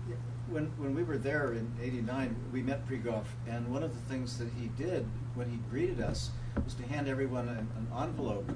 You 0.07 0.15
know. 0.15 0.17
When, 0.49 0.67
when 0.79 0.95
we 0.95 1.03
were 1.03 1.19
there 1.19 1.53
in 1.53 1.71
'89, 1.83 2.35
we 2.53 2.63
met 2.63 2.87
Prigov, 2.89 3.25
and 3.49 3.67
one 3.73 3.83
of 3.83 3.93
the 3.93 4.13
things 4.13 4.39
that 4.39 4.49
he 4.59 4.69
did 4.83 5.07
when 5.35 5.51
he 5.51 5.57
greeted 5.71 6.01
us 6.01 6.31
was 6.65 6.75
to 6.75 6.83
hand 6.85 7.09
everyone 7.09 7.49
an, 7.49 7.69
an 7.77 7.89
envelope 8.03 8.51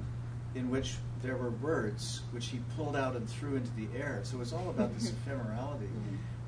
in 0.54 0.70
which 0.70 0.96
there 1.22 1.36
were 1.36 1.50
words 1.50 2.22
which 2.32 2.46
he 2.46 2.60
pulled 2.76 2.96
out 2.96 3.14
and 3.14 3.28
threw 3.28 3.56
into 3.56 3.70
the 3.76 3.86
air. 3.96 4.20
So 4.24 4.36
it 4.36 4.40
was 4.40 4.52
all 4.52 4.70
about 4.70 4.94
this 4.98 5.12
ephemerality. 5.28 5.88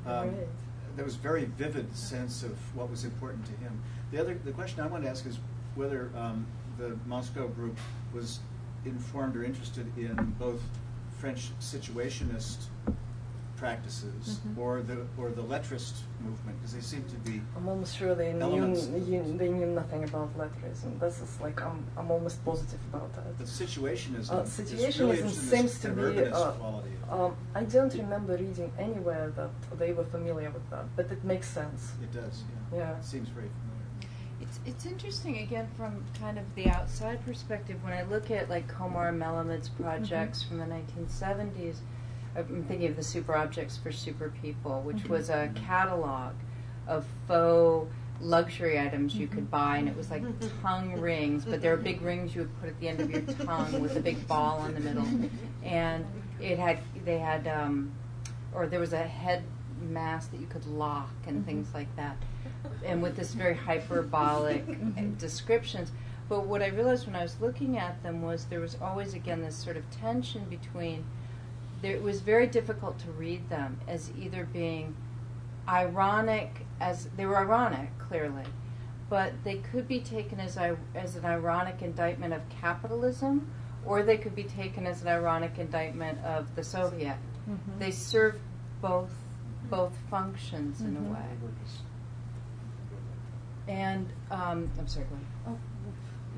Um, 0.07 0.29
Right. 0.29 0.49
There 0.97 1.05
was 1.07 1.15
a 1.15 1.19
very 1.19 1.45
vivid 1.45 1.97
sense 1.97 2.43
of 2.43 2.53
what 2.77 2.91
was 2.91 3.05
important 3.05 3.47
to 3.47 3.53
him. 3.53 3.81
The 4.11 4.21
other, 4.21 4.39
the 4.45 4.53
question 4.53 4.81
I 4.81 4.87
want 4.87 5.05
to 5.05 5.09
ask 5.09 5.25
is 5.25 5.39
whether 5.75 6.11
um, 6.15 6.45
the 6.79 6.97
Moscow 7.07 7.49
group 7.49 7.79
was 8.13 8.41
informed 8.85 9.37
or 9.37 9.45
interested 9.45 9.87
in 9.97 10.15
both 10.39 10.61
French 11.19 11.51
situationist 11.61 12.67
practices 13.57 14.41
Mhm. 14.41 14.59
or 14.59 14.83
the 14.91 14.99
or 15.21 15.31
the 15.31 15.45
lettrist 15.53 15.95
movement 16.27 16.55
because 16.59 16.75
they 16.75 16.81
seem 16.93 17.05
to 17.15 17.19
be 17.29 17.35
I'm 17.57 17.69
almost 17.69 17.97
sure 17.97 18.13
they 18.23 18.33
knew, 18.33 18.75
you, 19.11 19.21
they 19.39 19.51
knew 19.59 19.71
nothing 19.81 20.03
about 20.11 20.29
letterism. 20.37 20.99
This 20.99 21.21
is 21.21 21.33
like 21.41 21.59
I'm, 21.63 21.79
I'm 21.97 22.11
almost 22.11 22.45
positive 22.45 22.81
about 22.93 23.11
that. 23.17 23.39
the 23.39 23.45
situationism. 23.45 24.33
Uh, 24.33 24.43
is 24.43 24.51
situationism 24.61 25.11
really 25.11 25.29
seems 25.53 25.73
to 25.85 25.89
be. 25.91 26.25
Uh, 26.25 26.53
um, 27.17 27.33
I 27.55 27.63
don't 27.75 27.95
remember 27.95 28.33
reading 28.47 28.71
anywhere 28.87 29.27
that 29.39 29.53
they 29.79 29.93
were 29.93 30.09
familiar 30.17 30.51
with 30.51 30.67
that, 30.71 30.87
but 30.97 31.07
it 31.13 31.23
makes 31.33 31.47
sense. 31.47 31.81
it 32.03 32.13
does. 32.21 32.43
Yeah. 32.73 32.79
Yeah. 32.79 32.99
It 32.99 33.05
seems 33.05 33.29
very 33.29 33.51
familiar. 33.59 33.72
It's 34.65 34.75
it's 34.75 34.87
interesting 34.87 35.39
again 35.39 35.69
from 35.77 36.05
kind 36.19 36.39
of 36.39 36.45
the 36.55 36.69
outside 36.69 37.25
perspective 37.25 37.83
when 37.83 37.93
I 37.93 38.03
look 38.03 38.31
at 38.31 38.49
like 38.49 38.69
Komar 38.73 39.17
Melamid's 39.17 39.69
projects 39.69 40.43
from 40.43 40.59
the 40.59 40.65
1970s. 40.67 41.77
I'm 42.37 42.65
thinking 42.65 42.89
of 42.89 42.97
the 42.97 43.03
Super 43.03 43.37
Objects 43.37 43.77
for 43.77 43.93
Super 43.93 44.31
People, 44.41 44.81
which 44.83 44.99
Mhm. 45.05 45.09
was 45.09 45.29
a 45.31 45.51
catalog 45.55 46.33
of 46.87 47.07
faux 47.29 47.93
luxury 48.21 48.79
items 48.79 49.17
you 49.17 49.27
could 49.27 49.51
buy, 49.51 49.79
and 49.79 49.89
it 49.89 49.97
was 49.97 50.11
like 50.11 50.23
tongue 50.63 50.93
rings, 51.01 51.45
but 51.45 51.61
there 51.61 51.73
were 51.77 51.83
big 51.83 52.01
rings 52.01 52.35
you 52.35 52.43
would 52.43 52.61
put 52.61 52.69
at 52.69 52.79
the 52.81 52.89
end 52.89 53.01
of 53.01 53.11
your 53.11 53.23
tongue 53.45 53.81
with 53.81 53.97
a 53.97 54.01
big 54.01 54.27
ball 54.29 54.65
in 54.65 54.75
the 54.75 54.81
middle, 54.81 55.09
and 55.65 56.07
it 56.41 56.59
had 56.59 56.79
they 57.05 57.19
had 57.19 57.47
um, 57.49 57.93
or 58.55 58.67
there 58.67 58.81
was 58.81 58.93
a 58.93 59.03
head 59.03 59.43
mask 59.81 60.31
that 60.31 60.41
you 60.41 60.47
could 60.47 60.65
lock 60.67 61.11
and 61.27 61.43
Mhm. 61.43 61.47
things 61.47 61.75
like 61.75 61.95
that, 61.97 62.17
and 62.85 63.03
with 63.03 63.17
this 63.17 63.35
very 63.35 63.55
hyperbolic 63.55 64.65
descriptions. 65.19 65.93
But 66.29 66.47
what 66.47 66.63
I 66.63 66.69
realized 66.69 67.07
when 67.07 67.17
I 67.17 67.23
was 67.23 67.41
looking 67.41 67.77
at 67.79 68.03
them 68.03 68.23
was 68.23 68.47
there 68.47 68.61
was 68.61 68.77
always 68.81 69.15
again 69.15 69.43
this 69.43 69.57
sort 69.57 69.77
of 69.77 69.89
tension 69.91 70.45
between. 70.47 71.05
There, 71.83 71.95
it 71.95 72.03
was 72.03 72.21
very 72.21 72.47
difficult 72.47 72.99
to 73.01 73.11
read 73.11 73.49
them 73.49 73.81
as 73.89 74.13
either 74.17 74.45
being 74.45 74.95
ironic 75.69 76.65
as 76.81 77.09
they 77.17 77.27
were 77.27 77.37
ironic 77.39 77.91
clearly, 77.99 78.45
but 79.11 79.33
they 79.45 79.57
could 79.57 79.89
be 79.89 80.01
taken 80.01 80.39
as 80.41 80.57
as 80.95 81.17
an 81.17 81.25
ironic 81.25 81.83
indictment 81.83 82.35
of 82.35 82.41
capitalism, 82.49 83.51
or 83.85 84.03
they 84.03 84.17
could 84.17 84.35
be 84.35 84.45
taken 84.45 84.87
as 84.87 85.03
an 85.03 85.09
ironic 85.09 85.59
indictment 85.59 86.19
of 86.25 86.55
the 86.55 86.63
Soviet. 86.63 87.17
Mhm. 87.49 87.79
They 87.79 87.91
serve 87.91 88.41
both 88.81 89.13
both 89.71 89.97
functions 90.11 90.81
in 90.83 90.97
Mhm. 90.97 91.09
a 91.09 91.13
way. 91.13 91.27
And 93.68 94.08
um, 94.32 94.70
I'm 94.80 94.88
sorry, 94.88 95.06
go 95.06 95.16
ahead. 95.16 95.28
Oh, 95.48 95.58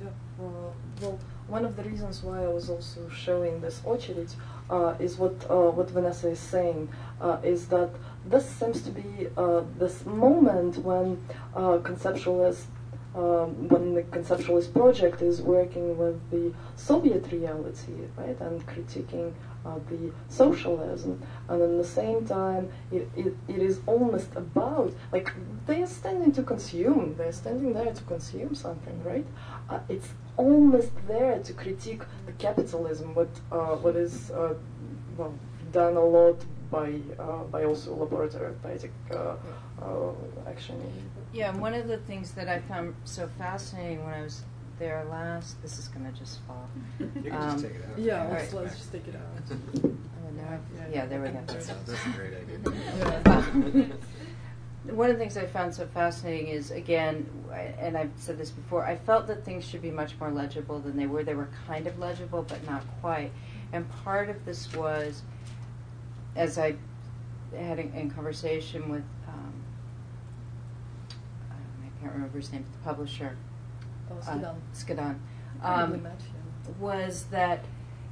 yeah. 0.03 0.09
Well, 0.37 0.73
well, 1.01 1.19
one 1.47 1.65
of 1.65 1.75
the 1.75 1.83
reasons 1.83 2.23
why 2.23 2.43
I 2.43 2.47
was 2.47 2.69
also 2.69 3.09
showing 3.09 3.61
this 3.61 3.81
очередь 3.85 4.33
uh, 4.69 4.93
is 4.99 5.17
what 5.17 5.33
uh, 5.49 5.69
what 5.71 5.89
Vanessa 5.89 6.29
is 6.29 6.39
saying 6.39 6.89
uh, 7.21 7.37
is 7.43 7.67
that 7.67 7.89
this 8.25 8.47
seems 8.49 8.81
to 8.83 8.91
be 8.91 9.27
uh, 9.37 9.61
this 9.77 10.05
moment 10.05 10.77
when 10.77 11.23
uh, 11.55 11.77
conceptualist 11.79 12.65
um, 13.15 13.67
when 13.69 13.95
the 13.95 14.03
conceptualist 14.03 14.71
project 14.73 15.21
is 15.21 15.41
working 15.41 15.97
with 15.97 16.17
the 16.29 16.53
Soviet 16.75 17.31
reality, 17.31 17.93
right, 18.15 18.39
and 18.39 18.65
critiquing 18.67 19.33
uh, 19.64 19.78
the 19.88 20.12
socialism, 20.28 21.22
and 21.48 21.62
at 21.62 21.76
the 21.76 21.84
same 21.84 22.26
time, 22.26 22.70
it, 22.92 23.08
it, 23.16 23.34
it 23.48 23.62
is 23.62 23.80
almost 23.86 24.28
about 24.36 24.92
like 25.12 25.32
they 25.66 25.82
are 25.82 25.86
standing 25.86 26.32
to 26.32 26.42
consume, 26.42 27.14
they 27.16 27.28
are 27.28 27.32
standing 27.32 27.72
there 27.72 27.92
to 27.92 28.02
consume 28.02 28.54
something, 28.54 29.02
right? 29.04 29.26
Uh, 29.68 29.78
it's 29.88 30.10
almost 30.36 30.90
there 31.06 31.38
to 31.38 31.52
critique 31.52 32.02
the 32.26 32.32
capitalism, 32.32 33.14
what 33.14 33.28
uh, 33.50 33.76
what 33.76 33.96
is 33.96 34.30
uh, 34.30 34.54
well 35.16 35.34
done 35.72 35.96
a 35.96 36.04
lot 36.04 36.44
by 36.70 37.00
uh, 37.18 37.44
by 37.44 37.64
also 37.64 37.94
laboratory 37.94 38.52
poetic 38.62 38.92
uh, 39.10 39.34
action. 40.46 40.76
Yeah, 41.32 41.56
one 41.56 41.74
of 41.74 41.88
the 41.88 41.98
things 41.98 42.32
that 42.32 42.48
I 42.48 42.60
found 42.60 42.94
so 43.04 43.28
fascinating 43.38 44.04
when 44.04 44.14
I 44.14 44.22
was 44.22 44.42
there 44.78 45.04
last, 45.10 45.60
this 45.62 45.78
is 45.78 45.88
going 45.88 46.04
to 46.10 46.18
just 46.18 46.40
fall. 46.46 46.68
You 46.98 47.06
can 47.22 47.32
Um, 47.32 47.50
just 47.52 47.64
take 47.64 47.74
it 47.74 47.84
out. 47.90 47.98
Yeah, 47.98 48.24
All 48.24 48.30
let's, 48.32 48.52
right. 48.52 48.62
let's 48.64 48.76
just 48.78 48.92
take 48.92 49.08
it 49.08 49.14
out. 49.16 49.56
Oh, 49.84 50.30
no. 50.36 50.42
Yeah, 50.76 50.86
Yeah, 50.92 51.06
there 51.06 51.20
we 51.22 51.28
go. 51.28 51.40
That's, 51.46 51.66
that's 51.68 52.06
a 52.06 52.08
great 52.10 52.34
idea. 52.34 52.58
Yeah. 52.98 53.86
One 54.94 55.08
of 55.10 55.16
the 55.16 55.20
things 55.20 55.36
I 55.38 55.46
found 55.46 55.74
so 55.74 55.86
fascinating 55.86 56.48
is, 56.48 56.70
again, 56.70 57.26
I- 57.50 57.74
and 57.80 57.96
I've 57.96 58.12
said 58.16 58.36
this 58.36 58.50
before, 58.50 58.84
I 58.84 58.96
felt 58.96 59.26
that 59.28 59.44
things 59.44 59.64
should 59.66 59.80
be 59.82 59.90
much 59.90 60.18
more 60.20 60.30
legible 60.30 60.78
than 60.80 60.96
they 60.96 61.06
were. 61.06 61.24
They 61.24 61.34
were 61.34 61.48
kind 61.66 61.86
of 61.86 61.98
legible, 61.98 62.42
but 62.42 62.64
not 62.66 62.82
quite. 63.00 63.32
And 63.72 63.88
part 64.04 64.28
of 64.28 64.44
this 64.44 64.72
was, 64.74 65.22
as 66.36 66.58
I 66.58 66.76
had 67.56 67.78
in, 67.78 67.92
in 67.94 68.10
conversation 68.10 68.88
with, 68.90 69.04
um, 69.28 69.54
I 71.50 72.00
can't 72.02 72.12
remember 72.12 72.36
his 72.38 72.52
name, 72.52 72.64
the 72.80 72.84
publisher, 72.84 73.36
Oh, 74.10 74.20
Sudan. 74.20 74.56
Skidan, 74.74 75.18
um, 75.62 76.06
was 76.78 77.24
that 77.30 77.64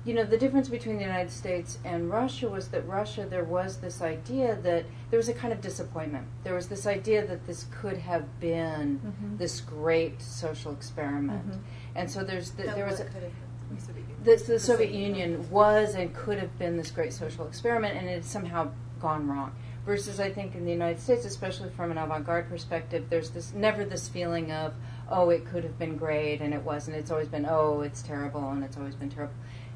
you 0.05 0.15
know 0.15 0.25
the 0.25 0.37
difference 0.37 0.69
between 0.69 0.97
the 0.97 1.03
United 1.05 1.31
States 1.31 1.79
and 1.85 2.11
Russia 2.11 2.49
was 2.49 2.69
that 2.69 2.87
Russia 2.89 3.25
there 3.29 3.45
was 3.45 3.77
this 3.79 4.03
idea 4.03 4.57
that 4.63 4.85
there 5.11 5.17
was 5.17 5.29
a 5.29 5.35
kind 5.35 5.53
of 5.53 5.61
disappointment. 5.61 6.27
There 6.45 6.55
was 6.55 6.69
this 6.69 6.87
idea 6.87 7.25
that 7.27 7.47
this 7.47 7.67
could 7.71 7.99
have 7.99 8.41
been 8.41 9.01
Mhm. 9.01 9.39
this 9.39 9.61
great 9.61 10.21
social 10.21 10.73
experiment, 10.73 11.51
Mhm. 11.53 11.59
and 11.95 12.11
so 12.11 12.25
there's 12.25 12.51
the, 12.53 12.65
there 12.65 12.87
was 12.87 12.99
what 12.99 13.09
a, 13.09 13.11
could. 13.11 13.31
Soviet 13.79 13.97
Union. 14.03 14.17
the, 14.25 14.37
the 14.53 14.59
Soviet 14.59 14.91
Union 14.93 15.51
was 15.51 15.95
and 15.95 16.13
could 16.15 16.39
have 16.39 16.59
been 16.59 16.77
this 16.77 16.91
great 16.91 17.13
social 17.13 17.47
experiment, 17.47 17.97
and 17.97 18.07
it 18.09 18.13
had 18.15 18.25
somehow 18.25 18.69
gone 19.01 19.27
wrong. 19.29 19.53
Versus, 19.87 20.21
I 20.21 20.31
think 20.31 20.55
in 20.55 20.65
the 20.65 20.71
United 20.71 21.01
States, 21.01 21.25
especially 21.25 21.71
from 21.71 21.91
an 21.91 21.99
avant-garde 21.99 22.49
perspective, 22.49 23.07
there's 23.09 23.31
this 23.31 23.53
never 23.55 23.85
this 23.85 24.09
feeling 24.09 24.53
of 24.53 24.75
oh, 25.13 25.29
it 25.31 25.45
could 25.47 25.63
have 25.63 25.79
been 25.79 25.97
great 25.97 26.41
and 26.41 26.53
it 26.55 26.63
wasn't. 26.63 26.97
It's 26.97 27.11
always 27.11 27.29
been 27.29 27.47
oh, 27.49 27.83
it's 27.83 28.03
terrible 28.03 28.49
and 28.51 28.65
it's 28.65 28.77
always 28.77 28.95
been 28.95 29.11
terrible. 29.11 29.35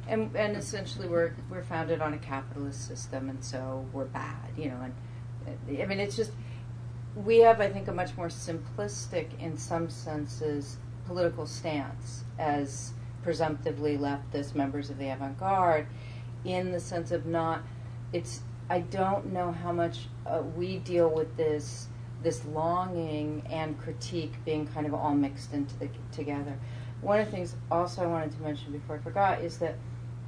And 0.09 0.35
and 0.37 0.57
essentially, 0.57 1.09
we're 1.09 1.33
we're 1.51 1.63
founded 1.63 2.01
on 2.01 2.15
a 2.15 2.19
capitalist 2.19 2.87
system, 2.87 3.29
and 3.29 3.45
so 3.45 3.85
we're 3.93 4.05
bad, 4.05 4.51
you 4.57 4.71
know. 4.71 4.81
And 4.81 5.81
I 5.81 5.87
mean, 5.87 6.01
it's 6.01 6.17
just 6.17 6.33
we 7.15 7.39
have, 7.39 7.61
I 7.61 7.69
think, 7.69 7.89
a 7.89 7.93
much 7.93 8.17
more 8.17 8.29
simplistic, 8.29 9.39
in 9.41 9.57
some 9.57 9.91
senses, 9.91 10.77
political 11.07 11.47
stance 11.47 12.25
as 12.39 12.93
presumptively 13.23 13.97
leftist 13.99 14.55
members 14.55 14.91
of 14.91 14.99
the 14.99 15.09
avant-garde, 15.09 15.87
in 16.45 16.73
the 16.73 16.81
sense 16.81 17.11
of 17.11 17.27
not. 17.27 17.63
It's. 18.13 18.41
I 18.69 18.81
don't 18.81 19.33
know 19.33 19.53
how 19.53 19.71
much 19.71 20.09
uh, 20.27 20.43
we 20.57 20.79
deal 20.79 21.09
with 21.09 21.37
this 21.37 21.87
this 22.27 22.45
longing 22.47 23.41
and 23.51 23.79
critique 23.79 24.35
being 24.45 24.67
kind 24.67 24.85
of 24.85 24.93
all 24.93 25.15
mixed 25.15 25.53
into 25.53 25.79
the 25.79 25.89
together. 26.11 26.59
One 27.01 27.21
of 27.21 27.27
the 27.27 27.31
things 27.31 27.55
also 27.71 28.03
I 28.03 28.07
wanted 28.07 28.33
to 28.33 28.43
mention 28.43 28.73
before 28.73 28.97
I 28.97 28.99
forgot 28.99 29.43
is 29.43 29.59
that 29.59 29.77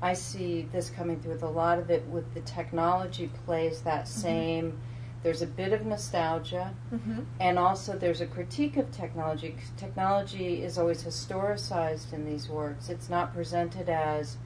I 0.00 0.12
see 0.12 0.68
this 0.70 0.90
coming 0.90 1.18
through 1.20 1.32
with 1.32 1.42
a 1.42 1.48
lot 1.48 1.80
of 1.80 1.90
it 1.90 2.06
with 2.06 2.32
the 2.34 2.40
technology 2.42 3.28
plays 3.44 3.80
that 3.80 4.06
same. 4.06 4.78
There's 5.24 5.42
a 5.42 5.46
bit 5.48 5.72
of 5.72 5.84
nostalgia, 5.86 6.72
Mhm. 6.92 7.24
and 7.40 7.58
also 7.58 7.98
there's 7.98 8.20
a 8.20 8.26
critique 8.28 8.76
of 8.76 8.92
technology. 8.92 9.56
Technology 9.76 10.62
is 10.62 10.78
always 10.78 11.02
historicized 11.02 12.12
in 12.12 12.24
these 12.24 12.48
works. 12.48 12.88
It's 12.90 13.10
not 13.10 13.34
presented 13.34 13.88
as, 13.88 14.36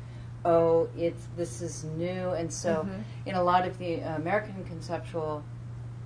oh, 0.46 0.88
it's 0.96 1.26
this 1.36 1.60
is 1.60 1.84
new, 1.84 2.30
and 2.30 2.50
so 2.50 2.84
Mhm. 2.84 3.04
in 3.26 3.34
a 3.34 3.42
lot 3.42 3.66
of 3.66 3.76
the 3.76 4.00
American 4.00 4.64
conceptual 4.64 5.42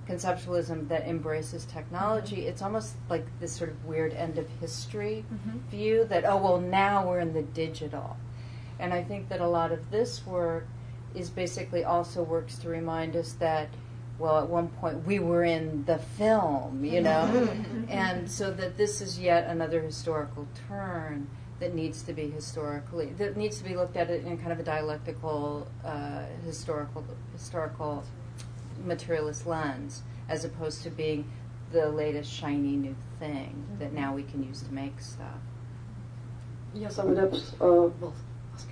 conceptualism 0.07 0.87
that 0.87 1.07
embraces 1.07 1.65
technology, 1.65 2.47
it's 2.47 2.61
almost 2.61 2.95
like 3.09 3.25
this 3.39 3.51
sort 3.51 3.69
of 3.69 3.85
weird 3.85 4.13
end 4.13 4.37
of 4.37 4.47
history 4.59 5.25
Mhm. 5.33 5.59
view 5.69 6.05
that 6.05 6.23
oh 6.25 6.37
well 6.37 6.59
now 6.59 7.07
we're 7.07 7.19
in 7.19 7.33
the 7.33 7.41
digital, 7.43 8.17
and 8.79 8.93
I 8.93 9.03
think 9.03 9.29
that 9.29 9.41
a 9.41 9.47
lot 9.47 9.71
of 9.71 9.91
this 9.91 10.25
work 10.25 10.65
is 11.15 11.29
basically 11.29 11.83
also 11.83 12.23
works 12.23 12.57
to 12.59 12.69
remind 12.69 13.15
us 13.15 13.33
that 13.33 13.69
well 14.19 14.37
at 14.39 14.49
one 14.49 14.67
point 14.69 15.05
we 15.05 15.19
were 15.19 15.43
in 15.43 15.83
the 15.85 15.97
film, 15.97 16.83
you 16.83 17.01
know, 17.01 17.25
and 17.89 18.29
so 18.29 18.51
that 18.51 18.77
this 18.77 19.01
is 19.01 19.19
yet 19.19 19.47
another 19.47 19.81
historical 19.81 20.47
turn 20.67 21.27
that 21.59 21.73
needs 21.73 22.03
to 22.03 22.13
be 22.13 22.29
historically 22.29 23.07
that 23.17 23.35
needs 23.35 23.57
to 23.57 23.63
be 23.63 23.75
looked 23.75 23.97
at 23.97 24.09
in 24.11 24.37
kind 24.37 24.51
of 24.51 24.59
a 24.59 24.63
dialectical 24.63 25.67
uh, 25.83 26.23
historical 26.45 27.03
historical 27.33 28.03
materialist 28.85 29.45
lens 29.45 30.03
as 30.29 30.43
opposed 30.43 30.83
to 30.83 30.89
being 30.89 31.25
the 31.71 31.89
latest 31.89 32.31
shiny 32.31 32.75
new 32.75 32.95
thing 33.19 33.65
that 33.79 33.91
now 33.93 34.13
we 34.13 34.23
can 34.23 34.43
use 34.43 34.61
to 34.61 34.73
make 34.73 34.99
stuff. 34.99 35.39
Yes, 36.73 36.99
I 36.99 37.03
would 37.03 37.17
abs- 37.17 37.53
uh, 37.59 37.89
well, 37.99 38.13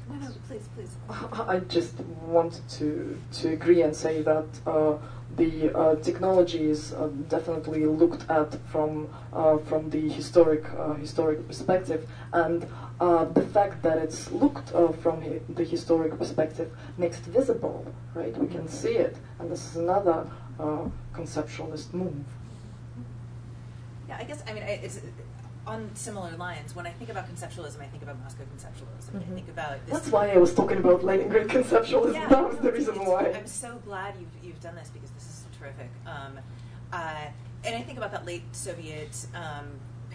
No, 0.09 0.15
no, 0.15 0.27
please, 0.47 0.67
please. 0.75 0.95
I 1.47 1.57
just 1.59 1.99
wanted 2.25 2.67
to 2.69 3.17
to 3.39 3.49
agree 3.49 3.81
and 3.81 3.95
say 3.95 4.21
that 4.21 4.45
uh, 4.65 4.95
the 5.35 5.69
uh, 5.73 5.95
technology 5.95 6.69
is 6.69 6.91
uh, 6.93 7.07
definitely 7.29 7.85
looked 7.85 8.29
at 8.29 8.55
from 8.65 9.07
uh, 9.33 9.57
from 9.57 9.89
the 9.89 10.07
historic 10.09 10.63
uh, 10.77 10.93
historic 10.93 11.45
perspective, 11.47 12.01
and 12.33 12.65
uh, 12.99 13.25
the 13.25 13.41
fact 13.41 13.81
that 13.83 13.97
it's 13.97 14.31
looked 14.31 14.73
uh, 14.73 14.89
from 14.91 15.21
hi- 15.21 15.39
the 15.49 15.63
historic 15.63 16.17
perspective 16.17 16.71
makes 16.97 17.17
it 17.19 17.25
visible, 17.25 17.85
right? 18.13 18.35
We 18.37 18.47
can 18.47 18.67
see 18.67 18.93
it, 18.95 19.17
and 19.39 19.51
this 19.51 19.69
is 19.71 19.75
another 19.77 20.27
uh, 20.59 20.87
conceptualist 21.13 21.93
move. 21.93 22.15
Yeah, 24.07 24.17
I 24.19 24.23
guess, 24.23 24.43
I 24.47 24.53
mean, 24.53 24.63
I- 24.63 24.79
it's 24.83 24.97
uh, 24.97 25.01
on 25.71 25.89
similar 25.95 26.31
lines. 26.37 26.75
When 26.75 26.85
I 26.87 26.91
think 26.91 27.09
about 27.09 27.25
conceptualism, 27.27 27.81
I 27.81 27.87
think 27.87 28.03
about 28.03 28.17
Moscow 28.23 28.43
conceptualism. 28.43 29.15
I 29.15 29.23
Mhm. 29.23 29.33
think 29.35 29.49
about 29.49 29.83
this. 29.85 29.93
That's 29.95 30.09
why 30.11 30.29
I 30.31 30.37
was 30.37 30.53
talking 30.53 30.77
about 30.77 31.03
Leningrad 31.03 31.47
conceptualism. 31.47 32.13
Yeah, 32.13 32.27
that 32.27 32.47
was 32.49 32.57
the 32.59 32.71
reason 32.71 32.95
why. 33.03 33.31
I'm 33.33 33.47
so 33.47 33.75
glad 33.85 34.13
you've, 34.19 34.43
you've 34.43 34.61
done 34.61 34.75
this 34.75 34.89
because 34.93 35.09
this 35.11 35.23
is 35.23 35.43
so 35.43 35.47
terrific. 35.59 35.89
Um, 36.05 36.39
uh, 36.93 37.25
and 37.65 37.75
I 37.75 37.81
think 37.81 37.97
about 37.97 38.11
that 38.11 38.25
late 38.27 38.43
Soviet 38.51 39.25
um, 39.33 39.65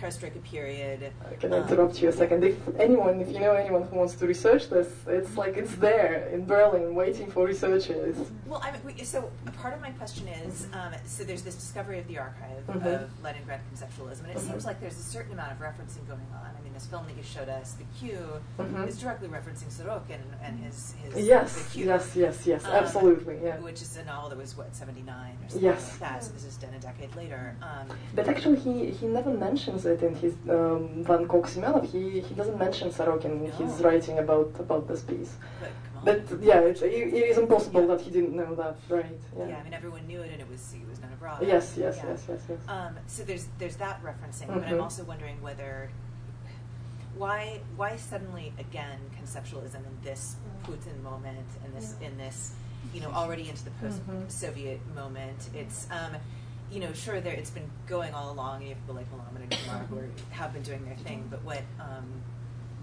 perestroika 0.01 0.43
period. 0.43 1.13
Can 1.41 1.53
I 1.53 1.59
interrupt 1.59 2.01
you 2.01 2.09
a 2.09 2.13
second? 2.13 2.43
If 2.45 2.57
anyone, 2.79 3.21
if 3.21 3.29
you 3.31 3.41
know 3.41 3.53
anyone 3.53 3.83
who 3.83 3.97
wants 3.97 4.15
to 4.15 4.27
research 4.27 4.71
this, 4.71 4.89
it's 5.07 5.37
like 5.37 5.57
it's 5.57 5.75
there 5.77 6.29
in 6.33 6.47
Berlin, 6.47 6.95
waiting 6.95 7.31
for 7.31 7.47
researchers. 7.47 8.17
Well, 8.47 8.61
I 8.65 8.73
mean, 8.73 8.81
we- 8.85 9.05
so 9.05 9.31
part 9.59 9.75
of 9.75 9.81
my 9.81 9.91
question 9.93 10.29
is, 10.29 10.67
um, 10.73 10.93
so 11.07 11.25
there's 11.25 11.43
this 11.43 11.55
discovery 11.57 11.99
of 11.99 12.07
the 12.09 12.19
archive 12.19 12.63
Mhm. 12.69 13.03
of 13.05 13.23
Leningrad 13.23 13.61
conceptualism, 13.73 14.23
and 14.25 14.31
it 14.33 14.39
Mhm. 14.39 14.51
seems 14.51 14.65
like 14.65 14.81
there's 14.81 14.99
a 14.99 15.03
certain 15.03 15.33
amount 15.33 15.53
of 15.53 15.59
referencing 15.59 16.07
going 16.09 16.27
on. 16.33 16.51
I 16.59 16.63
mean, 16.63 16.73
this 16.73 16.87
film 16.87 17.07
that 17.07 17.17
you 17.17 17.23
showed 17.23 17.49
us, 17.49 17.75
The 17.81 17.85
Q, 17.99 18.19
Mhm. 18.59 18.87
is 18.89 18.99
directly 18.99 19.29
referencing 19.29 19.71
Sorokin 19.71 20.21
and 20.43 20.51
and 20.51 20.59
his, 20.65 20.95
his 21.15 21.27
Yes, 21.27 21.63
The 21.63 21.71
Q. 21.71 21.87
yes, 21.87 22.17
yes, 22.17 22.47
yes, 22.47 22.65
Um, 22.65 22.73
absolutely, 22.73 23.39
yeah. 23.43 23.59
Which 23.61 23.83
is 23.83 23.97
a 23.97 24.05
novel 24.05 24.31
that 24.31 24.39
was, 24.39 24.57
what, 24.57 24.75
79 24.75 25.37
or 25.45 25.49
something 25.49 25.65
Yes. 25.65 25.91
like 25.91 26.01
that, 26.01 26.25
so 26.25 26.33
this 26.33 26.45
is 26.45 26.57
done 26.57 26.75
a 26.75 26.79
decade 26.81 27.15
later. 27.15 27.55
Um, 27.63 27.97
But 28.15 28.29
actually, 28.29 28.57
he, 28.59 28.91
he 28.91 29.07
never 29.07 29.31
mentions 29.31 29.85
it 29.87 29.90
in 30.03 30.15
his 30.15 30.35
um, 30.49 31.03
Van 31.05 31.25
Gogh 31.27 31.43
Simenov. 31.43 31.85
He, 31.91 32.21
he 32.21 32.35
doesn't 32.35 32.59
mention 32.59 32.91
Sorokin 32.91 33.41
when 33.41 33.51
he's 33.53 33.81
No. 33.81 33.85
writing 33.89 34.19
about 34.19 34.51
about 34.59 34.87
this 34.89 35.03
piece. 35.03 35.33
but. 35.61 35.71
But 36.03 36.23
yeah, 36.41 36.61
it's, 36.61 36.81
it, 36.81 36.93
it 36.93 37.25
is 37.31 37.37
impossible 37.37 37.87
that 37.89 38.01
he 38.01 38.11
didn't 38.11 38.35
know 38.35 38.55
that, 38.55 38.77
right? 38.89 39.05
yeah. 39.39 39.49
Yeah. 39.49 39.59
I 39.59 39.63
mean, 39.65 39.75
everyone 39.75 40.07
knew 40.07 40.23
it, 40.23 40.31
and 40.33 40.41
it 40.41 40.49
was 40.49 40.63
it 40.73 40.89
was 40.89 40.99
done 40.99 41.13
abroad. 41.13 41.43
Yes, 41.43 41.75
yes, 41.77 41.97
Yeah. 41.99 42.11
yes, 42.11 42.25
yes, 42.27 42.41
yes. 42.49 42.59
Um, 42.69 42.93
so 43.07 43.23
there's 43.23 43.49
there's 43.59 43.77
that 43.77 44.03
referencing, 44.03 44.47
but 44.49 44.65
I'm 44.67 44.79
Mhm. 44.79 44.83
also 44.83 45.03
wondering 45.05 45.37
whether 45.43 45.91
why 47.17 47.61
why 47.77 47.97
suddenly 47.97 48.53
again 48.59 48.99
conceptualism 49.21 49.83
in 49.91 49.97
this 50.03 50.37
Putin 50.65 51.03
moment 51.03 51.47
in 51.67 51.75
this 51.75 51.95
in 52.01 52.17
this 52.17 52.55
you 52.95 53.01
know 53.03 53.11
already 53.11 53.49
into 53.51 53.65
the 53.65 53.71
post-Soviet 53.83 54.81
moment. 54.95 55.51
It's 55.55 55.87
um, 55.91 56.17
you 56.71 56.81
know 56.81 56.93
sure 56.93 57.21
there 57.21 57.33
it's 57.35 57.51
been 57.51 57.69
going 57.87 58.15
all 58.15 58.31
along, 58.33 58.57
and 58.61 58.69
you 58.69 58.75
have 58.75 58.79
people 58.87 58.95
like 58.95 59.07
Melamid 59.13 59.43
and 59.43 59.53
Komar 59.53 59.87
who 59.89 59.99
are, 59.99 60.09
have 60.31 60.53
been 60.53 60.63
doing 60.63 60.85
their 60.85 60.97
thing, 60.97 61.27
but 61.31 61.43
what 61.43 61.63
um, 61.81 62.05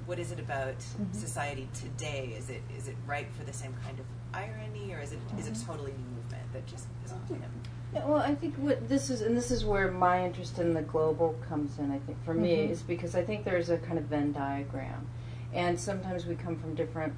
what 0.05 0.19
is 0.19 0.31
it 0.31 0.39
about 0.39 0.75
society 1.11 1.67
today? 1.73 2.33
Is 2.37 2.49
it 2.49 2.61
is 2.77 2.87
it 2.87 2.95
ripe 3.05 3.33
for 3.35 3.43
the 3.45 3.53
same 3.53 3.73
kind 3.85 3.97
of 3.99 4.05
irony, 4.33 4.93
or 4.93 4.99
is 5.01 5.13
it 5.13 5.19
is 5.37 5.47
it 5.47 5.55
totally 5.65 5.91
new 5.91 6.15
movement 6.15 6.53
that 6.53 6.65
just 6.67 6.87
isn't 7.05 7.27
him? 7.29 7.51
Yeah, 7.93 8.05
well, 8.05 8.17
I 8.19 8.35
think 8.35 8.55
what 8.55 8.89
this 8.89 9.09
is, 9.09 9.21
and 9.21 9.35
this 9.37 9.49
is 9.49 9.63
where 9.63 9.89
my 9.89 10.25
interest 10.25 10.59
in 10.59 10.73
the 10.73 10.81
global 10.81 11.35
comes 11.47 11.79
in. 11.79 11.89
I 11.91 11.99
think 11.99 12.21
for 12.25 12.33
me 12.33 12.57
Mhm. 12.57 12.71
is 12.71 12.81
because 12.81 13.15
I 13.15 13.23
think 13.23 13.45
there's 13.45 13.69
a 13.69 13.77
kind 13.77 13.97
of 13.97 14.05
Venn 14.05 14.33
diagram, 14.33 15.07
and 15.53 15.79
sometimes 15.79 16.25
we 16.25 16.35
come 16.35 16.57
from 16.59 16.75
different 16.75 17.13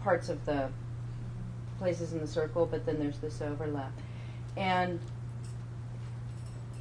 parts 0.00 0.28
of 0.28 0.44
the 0.46 0.68
places 1.78 2.12
in 2.12 2.20
the 2.20 2.26
circle, 2.28 2.64
but 2.66 2.86
then 2.86 3.00
there's 3.00 3.18
this 3.18 3.42
overlap. 3.42 3.92
And 4.56 5.00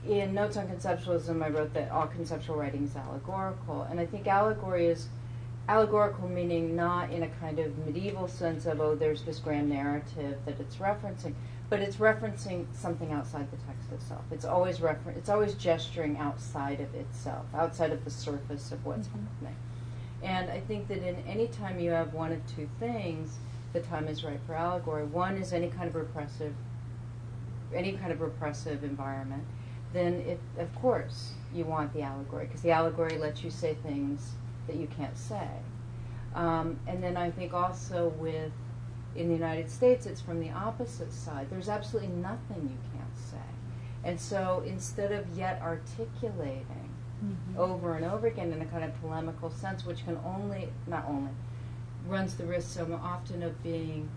in 0.08 0.34
Notes 0.34 0.58
on 0.58 0.68
Conceptualism, 0.68 1.44
I 1.44 1.50
wrote 1.50 1.74
that 1.74 1.92
all 1.92 2.08
conceptual 2.08 2.56
writing 2.56 2.86
is 2.86 2.96
allegorical, 2.96 3.84
and 3.84 4.00
I 4.00 4.06
think 4.06 4.28
allegory 4.28 4.88
is 4.88 5.08
allegorical 5.70 6.28
meaning 6.28 6.76
not 6.76 7.12
in 7.12 7.24
a 7.24 7.28
kind 7.40 7.60
of 7.60 7.78
medieval 7.86 8.28
sense 8.28 8.66
of 8.66 8.82
oh 8.82 8.96
there's 8.96 9.22
this 9.24 9.40
grand 9.40 9.70
narrative 9.70 10.38
that 10.46 10.60
it's 10.60 10.78
referencing 10.78 11.34
but 11.70 11.80
it's 11.80 11.98
referencing 11.98 12.66
something 12.74 13.14
outside 13.14 13.50
the 13.52 13.58
text 13.58 13.90
itself. 13.94 14.24
It's 14.32 14.44
always 14.44 14.82
refer- 14.82 15.12
it's 15.12 15.30
always 15.30 15.54
gesturing 15.54 16.18
outside 16.18 16.82
of 16.82 16.94
itself 16.96 17.46
outside 17.54 17.92
of 17.92 18.04
the 18.04 18.12
surface 18.12 18.72
of 18.72 18.86
what's 18.86 19.08
mm-hmm. 19.08 19.26
happening. 19.26 19.56
And 20.24 20.50
i 20.50 20.60
think 20.60 20.88
that 20.90 20.98
in 20.98 21.16
any 21.28 21.48
time 21.48 21.80
you 21.80 21.92
have 21.92 22.14
one 22.14 22.32
of 22.32 22.40
two 22.56 22.68
things 22.80 23.38
the 23.72 23.80
time 23.80 24.08
is 24.08 24.24
right 24.24 24.40
for 24.46 24.56
allegory. 24.56 25.06
One 25.06 25.38
is 25.38 25.54
any 25.54 25.70
kind 25.70 25.88
of 25.88 25.96
repressive 25.96 26.54
any 27.74 27.94
kind 27.94 28.12
of 28.12 28.20
repressive 28.20 28.84
environment 28.84 29.44
then 29.94 30.14
it 30.14 30.40
of 30.58 30.74
course 30.76 31.34
you 31.54 31.66
want 31.66 31.94
the 31.94 32.02
allegory 32.02 32.46
because 32.46 32.62
the 32.62 32.72
allegory 32.72 33.18
lets 33.18 33.44
you 33.44 33.50
say 33.50 33.76
things 33.84 34.32
that 34.68 34.76
you 34.76 34.88
can't 34.98 35.18
say. 35.18 35.50
Um, 36.34 36.80
and 36.88 37.04
then 37.04 37.18
I 37.18 37.30
think 37.30 37.54
also 37.54 38.10
with 38.18 38.52
in 39.16 39.28
the 39.28 39.34
United 39.34 39.70
States, 39.70 40.06
it's 40.06 40.22
from 40.22 40.40
the 40.40 40.52
opposite 40.52 41.12
side. 41.12 41.48
There's 41.50 41.68
absolutely 41.68 42.16
nothing 42.16 42.62
you 42.62 42.98
can't 42.98 43.18
say. 43.18 43.38
And 44.04 44.20
so 44.20 44.64
instead 44.66 45.12
of 45.12 45.26
yet 45.38 45.62
articulating 45.62 46.90
over 47.58 47.96
and 47.96 48.06
over 48.06 48.28
again 48.28 48.52
in 48.52 48.62
a 48.62 48.66
kind 48.66 48.84
of 48.84 49.00
polemical 49.02 49.52
sense, 49.52 49.86
which 49.86 50.04
can 50.06 50.18
only, 50.26 50.70
not 50.88 51.06
only, 51.08 51.32
runs 52.08 52.36
the 52.36 52.46
risk 52.46 52.74
so 52.74 53.00
often 53.04 53.44
of 53.44 53.62
being, 53.62 54.10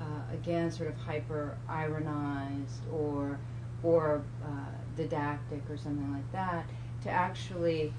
uh, 0.00 0.32
again, 0.32 0.70
sort 0.70 0.88
of 0.88 0.96
hyper 0.96 1.56
ironized 1.68 2.80
or, 2.92 3.38
or 3.82 4.22
uh, 4.42 4.48
didactic 4.96 5.62
or 5.70 5.76
something 5.76 6.12
like 6.12 6.30
that, 6.32 6.66
to 7.02 7.10
actually 7.10 7.92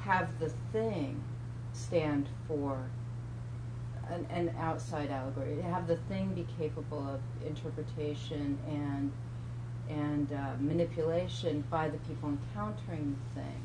have 0.00 0.38
the 0.38 0.50
thing 0.72 1.22
stand 1.72 2.28
for 2.48 2.90
an, 4.10 4.26
an 4.30 4.54
outside 4.58 5.10
allegory. 5.10 5.56
To 5.56 5.62
have 5.62 5.86
the 5.86 5.96
thing 5.96 6.34
be 6.34 6.46
capable 6.58 7.06
of 7.08 7.20
interpretation 7.46 8.58
and 8.68 9.12
and 9.88 10.32
uh, 10.32 10.52
manipulation 10.60 11.64
by 11.68 11.88
the 11.88 11.98
people 11.98 12.28
encountering 12.28 13.16
the 13.34 13.40
thing. 13.40 13.62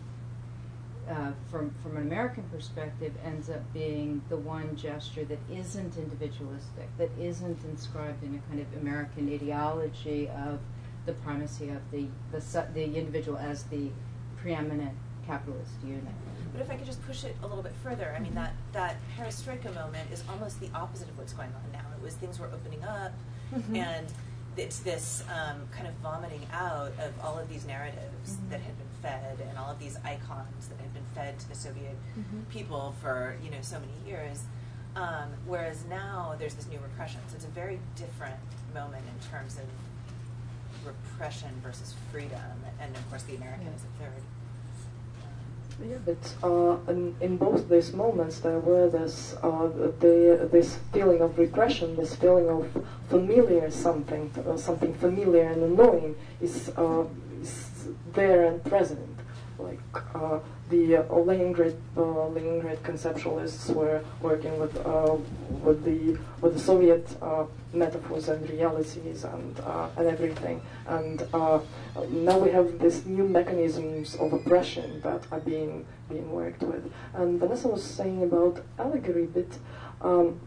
Uh, 1.08 1.32
from 1.52 1.72
from 1.84 1.98
an 1.98 2.04
American 2.04 2.44
perspective, 2.52 3.14
ends 3.24 3.50
up 3.50 3.62
being 3.74 4.22
the 4.30 4.38
one 4.38 4.76
gesture 4.76 5.24
that 5.26 5.38
isn't 5.52 5.98
individualistic, 5.98 6.90
that 6.98 7.12
isn't 7.20 7.64
inscribed 7.66 8.24
in 8.24 8.34
a 8.36 8.50
kind 8.50 8.60
of 8.60 8.82
American 8.82 9.32
ideology 9.32 10.28
of 10.30 10.60
the 11.06 11.14
primacy 11.14 11.70
of 11.70 11.82
the 11.92 12.08
the, 12.32 12.68
the 12.74 12.84
individual 12.98 13.38
as 13.38 13.64
the 13.64 13.90
preeminent 14.38 14.92
capitalist 15.28 15.72
unit. 15.86 16.04
But 16.52 16.62
if 16.62 16.70
I 16.72 16.76
could 16.76 16.86
just 16.86 17.06
push 17.06 17.24
it 17.24 17.36
a 17.44 17.48
little 17.48 17.64
bit 17.64 17.74
further, 17.84 18.14
I 18.16 18.20
mean 18.22 18.36
that 18.36 18.54
that 18.74 18.98
perestroika 19.18 19.74
moment 19.74 20.12
is 20.12 20.24
almost 20.30 20.60
the 20.60 20.70
opposite 20.74 21.10
of 21.10 21.18
what's 21.18 21.34
going 21.34 21.50
on 21.50 21.72
now. 21.74 21.86
It 21.98 22.04
was 22.04 22.14
things 22.16 22.40
were 22.40 22.48
opening 22.48 22.84
up, 22.84 23.12
Mhm. 23.54 23.76
and 23.78 24.08
it's 24.58 24.80
this 24.80 25.24
um, 25.30 25.68
kind 25.76 25.86
of 25.88 25.94
vomiting 25.96 26.42
out 26.54 26.94
of 27.00 27.12
all 27.22 27.38
of 27.38 27.50
these 27.50 27.66
narratives 27.66 28.38
that 28.50 28.62
had 28.62 28.78
been 28.78 28.88
fed, 29.02 29.38
and 29.50 29.58
all 29.58 29.70
of 29.72 29.80
these 29.80 29.98
icons 30.06 30.68
that 30.70 30.80
had 30.80 30.94
been 30.94 31.04
fed 31.14 31.38
to 31.40 31.50
the 31.50 31.56
Soviet 31.56 31.96
people 32.50 32.94
for 33.02 33.36
you 33.44 33.50
know 33.52 33.62
so 33.62 33.80
many 33.80 33.94
years. 34.08 34.44
Um, 34.96 35.30
whereas 35.46 35.84
now 35.90 36.36
there's 36.40 36.54
this 36.54 36.68
new 36.68 36.80
repression, 36.80 37.20
so 37.28 37.36
it's 37.36 37.44
a 37.44 37.50
very 37.50 37.80
different 37.98 38.38
moment 38.74 39.04
in 39.14 39.30
terms 39.30 39.58
of 39.58 39.66
repression 40.86 41.50
versus 41.64 41.94
freedom, 42.12 42.64
and 42.80 42.96
of 42.96 43.10
course 43.10 43.24
the 43.24 43.36
American 43.36 43.68
is 43.68 43.84
a 43.84 44.04
third. 44.04 44.22
Yeah, 45.84 45.98
but 46.06 46.36
uh, 46.42 46.78
in, 46.90 47.16
in 47.20 47.36
both 47.36 47.68
these 47.68 47.92
moments 47.92 48.40
there 48.40 48.60
were 48.60 48.90
this 48.90 49.36
uh, 49.44 49.68
the, 50.00 50.48
this 50.50 50.78
feeling 50.94 51.22
of 51.22 51.38
repression, 51.38 51.98
this 51.98 52.16
feeling 52.16 52.48
of 52.50 52.86
familiar 53.10 53.70
something, 53.70 54.32
uh, 54.48 54.56
something 54.56 54.94
familiar 54.94 55.44
and 55.44 55.64
annoying 55.64 56.16
is, 56.42 56.72
uh, 56.78 57.04
is 57.42 57.90
there 58.14 58.46
and 58.46 58.64
present. 58.64 59.20
Like 59.60 59.80
uh, 60.14 60.40
the 60.70 60.98
uh, 60.98 61.16
Leningrad, 61.16 61.76
uh, 61.96 62.28
Leningrad 62.28 62.82
conceptualists 62.84 63.74
were 63.74 64.04
working 64.22 64.60
with 64.60 64.76
uh, 64.86 65.16
with 65.64 65.84
the 65.84 66.18
with 66.42 66.54
the 66.54 66.60
Soviet 66.60 67.08
metaphors 67.74 68.30
and 68.30 68.50
realities 68.50 69.24
and 69.24 69.60
and 69.98 70.08
everything. 70.08 70.62
And 70.88 71.20
now 71.32 72.38
we 72.40 72.52
have 72.52 72.80
these 72.80 73.06
new 73.06 73.28
mechanisms 73.28 74.16
of 74.16 74.34
oppression 74.34 75.02
that 75.02 75.24
are 75.32 75.40
being 75.40 75.86
being 76.10 76.32
worked 76.32 76.64
with. 76.64 76.92
And 77.14 77.40
Vanessa 77.40 77.68
was 77.68 77.84
saying 77.84 78.24
about 78.24 78.64
allegory, 78.80 79.26
but. 79.26 79.58
Um, 80.02 80.40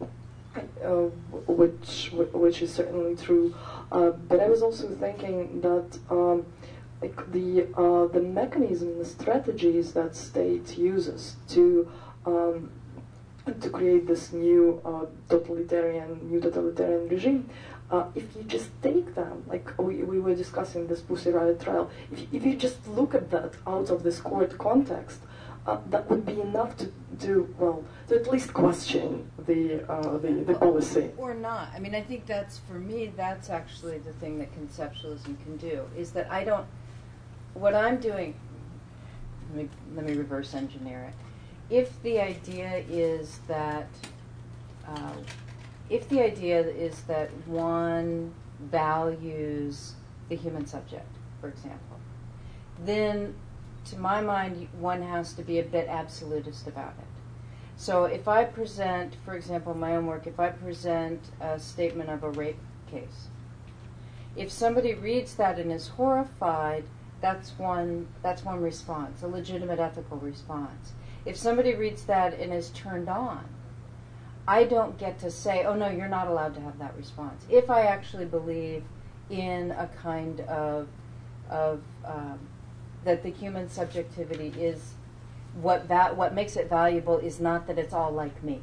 uh, 0.83 1.09
which 1.47 2.11
which 2.11 2.61
is 2.61 2.73
certainly 2.73 3.15
true, 3.15 3.53
uh, 3.91 4.09
but 4.09 4.39
I 4.39 4.47
was 4.49 4.61
also 4.61 4.89
thinking 4.89 5.61
that 5.61 5.99
um, 6.09 6.45
the 7.01 7.67
uh, 7.75 8.07
the 8.07 8.21
mechanism, 8.21 8.97
the 8.97 9.05
strategies 9.05 9.93
that 9.93 10.15
state 10.15 10.77
uses 10.77 11.35
to 11.49 11.89
um, 12.25 12.71
to 13.61 13.69
create 13.69 14.05
this 14.07 14.33
new 14.33 14.81
uh, 14.85 15.05
totalitarian 15.29 16.29
new 16.29 16.39
totalitarian 16.39 17.07
regime. 17.07 17.49
Uh, 17.91 18.05
if 18.13 18.35
you 18.35 18.43
just 18.43 18.69
take 18.83 19.15
them, 19.15 19.43
like 19.47 19.73
we, 19.79 20.03
we 20.03 20.19
were 20.19 20.35
discussing 20.35 20.85
this 20.85 21.01
Pussy 21.01 21.31
Riot 21.31 21.59
trial, 21.59 21.89
if, 22.11 22.21
if 22.31 22.45
you 22.45 22.55
just 22.55 22.87
look 22.87 23.15
at 23.15 23.31
that 23.31 23.55
out 23.65 23.89
of 23.89 24.03
this 24.03 24.19
court 24.19 24.55
context, 24.59 25.19
uh, 25.65 25.77
that 25.89 26.07
would 26.07 26.23
be 26.23 26.39
enough 26.39 26.77
to 26.77 26.91
do 27.17 27.53
well 27.57 27.83
to 28.07 28.15
at 28.15 28.31
least 28.31 28.53
question 28.53 29.29
the 29.47 29.83
uh, 29.89 30.17
the, 30.17 30.31
the 30.45 30.53
policy. 30.53 31.09
Or 31.17 31.33
not. 31.33 31.69
I 31.75 31.79
mean, 31.79 31.95
I 31.95 32.01
think 32.01 32.25
that's 32.25 32.59
for 32.59 32.73
me. 32.73 33.11
That's 33.15 33.49
actually 33.49 33.97
the 33.99 34.13
thing 34.13 34.37
that 34.39 34.49
conceptualism 34.53 35.41
can 35.43 35.57
do. 35.57 35.85
Is 35.97 36.11
that 36.11 36.31
I 36.31 36.43
don't. 36.43 36.65
What 37.53 37.75
I'm 37.75 37.99
doing. 37.99 38.35
Let 39.49 39.63
me 39.63 39.69
let 39.95 40.05
me 40.05 40.13
reverse 40.13 40.53
engineer 40.53 41.11
it. 41.11 41.73
If 41.73 42.01
the 42.03 42.19
idea 42.19 42.83
is 42.89 43.39
that. 43.47 43.87
Uh, 44.87 45.13
if 45.89 46.07
the 46.07 46.21
idea 46.21 46.61
is 46.61 47.01
that 47.03 47.29
one 47.47 48.31
values 48.59 49.93
the 50.29 50.35
human 50.35 50.67
subject, 50.67 51.09
for 51.41 51.49
example, 51.49 51.97
then 52.85 53.33
to 53.85 53.97
my 53.97 54.21
mind, 54.21 54.67
one 54.79 55.01
has 55.01 55.33
to 55.33 55.41
be 55.41 55.59
a 55.59 55.63
bit 55.63 55.87
absolutist 55.87 56.67
about 56.67 56.93
it. 56.99 57.07
So 57.75 58.05
if 58.05 58.27
I 58.27 58.43
present, 58.43 59.15
for 59.25 59.35
example, 59.35 59.73
my 59.73 59.95
own 59.95 60.05
work, 60.05 60.27
if 60.27 60.39
I 60.39 60.49
present 60.49 61.21
a 61.39 61.59
statement 61.59 62.09
of 62.09 62.23
a 62.23 62.29
rape 62.29 62.59
case, 62.91 63.29
if 64.35 64.51
somebody 64.51 64.93
reads 64.93 65.35
that 65.35 65.57
and 65.57 65.71
is 65.71 65.87
horrified, 65.87 66.83
that's 67.21 67.51
one 67.57 68.07
that's 68.21 68.43
one 68.43 68.61
response, 68.61 69.21
a 69.23 69.27
legitimate 69.27 69.79
ethical 69.79 70.17
response. 70.17 70.93
If 71.25 71.37
somebody 71.37 71.75
reads 71.75 72.03
that 72.05 72.39
and 72.39 72.53
is 72.53 72.69
turned 72.69 73.09
on, 73.09 73.43
I 74.47 74.63
don't 74.63 74.97
get 74.97 75.19
to 75.19 75.31
say, 75.31 75.63
"Oh 75.63 75.75
no, 75.75 75.89
you're 75.89 76.07
not 76.07 76.27
allowed 76.27 76.55
to 76.55 76.61
have 76.61 76.79
that 76.79 76.95
response." 76.97 77.45
If 77.49 77.69
I 77.69 77.83
actually 77.83 78.25
believe 78.25 78.83
in 79.29 79.71
a 79.71 79.87
kind 80.01 80.39
of 80.41 80.87
of 81.49 81.81
um, 82.05 82.39
that 83.03 83.23
the 83.23 83.29
human 83.29 83.69
subjectivity 83.69 84.53
is 84.57 84.93
what 85.61 85.87
that 85.87 86.15
what 86.15 86.33
makes 86.33 86.55
it 86.55 86.69
valuable 86.69 87.17
is 87.17 87.39
not 87.39 87.67
that 87.67 87.77
it's 87.77 87.93
all 87.93 88.11
like 88.11 88.43
me 88.43 88.61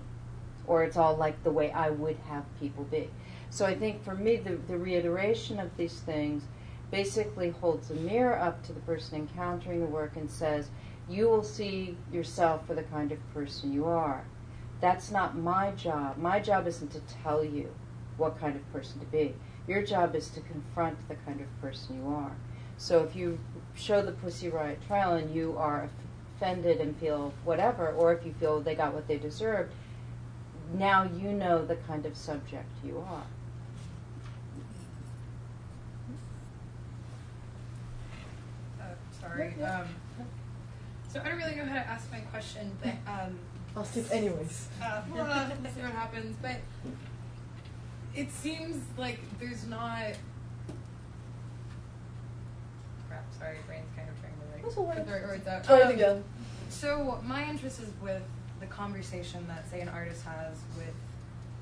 or 0.66 0.82
it's 0.82 0.96
all 0.96 1.16
like 1.16 1.42
the 1.44 1.50
way 1.50 1.70
I 1.70 1.90
would 1.90 2.16
have 2.28 2.44
people 2.58 2.84
be. 2.84 3.08
So 3.50 3.64
I 3.64 3.74
think 3.74 4.02
for 4.04 4.14
me 4.14 4.36
the, 4.36 4.56
the 4.68 4.76
reiteration 4.76 5.60
of 5.60 5.76
these 5.76 6.00
things 6.00 6.42
basically 6.90 7.50
holds 7.50 7.90
a 7.90 7.94
mirror 7.94 8.38
up 8.38 8.62
to 8.64 8.72
the 8.72 8.80
person 8.80 9.18
encountering 9.18 9.80
the 9.80 9.86
work 9.86 10.16
and 10.16 10.30
says, 10.30 10.68
You 11.08 11.28
will 11.28 11.42
see 11.42 11.96
yourself 12.12 12.66
for 12.66 12.74
the 12.74 12.82
kind 12.84 13.12
of 13.12 13.34
person 13.34 13.72
you 13.72 13.86
are. 13.86 14.24
That's 14.80 15.10
not 15.10 15.36
my 15.36 15.70
job. 15.72 16.18
My 16.18 16.38
job 16.40 16.66
isn't 16.66 16.92
to 16.92 17.00
tell 17.22 17.44
you 17.44 17.70
what 18.16 18.38
kind 18.38 18.56
of 18.56 18.72
person 18.72 19.00
to 19.00 19.06
be. 19.06 19.34
Your 19.66 19.82
job 19.82 20.14
is 20.14 20.28
to 20.30 20.40
confront 20.40 21.08
the 21.08 21.16
kind 21.16 21.40
of 21.40 21.60
person 21.60 21.96
you 21.96 22.14
are. 22.14 22.32
So 22.78 23.02
if 23.02 23.16
you 23.16 23.38
show 23.74 24.02
the 24.02 24.12
Pussy 24.12 24.48
Riot 24.48 24.80
trial 24.86 25.14
and 25.14 25.34
you 25.34 25.56
are 25.58 25.88
offended 26.36 26.80
and 26.80 26.96
feel 26.98 27.32
whatever, 27.44 27.88
or 27.88 28.12
if 28.12 28.24
you 28.24 28.34
feel 28.38 28.60
they 28.60 28.74
got 28.74 28.92
what 28.92 29.08
they 29.08 29.16
deserved, 29.16 29.72
now 30.74 31.04
you 31.04 31.32
know 31.32 31.64
the 31.64 31.76
kind 31.76 32.04
of 32.06 32.16
subject 32.16 32.68
you 32.84 33.04
are. 33.08 33.22
Uh, 38.80 38.94
sorry. 39.36 39.54
Um, 39.62 39.86
so 41.12 41.20
I 41.20 41.28
don't 41.28 41.38
really 41.38 41.54
know 41.56 41.64
how 41.64 41.74
to 41.74 41.86
ask 41.88 42.10
my 42.10 42.20
question, 42.20 42.72
but 42.82 42.94
um, 43.10 43.38
Ask 43.76 43.96
it 43.96 44.06
anyways. 44.10 44.68
uh, 44.82 45.02
well, 45.12 45.26
uh, 45.26 45.50
we'll 45.62 45.72
see 45.72 45.80
what 45.82 45.92
happens. 45.92 46.36
But 46.40 46.56
it 48.14 48.30
seems 48.32 48.76
like 48.96 49.20
there's 49.38 49.66
not. 49.66 50.12
Crap! 53.08 53.24
Sorry, 53.38 53.56
brain's 53.66 53.86
kind 53.96 54.08
of 54.08 54.18
trying 54.20 54.32
to 54.32 54.52
like 54.54 54.62
That's 54.62 54.76
all 54.76 54.86
right. 54.86 55.06
put 55.06 55.22
words 55.28 55.46
out. 55.46 55.64
Try 55.64 55.78
it 55.80 55.86
Um, 55.86 55.92
again. 55.92 56.24
So 56.68 57.20
my 57.24 57.48
interest 57.48 57.80
is 57.80 57.88
with 58.02 58.22
the 58.60 58.66
conversation 58.66 59.46
that 59.48 59.68
say 59.70 59.80
an 59.80 59.88
artist 59.88 60.24
has 60.24 60.56
with 60.76 60.94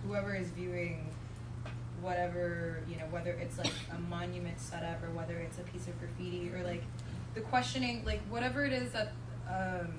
whoever 0.07 0.35
is 0.35 0.49
viewing 0.49 1.09
whatever 2.01 2.81
you 2.89 2.97
know 2.97 3.05
whether 3.11 3.31
it's 3.31 3.57
like 3.59 3.73
a 3.97 3.99
monument 4.11 4.61
setup 4.61 5.03
or 5.03 5.11
whether 5.11 5.35
it's 5.39 5.59
a 5.59 5.63
piece 5.63 5.87
of 5.89 5.99
graffiti 5.99 6.51
or 6.55 6.63
like 6.63 6.83
the 7.35 7.41
questioning 7.41 8.05
like 8.05 8.21
whatever 8.29 8.65
it 8.65 8.73
is 8.73 8.93
that 8.93 9.13
um, 9.49 9.93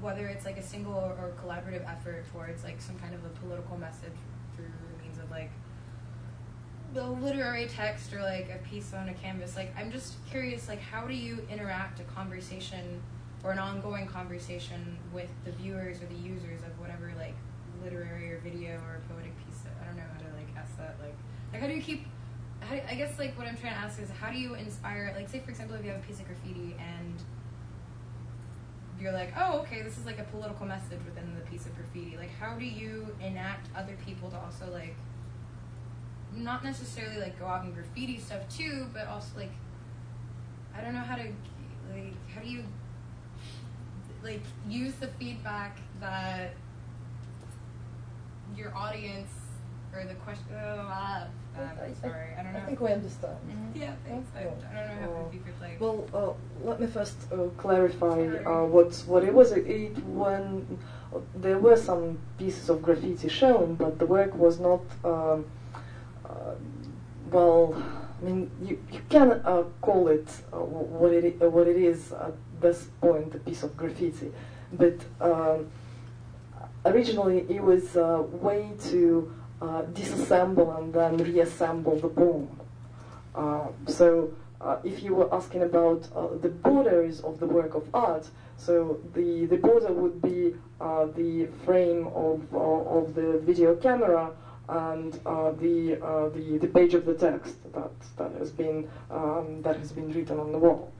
whether 0.00 0.26
it's 0.26 0.44
like 0.44 0.58
a 0.58 0.62
single 0.62 0.94
or 0.94 1.32
collaborative 1.42 1.88
effort 1.90 2.24
towards 2.32 2.62
like 2.64 2.80
some 2.80 2.98
kind 2.98 3.14
of 3.14 3.24
a 3.24 3.28
political 3.40 3.76
message 3.78 4.12
through 4.54 4.66
means 5.02 5.18
of 5.18 5.30
like 5.30 5.50
the 6.94 7.04
literary 7.04 7.66
text 7.66 8.12
or 8.12 8.22
like 8.22 8.50
a 8.50 8.58
piece 8.68 8.92
on 8.94 9.08
a 9.08 9.14
canvas 9.14 9.56
like 9.56 9.74
i'm 9.76 9.90
just 9.90 10.14
curious 10.30 10.68
like 10.68 10.80
how 10.80 11.06
do 11.06 11.14
you 11.14 11.38
interact 11.50 12.00
a 12.00 12.04
conversation 12.04 13.02
or 13.42 13.52
an 13.52 13.58
ongoing 13.58 14.06
conversation 14.06 14.98
with 15.12 15.30
the 15.44 15.52
viewers 15.52 16.00
or 16.02 16.06
the 16.06 16.14
users 16.14 16.62
of 16.62 16.78
whatever 16.80 17.12
like 17.18 17.34
literary 17.82 18.32
or 18.32 18.38
video 18.40 18.74
or 18.88 19.00
poetic 19.08 19.32
piece 19.44 19.58
that, 19.58 19.72
i 19.82 19.86
don't 19.86 19.96
know 19.96 20.02
how 20.12 20.18
to 20.18 20.36
like 20.36 20.48
ask 20.56 20.76
that 20.76 20.96
like 21.02 21.14
like 21.52 21.60
how 21.60 21.66
do 21.66 21.74
you 21.74 21.82
keep 21.82 22.06
how, 22.68 22.74
i 22.88 22.94
guess 22.94 23.18
like 23.18 23.36
what 23.38 23.46
i'm 23.46 23.56
trying 23.56 23.74
to 23.74 23.78
ask 23.78 24.00
is 24.00 24.10
how 24.10 24.30
do 24.30 24.38
you 24.38 24.54
inspire 24.54 25.12
like 25.16 25.28
say 25.28 25.40
for 25.40 25.50
example 25.50 25.76
if 25.76 25.84
you 25.84 25.90
have 25.90 26.00
a 26.00 26.06
piece 26.06 26.20
of 26.20 26.26
graffiti 26.26 26.76
and 26.78 27.22
you're 29.00 29.12
like, 29.12 29.32
oh, 29.36 29.60
okay, 29.60 29.82
this 29.82 29.98
is 29.98 30.06
like 30.06 30.18
a 30.18 30.24
political 30.24 30.66
message 30.66 30.98
within 31.04 31.34
the 31.34 31.50
piece 31.50 31.66
of 31.66 31.74
graffiti. 31.76 32.16
Like, 32.16 32.34
how 32.38 32.54
do 32.54 32.64
you 32.64 33.14
enact 33.20 33.68
other 33.76 33.96
people 34.04 34.30
to 34.30 34.38
also 34.38 34.70
like, 34.72 34.94
not 36.34 36.64
necessarily 36.64 37.20
like 37.20 37.38
go 37.38 37.46
out 37.46 37.64
and 37.64 37.74
graffiti 37.74 38.18
stuff 38.18 38.42
too, 38.48 38.86
but 38.92 39.06
also 39.06 39.28
like, 39.36 39.52
I 40.74 40.80
don't 40.80 40.94
know 40.94 41.00
how 41.00 41.16
to, 41.16 41.24
like, 41.92 42.14
how 42.34 42.40
do 42.40 42.48
you, 42.48 42.64
like, 44.22 44.42
use 44.68 44.94
the 44.94 45.08
feedback 45.18 45.78
that 46.00 46.54
your 48.56 48.74
audience 48.76 49.30
or 49.94 50.04
the 50.04 50.14
question. 50.14 50.46
Oh, 50.54 50.86
ah, 50.88 51.26
I- 51.58 51.86
I- 51.86 51.92
sorry, 52.00 52.26
I 52.38 52.42
don't 52.42 52.52
know. 52.52 52.58
I 52.58 52.62
think 52.62 52.80
we 52.80 52.90
understand. 52.92 53.36
Yeah, 53.74 53.92
thanks. 54.06 54.28
I, 54.36 54.40
I 54.40 54.44
don't 54.44 54.60
know 54.62 55.12
how 55.20 55.26
if 55.28 55.34
you 55.34 55.40
could 55.40 55.60
like. 55.60 55.80
Well, 55.80 56.06
uh, 56.14 56.66
let 56.68 56.80
me 56.80 56.86
first 56.86 57.16
uh, 57.32 57.36
clarify 57.58 58.20
uh, 58.44 58.64
what 58.64 58.94
what 59.06 59.22
it 59.24 59.32
was. 59.34 59.52
It, 59.52 59.66
it 59.66 60.04
when 60.04 60.78
uh, 61.14 61.18
there 61.34 61.58
were 61.58 61.76
some 61.76 62.18
pieces 62.38 62.68
of 62.70 62.82
graffiti 62.82 63.28
shown, 63.28 63.74
but 63.74 63.98
the 63.98 64.06
work 64.06 64.34
was 64.34 64.58
not. 64.58 64.80
Um, 65.04 65.44
uh, 66.28 66.54
well, 67.30 67.74
I 68.20 68.24
mean, 68.24 68.50
you, 68.62 68.78
you 68.92 69.00
can 69.08 69.32
uh, 69.44 69.64
call 69.80 70.08
it 70.08 70.28
uh, 70.52 70.56
what 70.58 71.12
it 71.12 71.36
i- 71.42 71.46
what 71.46 71.66
it 71.68 71.76
is 71.76 72.12
at 72.12 72.32
this 72.60 72.88
point, 73.00 73.34
a 73.34 73.38
piece 73.38 73.62
of 73.62 73.76
graffiti, 73.76 74.30
but 74.72 74.94
um, 75.20 75.66
originally 76.84 77.44
it 77.48 77.60
was 77.62 77.96
a 77.96 78.22
way 78.22 78.72
to 78.90 79.30
uh, 79.60 79.82
disassemble 79.92 80.78
and 80.78 80.92
then 80.92 81.16
reassemble 81.16 81.98
the 81.98 82.08
bomb. 82.08 82.48
Uh, 83.34 83.68
so 83.86 84.30
uh, 84.60 84.78
if 84.84 85.02
you 85.02 85.14
were 85.14 85.32
asking 85.34 85.62
about 85.62 86.08
uh, 86.14 86.28
the 86.40 86.48
borders 86.48 87.20
of 87.20 87.38
the 87.38 87.46
work 87.46 87.74
of 87.74 87.86
art, 87.94 88.28
so 88.56 88.98
the, 89.14 89.46
the 89.46 89.56
border 89.56 89.92
would 89.92 90.22
be 90.22 90.54
uh, 90.80 91.06
the 91.16 91.46
frame 91.64 92.06
of, 92.08 92.42
uh, 92.54 92.58
of 92.58 93.14
the 93.14 93.38
video 93.44 93.76
camera 93.76 94.30
and 94.68 95.12
the, 95.60 95.98
the, 96.34 96.58
the 96.58 96.66
page 96.66 96.94
of 96.94 97.04
the 97.04 97.14
text 97.14 97.56
that, 97.72 97.90
that, 98.16 98.32
has 98.38 98.50
been, 98.50 98.88
um, 99.10 99.62
that 99.62 99.76
has 99.76 99.92
been 99.92 100.12
written 100.12 100.40
on 100.40 100.50
the 100.50 100.58
wall. 100.58 100.90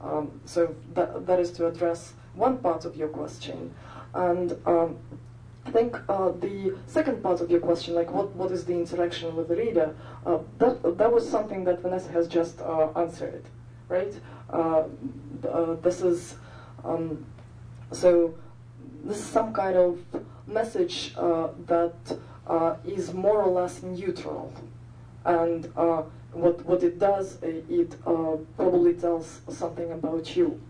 Um, 0.00 0.40
so 0.44 0.74
that, 0.94 1.26
that 1.26 1.40
is 1.40 1.50
to 1.52 1.66
address 1.66 2.12
one 2.34 2.58
part 2.58 2.84
of 2.84 2.96
your 2.96 3.08
question. 3.08 3.74
And 4.14 4.56
um, 4.66 4.96
I 5.66 5.70
think 5.70 5.98
uh, 6.08 6.30
the 6.30 6.76
second 6.86 7.22
part 7.24 7.40
of 7.40 7.50
your 7.50 7.58
question, 7.58 7.94
like 7.94 8.12
what, 8.12 8.34
what 8.36 8.52
is 8.52 8.64
the 8.64 8.72
interaction 8.72 9.34
with 9.34 9.48
the 9.48 9.56
reader, 9.56 9.96
uh, 10.24 10.38
that, 10.58 10.96
that 10.96 11.12
was 11.12 11.28
something 11.28 11.64
that 11.64 11.82
Vanessa 11.82 12.10
has 12.12 12.28
just 12.28 12.60
uh, 12.60 12.90
answered, 12.94 13.44
right? 13.88 14.14
Uh, 14.48 14.84
uh, 15.48 15.74
this 15.82 16.02
is, 16.02 16.36
um, 16.84 17.26
so 17.90 18.32
this 19.02 19.18
is 19.18 19.26
some 19.26 19.52
kind 19.52 19.76
of 19.76 19.98
message 20.46 21.12
uh, 21.16 21.48
that 21.66 21.94
is 22.84 23.12
more 23.12 23.42
or 23.42 23.50
less 23.50 23.82
neutral. 23.82 24.52
And 25.24 25.64
what, 26.32 26.64
what 26.64 26.84
it 26.84 27.00
does, 27.00 27.38
it 27.42 28.00
probably 28.04 28.94
tells 28.94 29.40
something 29.48 29.90
about 29.90 30.36
you. 30.36 30.60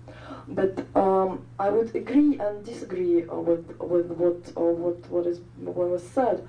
But 0.48 0.84
um, 0.94 1.46
I 1.58 1.70
would 1.70 1.94
agree 1.94 2.38
and 2.38 2.64
disagree 2.64 3.22
with 3.22 3.78
with 3.80 4.10
what 4.10 4.52
uh, 4.56 4.60
what 4.60 5.10
what 5.10 5.26
is 5.26 5.40
what 5.56 5.88
was 5.88 6.02
said. 6.02 6.46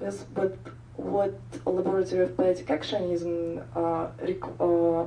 Yes, 0.00 0.24
but 0.34 0.54
what 0.96 1.38
a 1.66 1.70
laboratory 1.70 2.22
of 2.22 2.36
poetic 2.36 2.66
actionism 2.66 3.62
uh, 3.74 4.08
uh, 4.62 5.06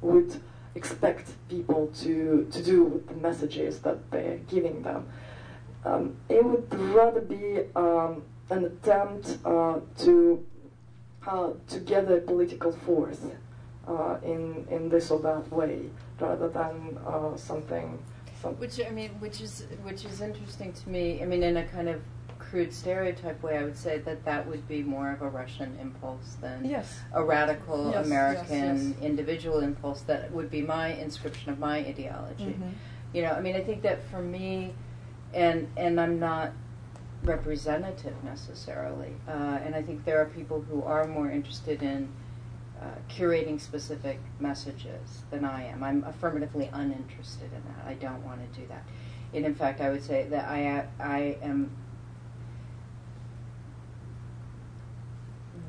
would 0.00 0.40
expect 0.74 1.34
people 1.48 1.90
to 2.00 2.46
to 2.50 2.62
do 2.62 2.84
with 2.84 3.06
the 3.08 3.14
messages 3.14 3.80
that 3.80 4.10
they're 4.10 4.38
giving 4.48 4.82
them. 4.82 5.04
Um, 5.84 6.16
it 6.28 6.44
would 6.44 6.72
rather 6.74 7.20
be 7.20 7.60
um, 7.76 8.22
an 8.50 8.64
attempt 8.64 9.36
uh, 9.44 9.80
to 9.98 10.44
uh, 11.26 11.50
to 11.68 11.78
gather 11.78 12.18
political 12.20 12.72
force 12.72 13.20
uh, 13.86 14.16
in 14.22 14.66
in 14.70 14.88
this 14.88 15.10
or 15.10 15.18
that 15.20 15.50
way 15.52 15.90
rather 16.22 16.48
than 16.48 16.98
uh, 17.06 17.36
something. 17.36 17.98
Some 18.40 18.54
which 18.54 18.80
I 18.80 18.90
mean, 18.90 19.10
which 19.20 19.40
is 19.40 19.66
which 19.82 20.04
is 20.04 20.20
interesting 20.20 20.72
to 20.72 20.88
me. 20.88 21.22
I 21.22 21.26
mean, 21.26 21.42
in 21.42 21.56
a 21.56 21.64
kind 21.64 21.88
of 21.88 22.00
crude 22.38 22.72
stereotype 22.72 23.42
way, 23.42 23.58
I 23.58 23.64
would 23.64 23.76
say 23.76 23.98
that 23.98 24.24
that 24.24 24.46
would 24.48 24.66
be 24.68 24.82
more 24.82 25.10
of 25.10 25.22
a 25.22 25.28
Russian 25.28 25.78
impulse 25.80 26.36
than 26.40 26.64
yes. 26.64 27.00
a 27.12 27.22
radical 27.22 27.92
yes, 27.92 28.06
American 28.06 28.76
yes, 28.76 28.84
yes. 28.84 29.02
individual 29.02 29.60
impulse. 29.60 30.02
That 30.02 30.32
would 30.32 30.50
be 30.50 30.62
my 30.62 30.88
inscription 30.94 31.50
of 31.50 31.58
my 31.58 31.78
ideology. 31.78 32.54
Mm-hmm. 32.54 32.70
You 33.12 33.22
know, 33.22 33.32
I 33.32 33.40
mean, 33.40 33.56
I 33.56 33.62
think 33.62 33.82
that 33.82 34.02
for 34.10 34.22
me, 34.22 34.72
and 35.34 35.68
and 35.76 36.00
I'm 36.00 36.18
not 36.18 36.52
representative 37.24 38.16
necessarily, 38.24 39.12
uh, 39.28 39.60
and 39.64 39.74
I 39.74 39.82
think 39.82 40.04
there 40.04 40.20
are 40.20 40.26
people 40.26 40.62
who 40.62 40.82
are 40.82 41.06
more 41.06 41.30
interested 41.30 41.82
in 41.82 42.08
uh, 42.82 42.86
curating 43.08 43.60
specific 43.60 44.18
messages 44.40 45.22
than 45.30 45.44
I 45.44 45.66
am. 45.66 45.84
I'm 45.84 46.02
affirmatively 46.02 46.68
uninterested 46.72 47.50
in 47.52 47.62
that. 47.64 47.86
I 47.86 47.94
don't 47.94 48.24
want 48.24 48.40
to 48.40 48.60
do 48.60 48.66
that. 48.66 48.82
And 49.32 49.46
in 49.46 49.54
fact, 49.54 49.80
I 49.80 49.90
would 49.90 50.02
say 50.02 50.26
that 50.30 50.48
I, 50.48 50.84
I 50.98 51.36
am. 51.42 51.70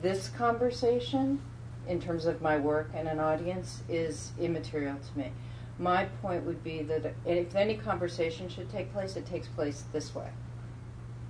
This 0.02 0.27
conversation, 0.30 1.40
in 1.88 2.02
terms 2.02 2.26
of 2.26 2.41
my 2.41 2.57
work 2.57 2.90
and 2.95 3.07
an 3.07 3.19
audience, 3.19 3.84
is 3.88 4.31
immaterial 4.40 4.98
to 4.98 5.19
me. 5.19 5.31
My 5.77 6.06
point 6.22 6.45
would 6.45 6.64
be 6.64 6.81
that 6.81 7.14
if 7.26 7.56
any 7.56 7.77
conversation 7.77 8.49
should 8.49 8.72
take 8.72 8.91
place, 8.91 9.15
it 9.15 9.26
takes 9.27 9.48
place 9.48 9.84
this 9.94 10.15
way. 10.15 10.30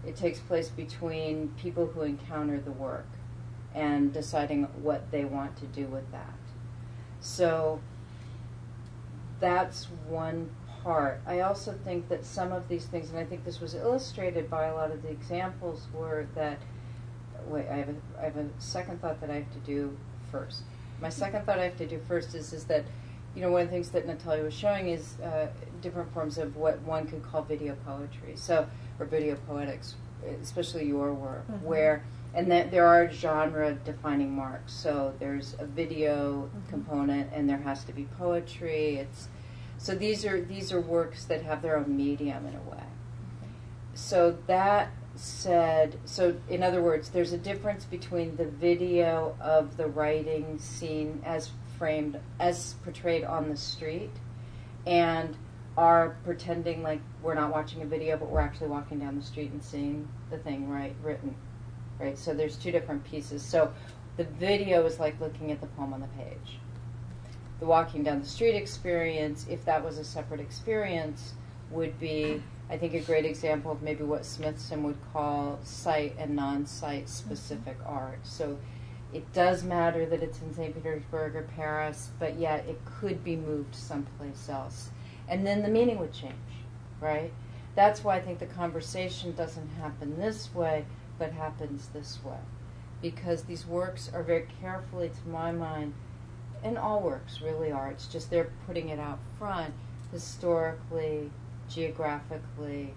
It 0.06 0.16
takes 0.16 0.40
place 0.40 0.70
between 0.70 1.54
people 1.58 1.88
who 1.88 2.02
encounter 2.02 2.60
the 2.60 2.72
work 2.72 3.08
and 3.76 4.14
deciding 4.14 4.64
what 4.82 5.12
they 5.12 5.26
want 5.26 5.58
to 5.58 5.66
do 5.66 5.86
with 5.86 6.12
that. 6.12 6.34
So 7.22 7.80
that's 9.40 9.86
one 10.08 10.50
part. 10.84 11.22
I 11.26 11.40
also 11.40 11.74
think 11.84 12.10
that 12.10 12.26
some 12.26 12.52
of 12.52 12.68
these 12.68 12.86
things, 12.86 13.10
and 13.10 13.20
I 13.20 13.26
think 13.26 13.46
this 13.46 13.60
was 13.60 13.74
illustrated 13.74 14.50
by 14.50 14.66
a 14.66 14.76
lot 14.76 14.92
of 14.92 15.02
the 15.02 15.10
examples, 15.10 15.88
were 15.94 16.28
that. 16.36 16.60
Wait, 17.48 17.68
I 17.68 17.76
have 17.76 17.90
a, 17.90 17.96
I 18.22 18.24
have 18.24 18.38
a 18.38 18.48
second 18.60 19.02
thought 19.02 19.20
that 19.20 19.30
I 19.30 19.36
have 19.36 19.52
to 19.52 19.60
do 19.60 19.98
first. 20.32 20.62
My 21.02 21.10
second 21.10 21.46
thought 21.46 21.60
I 21.60 21.66
have 21.66 21.78
to 21.78 21.86
do 21.86 22.00
first 22.08 22.36
is 22.36 22.54
is 22.54 22.64
that, 22.66 22.86
you 23.36 23.42
know, 23.42 23.52
one 23.52 23.64
of 23.64 23.68
the 23.68 23.74
things 23.74 23.90
that 23.90 24.08
Natalia 24.08 24.44
was 24.44 24.54
showing 24.54 24.88
is 24.88 25.20
uh, 25.20 25.48
different 25.82 26.14
forms 26.14 26.38
of 26.38 26.56
what 26.56 26.80
one 26.84 27.06
could 27.06 27.22
call 27.22 27.42
video 27.42 27.76
poetry. 27.86 28.36
So, 28.36 28.66
or 28.98 29.06
video 29.06 29.36
poetics, 29.46 29.96
especially 30.42 30.86
your 30.86 31.14
work, 31.14 31.46
mm-hmm. 31.52 31.66
where 31.66 32.06
and 32.34 32.52
that 32.52 32.72
there 32.72 32.86
are 32.86 33.12
genre 33.12 33.74
defining 33.74 34.36
marks. 34.36 34.74
So 34.74 35.14
there's 35.20 35.56
a 35.60 35.66
video 35.66 36.50
mm-hmm. 36.50 36.70
component, 36.70 37.32
and 37.34 37.48
there 37.48 37.60
has 37.60 37.84
to 37.86 37.94
be 37.94 38.06
poetry. 38.18 38.96
It's 38.98 39.30
so 39.78 39.96
these 39.96 40.26
are 40.26 40.42
these 40.42 40.72
are 40.72 40.82
works 40.82 41.26
that 41.26 41.44
have 41.44 41.62
their 41.62 41.78
own 41.78 41.96
medium 41.96 42.46
in 42.46 42.56
a 42.56 42.70
way. 42.70 42.84
So 43.94 44.38
that 44.48 44.92
said, 45.16 46.00
so 46.06 46.36
in 46.50 46.64
other 46.64 46.82
words, 46.82 47.10
there's 47.10 47.34
a 47.34 47.38
difference 47.38 47.86
between 47.86 48.36
the 48.36 48.46
video 48.46 49.38
of 49.40 49.78
the 49.78 49.86
writing 49.86 50.58
scene 50.58 51.22
as 51.24 51.52
framed, 51.78 52.20
as 52.40 52.74
portrayed 52.84 53.24
on 53.24 53.50
the 53.50 53.58
street, 53.58 54.10
and 54.88 55.38
are 55.78 56.18
pretending 56.24 56.82
like 56.82 57.02
we're 57.22 57.36
not 57.36 57.52
watching 57.52 57.82
a 57.84 57.86
video, 57.86 58.18
but 58.18 58.30
we're 58.30 58.40
actually 58.40 58.68
walking 58.68 59.00
down 59.00 59.16
the 59.16 59.24
street 59.24 59.52
and 59.52 59.64
seeing 59.64 60.08
the 60.32 60.38
thing 60.38 60.70
right 60.70 60.96
written 61.04 61.36
right? 62.04 62.18
So 62.18 62.34
there's 62.34 62.58
two 62.58 62.72
different 62.72 63.04
pieces. 63.06 63.42
So 63.42 63.72
the 64.18 64.26
video 64.26 64.86
is 64.86 65.00
like 65.00 65.20
looking 65.20 65.52
at 65.52 65.62
the 65.62 65.68
poem 65.68 65.94
on 65.94 66.02
the 66.02 66.08
page. 66.08 66.60
The 67.60 67.66
walking 67.66 68.04
down 68.04 68.20
the 68.20 68.28
street 68.28 68.56
experience, 68.56 69.46
if 69.50 69.64
that 69.66 69.84
was 69.84 69.98
a 69.98 70.04
separate 70.04 70.42
experience, 70.42 71.34
would 71.72 71.98
be, 72.00 72.44
I 72.70 72.78
think, 72.78 72.94
a 72.94 73.00
great 73.00 73.26
example 73.26 73.72
of 73.72 73.82
maybe 73.82 74.04
what 74.04 74.26
Smithson 74.26 74.84
would 74.84 74.98
call 75.14 75.60
site 75.64 76.16
and 76.20 76.36
non 76.36 76.66
site 76.66 77.08
specific 77.08 77.80
mm-hmm. 77.80 77.94
art. 77.94 78.20
So 78.24 78.58
it 79.14 79.32
does 79.32 79.64
matter 79.64 80.06
that 80.06 80.22
it's 80.22 80.42
in 80.42 80.54
St. 80.54 80.76
Petersburg 80.76 81.36
or 81.36 81.44
Paris, 81.56 82.10
but 82.20 82.38
yet 82.38 82.66
it 82.68 82.80
could 82.84 83.24
be 83.24 83.36
moved 83.36 83.76
someplace 83.76 84.50
else. 84.50 84.90
And 85.30 85.48
then 85.48 85.62
the 85.62 85.70
meaning 85.70 86.00
would 86.00 86.12
change, 86.12 86.34
right? 87.00 87.32
That's 87.76 88.04
why 88.04 88.18
I 88.18 88.22
think 88.22 88.40
the 88.40 88.46
conversation 88.46 89.34
doesn't 89.34 89.70
happen 89.80 90.20
this 90.20 90.54
way, 90.54 90.86
but 91.18 91.32
happens 91.32 91.90
this 91.94 92.20
way. 92.24 92.38
Because 93.02 93.44
these 93.44 93.66
works 93.66 94.10
are 94.14 94.24
very 94.24 94.48
carefully, 94.62 95.10
to 95.10 95.30
my 95.30 95.52
mind, 95.52 95.94
and 96.64 96.78
all 96.78 97.02
works 97.02 97.42
really 97.42 97.72
are, 97.72 97.90
it's 97.90 98.08
just 98.08 98.30
they're 98.30 98.52
putting 98.66 98.90
it 98.90 99.00
out 99.00 99.20
front 99.38 99.74
historically, 100.12 101.30
geographically, 101.70 102.94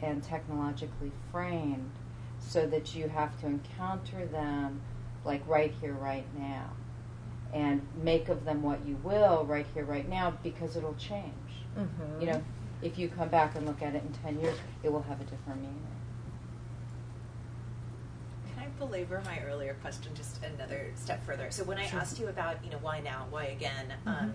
and 0.00 0.22
technologically 0.22 1.12
framed 1.30 1.90
so 2.38 2.66
that 2.66 2.94
you 2.94 3.08
have 3.08 3.38
to 3.40 3.46
encounter 3.46 4.26
them 4.26 4.80
like 5.24 5.42
right 5.46 5.72
here, 5.80 5.92
right 5.92 6.26
now. 6.38 6.70
And 7.52 7.86
make 8.02 8.28
of 8.28 8.44
them 8.44 8.62
what 8.62 8.86
you 8.86 8.96
will 9.02 9.44
right 9.44 9.66
here, 9.74 9.84
right 9.84 10.08
now, 10.08 10.32
because 10.42 10.76
it'll 10.76 10.94
change. 10.94 11.32
Mm-hmm. 11.78 12.20
You 12.20 12.26
know, 12.28 12.42
if 12.80 12.98
you 12.98 13.08
come 13.08 13.28
back 13.28 13.54
and 13.54 13.66
look 13.66 13.82
at 13.82 13.94
it 13.94 14.02
in 14.02 14.12
10 14.22 14.40
years, 14.40 14.56
it 14.82 14.90
will 14.90 15.02
have 15.02 15.20
a 15.20 15.24
different 15.24 15.60
meaning 15.60 15.86
belabor 18.86 19.22
my 19.24 19.40
earlier 19.46 19.74
question 19.80 20.12
just 20.14 20.40
another 20.42 20.90
step 20.94 21.24
further. 21.24 21.50
So 21.50 21.64
when 21.64 21.78
I 21.78 21.86
sure. 21.86 22.00
asked 22.00 22.18
you 22.18 22.28
about, 22.28 22.56
you 22.64 22.70
know, 22.70 22.78
why 22.80 23.00
now, 23.00 23.26
why 23.30 23.44
again, 23.46 23.92
mm-hmm. 24.06 24.08
um, 24.08 24.34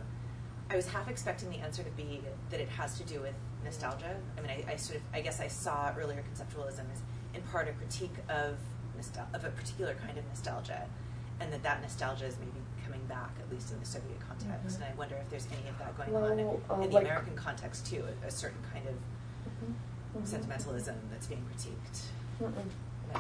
I 0.70 0.76
was 0.76 0.88
half 0.88 1.10
expecting 1.10 1.50
the 1.50 1.58
answer 1.58 1.84
to 1.84 1.90
be 1.92 2.22
that 2.50 2.60
it 2.60 2.70
has 2.70 2.98
to 2.98 3.04
do 3.04 3.22
with 3.22 3.34
nostalgia. 3.64 4.16
I 4.38 4.42
mean, 4.42 4.52
I, 4.52 4.74
I, 4.74 4.76
sort 4.76 4.98
of, 4.98 5.04
I 5.14 5.22
guess 5.22 5.40
I 5.40 5.48
saw 5.48 5.94
earlier 5.98 6.24
conceptualism 6.34 6.86
as 6.92 7.02
in 7.34 7.42
part 7.44 7.68
a 7.68 7.74
critique 7.74 8.16
of 8.30 8.56
nostal- 8.98 9.34
of 9.34 9.44
a 9.44 9.50
particular 9.50 9.96
kind 10.06 10.18
of 10.18 10.26
nostalgia, 10.28 10.88
and 11.40 11.52
that 11.54 11.64
that 11.64 11.82
nostalgia 11.82 12.26
is 12.26 12.38
maybe 12.40 12.64
coming 12.84 13.06
back, 13.08 13.32
at 13.40 13.52
least 13.52 13.72
in 13.72 13.80
the 13.80 13.86
Soviet 13.86 14.20
context. 14.28 14.76
Mm-hmm. 14.76 14.84
And 14.84 14.94
I 14.94 14.98
wonder 14.98 15.16
if 15.16 15.30
there's 15.30 15.48
any 15.52 15.70
of 15.70 15.78
that 15.80 15.96
going 15.98 16.12
well, 16.12 16.32
on 16.32 16.40
in, 16.40 16.48
uh, 16.48 16.74
in 16.76 16.90
the 16.90 16.96
like 16.96 17.04
American 17.04 17.36
context 17.36 17.86
too, 17.86 18.04
a, 18.24 18.28
a 18.28 18.32
certain 18.32 18.64
kind 18.74 18.88
of 18.88 18.96
mm-hmm. 18.96 20.26
sentimentalism 20.26 20.96
that's 21.12 21.28
being 21.28 21.44
critiqued. 21.52 22.00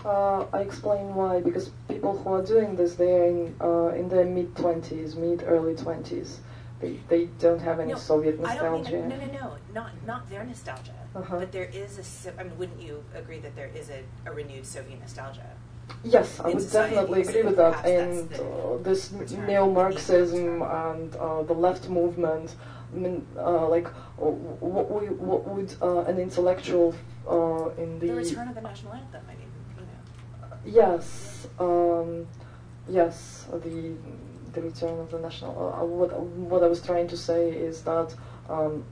Uh, 0.05 0.45
I 0.53 0.61
explain 0.61 1.15
why. 1.15 1.41
Because 1.41 1.71
people 1.87 2.17
who 2.17 2.33
are 2.33 2.43
doing 2.43 2.75
this, 2.75 2.95
they 2.95 3.13
are 3.13 3.25
in 3.25 3.55
uh, 3.61 3.87
in 3.95 4.09
their 4.09 4.25
mid 4.25 4.55
twenties, 4.55 5.15
mid 5.15 5.43
early 5.45 5.75
twenties. 5.75 6.39
They, 6.79 6.99
they 7.09 7.25
don't 7.39 7.59
have 7.59 7.79
any 7.79 7.93
no, 7.93 7.97
Soviet 7.97 8.39
nostalgia. 8.39 8.61
I 8.61 8.69
don't 8.69 9.09
mean, 9.09 9.09
no, 9.09 9.17
no, 9.17 9.31
no, 9.31 9.57
not 9.73 9.91
not 10.05 10.29
their 10.29 10.43
nostalgia. 10.43 10.93
Uh-huh. 11.15 11.39
But 11.39 11.51
there 11.51 11.69
is 11.73 11.97
a. 12.27 12.39
I 12.39 12.43
mean, 12.43 12.57
wouldn't 12.57 12.81
you 12.81 13.03
agree 13.15 13.39
that 13.39 13.55
there 13.55 13.71
is 13.73 13.89
a, 13.89 14.03
a 14.27 14.31
renewed 14.31 14.65
Soviet 14.65 14.99
nostalgia? 14.99 15.49
Yes, 16.03 16.39
I 16.39 16.49
in 16.49 16.57
would 16.57 16.69
definitely 16.71 17.21
agree 17.21 17.43
with 17.43 17.55
that. 17.57 17.85
And 17.85 18.29
the- 18.29 18.43
uh, 18.43 18.77
this 18.83 19.11
neo-Marxism 19.11 20.61
and 20.61 21.15
uh, 21.15 21.43
the 21.43 21.53
left 21.53 21.89
movement, 21.89 22.55
I 22.93 22.97
mean, 22.97 23.25
uh, 23.37 23.67
like, 23.67 23.87
uh, 23.87 24.25
what, 24.25 24.91
we, 24.91 25.07
what 25.07 25.47
would 25.47 25.73
uh, 25.81 26.01
an 26.01 26.19
intellectual 26.19 26.93
uh, 27.27 27.69
in 27.81 27.99
the 27.99 28.07
The 28.07 28.15
return 28.15 28.47
of 28.49 28.55
the 28.55 28.61
national 28.61 28.93
anthem, 28.93 29.23
I 29.27 29.35
mean. 29.35 29.46
Yes, 30.67 31.47
um, 31.59 32.27
yes, 32.89 33.45
the 33.51 33.93
the 34.51 34.61
return 34.61 34.99
of 34.99 35.09
the 35.11 35.19
national. 35.19 35.73
Uh, 35.73 35.85
what 35.85 36.19
what 36.19 36.61
I 36.61 36.67
was 36.67 36.81
trying 36.81 37.07
to 37.07 37.17
say 37.17 37.51
is 37.51 37.83
that, 37.83 38.13
um, 38.49 38.83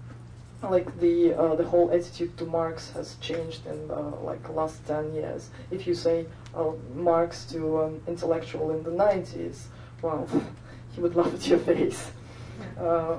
like 0.64 0.98
the 1.02 1.34
uh, 1.34 1.56
the 1.56 1.66
whole 1.66 1.92
attitude 1.92 2.38
to 2.38 2.46
Marx 2.46 2.92
has 2.92 3.16
changed 3.20 3.66
in 3.66 3.90
the 3.90 4.00
like 4.00 4.48
last 4.50 4.88
ten 4.88 5.14
years. 5.14 5.50
If 5.70 5.86
you 5.86 5.96
say 5.96 6.28
uh, 6.56 6.72
Marx 6.94 7.44
to 7.52 7.82
an 7.82 8.02
intellectual 8.08 8.72
in 8.72 8.82
the 8.84 8.92
nineties, 8.92 9.68
well, 10.02 10.30
he 10.94 11.02
would 11.02 11.16
laugh 11.16 11.34
at 11.34 11.46
your 11.46 11.60
face. 11.60 12.10
Uh, 12.80 13.18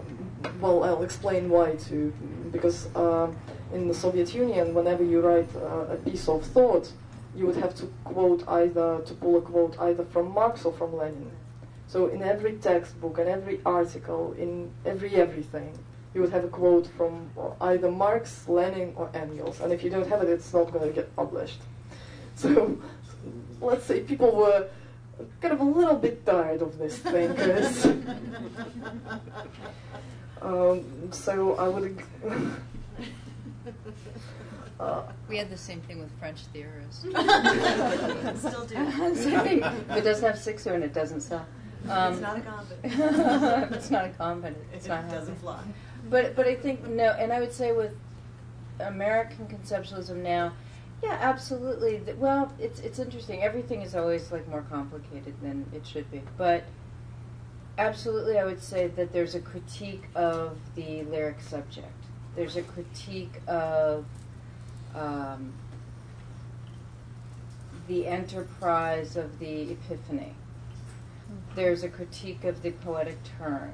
well, 0.63 0.83
I'll 0.83 1.03
explain 1.03 1.51
why 1.51 1.77
too. 1.77 2.11
Because 2.51 2.89
uh, 2.97 3.31
in 3.75 3.87
the 3.87 3.95
Soviet 3.95 4.35
Union, 4.35 4.73
whenever 4.73 5.05
you 5.05 5.21
write 5.21 5.55
uh, 5.57 5.93
a 5.93 5.97
piece 5.97 6.27
of 6.27 6.43
thought, 6.43 6.91
you 7.37 7.47
would 7.47 7.57
have 7.57 7.75
to 7.77 7.87
quote 8.05 8.47
either 8.49 9.01
to 9.05 9.15
pull 9.15 9.37
a 9.37 9.43
quote 9.43 9.79
either 9.79 10.05
from 10.05 10.33
Marx 10.33 10.65
or 10.65 10.73
from 10.73 10.97
Lenin. 10.97 11.31
So 11.87 12.09
in 12.09 12.23
every 12.23 12.55
textbook 12.55 13.19
and 13.19 13.29
every 13.29 13.61
article, 13.65 14.35
in 14.39 14.73
every 14.85 15.15
everything, 15.15 15.79
you 16.15 16.23
would 16.23 16.33
have 16.33 16.45
a 16.45 16.49
quote 16.49 16.89
from 16.97 17.31
either 17.61 17.91
Marx, 17.91 18.49
Lenin, 18.49 18.95
or 18.97 19.11
Engels. 19.15 19.61
And 19.61 19.73
if 19.73 19.85
you 19.85 19.91
don't 19.91 20.09
have 20.09 20.23
it, 20.23 20.31
it's 20.31 20.53
not 20.53 20.73
going 20.73 20.89
to 20.89 20.95
get 20.95 21.15
published. 21.15 21.61
So 22.37 22.77
let's 23.63 23.87
say 23.87 24.01
people 24.01 24.37
were 24.37 24.69
kind 25.41 25.55
of 25.55 25.61
a 25.61 25.65
little 25.65 25.97
bit 25.97 26.27
tired 26.27 26.61
of 26.61 26.77
this 26.77 26.99
thinkers. 26.99 27.87
um, 30.43 31.11
so 31.13 31.57
I 31.57 31.69
would. 31.69 32.03
ag- 34.81 34.87
uh, 34.87 35.03
We 35.29 35.37
had 35.39 35.51
the 35.51 35.57
same 35.57 35.81
thing 35.83 35.99
with 36.01 36.11
French 36.19 36.39
theorists. 36.53 37.01
Still 38.41 38.65
do. 38.67 38.75
If 38.77 39.91
it 39.97 40.05
doesn't 40.05 40.25
have 40.25 40.39
six 40.39 40.67
and 40.67 40.85
it 40.85 40.93
doesn't 40.95 41.21
sell. 41.21 41.47
Um, 41.89 42.13
It's 42.15 42.23
not 42.23 42.39
a 42.39 42.41
confidence. 42.41 43.75
it's 43.77 43.91
not 43.91 44.05
a 44.07 44.09
confidence. 44.11 44.59
It's 44.73 44.87
It 44.87 44.89
not 44.89 45.03
doesn't 45.09 45.35
happening. 45.35 45.37
fly. 45.41 45.61
But 46.11 46.37
but 46.37 46.47
I 46.47 46.55
think 46.55 46.87
no, 46.89 47.11
and 47.13 47.33
I 47.33 47.41
would 47.41 47.53
say 47.53 47.73
with 47.73 47.93
American 48.81 49.47
conceptualism 49.47 50.17
now, 50.23 50.53
yeah, 51.03 51.17
absolutely. 51.21 51.99
Th- 52.01 52.17
Well, 52.17 52.53
it's 52.59 52.81
it's 52.81 52.99
interesting. 52.99 53.43
Everything 53.43 53.83
is 53.83 53.95
always 53.95 54.31
like 54.33 54.47
more 54.49 54.63
complicated 54.63 55.35
than 55.43 55.65
it 55.73 55.87
should 55.87 56.11
be, 56.11 56.23
but 56.37 56.65
absolutely, 57.79 58.39
I 58.39 58.45
would 58.45 58.63
say 58.63 58.87
that 58.89 59.13
there's 59.13 59.35
a 59.35 59.41
critique 59.41 60.05
of 60.15 60.59
the 60.75 61.03
lyric 61.05 61.41
subject. 61.41 61.93
There's 62.35 62.57
a 62.57 62.63
critique 62.63 63.41
of 63.47 64.05
um, 64.97 65.53
the 67.87 68.07
enterprise 68.07 69.17
of 69.17 69.39
the 69.39 69.73
epiphany. 69.73 70.35
There's 71.55 71.83
a 71.83 71.89
critique 71.89 72.45
of 72.45 72.63
the 72.63 72.71
poetic 72.71 73.19
turn. 73.39 73.73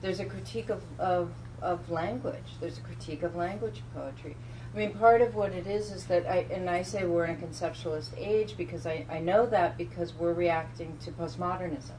There's 0.00 0.20
a 0.20 0.24
critique 0.24 0.68
of, 0.68 0.82
of, 0.98 1.30
of 1.62 1.90
language. 1.90 2.58
There's 2.60 2.78
a 2.78 2.82
critique 2.82 3.22
of 3.22 3.34
language 3.34 3.82
poetry. 3.94 4.36
I 4.74 4.76
mean, 4.76 4.92
part 4.94 5.22
of 5.22 5.34
what 5.34 5.52
it 5.52 5.66
is 5.66 5.92
is 5.92 6.06
that 6.06 6.26
I, 6.26 6.46
and 6.50 6.68
I 6.68 6.82
say 6.82 7.04
we're 7.04 7.26
in 7.26 7.36
a 7.36 7.46
conceptualist 7.46 8.10
age 8.18 8.56
because 8.56 8.86
I, 8.86 9.06
I 9.08 9.20
know 9.20 9.46
that 9.46 9.78
because 9.78 10.14
we're 10.14 10.32
reacting 10.32 10.98
to 11.04 11.12
postmodernism. 11.12 11.92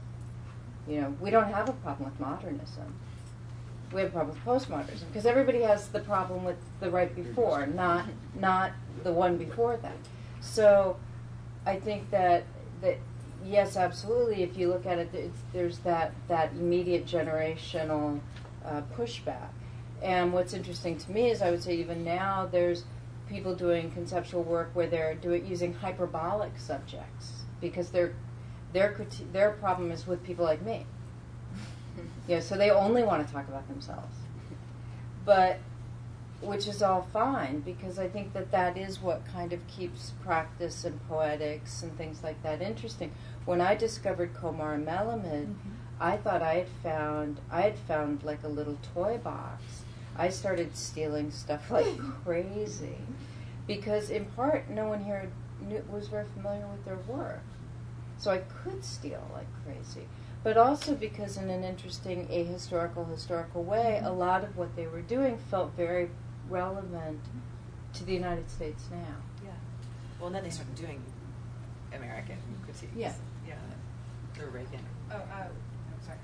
You 0.86 1.00
know, 1.00 1.16
we 1.20 1.30
don't 1.30 1.50
have 1.52 1.68
a 1.68 1.72
problem 1.72 2.10
with 2.10 2.20
modernism. 2.20 2.94
We 3.92 4.00
have 4.00 4.10
a 4.10 4.12
problem 4.12 4.36
with 4.36 4.44
postmodernism 4.44 5.06
because 5.08 5.26
everybody 5.26 5.62
has 5.62 5.88
the 5.88 6.00
problem 6.00 6.44
with 6.44 6.56
the 6.80 6.90
right 6.90 7.14
before, 7.14 7.66
not 7.84 8.06
not 8.38 8.72
the 9.02 9.12
one 9.12 9.36
before 9.36 9.76
that. 9.78 9.96
So, 10.40 10.96
I 11.64 11.76
think 11.76 12.10
that 12.10 12.44
that 12.82 12.98
yes, 13.44 13.76
absolutely. 13.76 14.42
If 14.42 14.56
you 14.56 14.68
look 14.68 14.86
at 14.86 14.98
it, 14.98 15.10
it's, 15.14 15.38
there's 15.52 15.78
that 15.78 16.12
that 16.28 16.52
immediate 16.52 17.06
generational 17.06 18.20
uh, 18.64 18.82
pushback. 18.96 19.48
And 20.02 20.32
what's 20.32 20.52
interesting 20.52 20.98
to 20.98 21.10
me 21.10 21.30
is, 21.30 21.40
I 21.40 21.50
would 21.50 21.62
say 21.62 21.76
even 21.76 22.04
now 22.04 22.48
there's 22.50 22.84
people 23.28 23.54
doing 23.54 23.90
conceptual 23.90 24.42
work 24.42 24.70
where 24.74 24.86
they're 24.86 25.14
doing 25.14 25.46
using 25.46 25.72
hyperbolic 25.74 26.58
subjects 26.58 27.44
because 27.60 27.90
their 27.90 28.14
their 28.72 28.96
their 29.32 29.52
problem 29.52 29.90
is 29.90 30.06
with 30.06 30.22
people 30.22 30.44
like 30.44 30.62
me. 30.62 30.86
Yeah, 32.26 32.40
so 32.40 32.56
they 32.56 32.70
only 32.70 33.02
want 33.02 33.26
to 33.26 33.32
talk 33.32 33.46
about 33.48 33.68
themselves. 33.68 34.16
But 35.24 35.58
which 36.40 36.66
is 36.66 36.82
all 36.82 37.08
fine 37.12 37.60
because 37.60 37.98
I 37.98 38.08
think 38.08 38.32
that 38.34 38.50
that 38.50 38.76
is 38.76 39.00
what 39.00 39.22
kind 39.32 39.52
of 39.52 39.66
keeps 39.66 40.12
practice 40.22 40.84
and 40.84 41.00
poetics 41.08 41.82
and 41.82 41.96
things 41.96 42.22
like 42.22 42.42
that 42.42 42.60
interesting. 42.60 43.12
When 43.44 43.60
I 43.60 43.74
discovered 43.74 44.34
Komar 44.34 44.74
and 44.74 44.86
Melamid, 44.86 45.46
mm-hmm. 45.46 45.70
I 45.98 46.18
thought 46.18 46.42
I 46.42 46.54
had 46.54 46.68
found 46.82 47.40
I 47.50 47.62
had 47.62 47.78
found 47.78 48.22
like 48.22 48.42
a 48.44 48.48
little 48.48 48.78
toy 48.94 49.18
box. 49.18 49.62
I 50.16 50.28
started 50.28 50.76
stealing 50.76 51.30
stuff 51.30 51.70
like 51.70 51.98
crazy 52.24 52.98
because 53.66 54.10
in 54.10 54.26
part 54.26 54.68
no 54.70 54.88
one 54.88 55.04
here 55.04 55.30
knew, 55.60 55.82
was 55.90 56.08
very 56.08 56.26
familiar 56.34 56.66
with 56.66 56.84
their 56.84 56.98
work. 57.08 57.42
So 58.18 58.30
I 58.30 58.38
could 58.38 58.84
steal 58.84 59.26
like 59.32 59.48
crazy. 59.64 60.06
But 60.46 60.56
also 60.56 60.94
because 60.94 61.38
in 61.38 61.50
an 61.50 61.64
interesting 61.64 62.28
ahistorical 62.28 63.10
historical 63.10 63.64
way, 63.64 64.00
a 64.04 64.12
lot 64.12 64.44
of 64.44 64.56
what 64.56 64.76
they 64.76 64.86
were 64.86 65.02
doing 65.02 65.38
felt 65.50 65.72
very 65.76 66.08
relevant 66.48 67.18
to 67.94 68.04
the 68.04 68.12
United 68.12 68.48
States 68.48 68.84
now. 68.88 69.16
Yeah. 69.44 69.50
Well, 70.20 70.28
and 70.28 70.36
then 70.36 70.44
they 70.44 70.50
started 70.50 70.76
doing 70.76 71.02
American 71.92 72.36
critiques. 72.62 72.92
Yeah. 72.94 73.12
Yeah. 73.44 73.56
The 74.38 74.46
Reagan. 74.46 74.86
Oh, 75.10 75.16
uh, 75.16 75.48
I'm 75.48 76.04
sorry. 76.04 76.18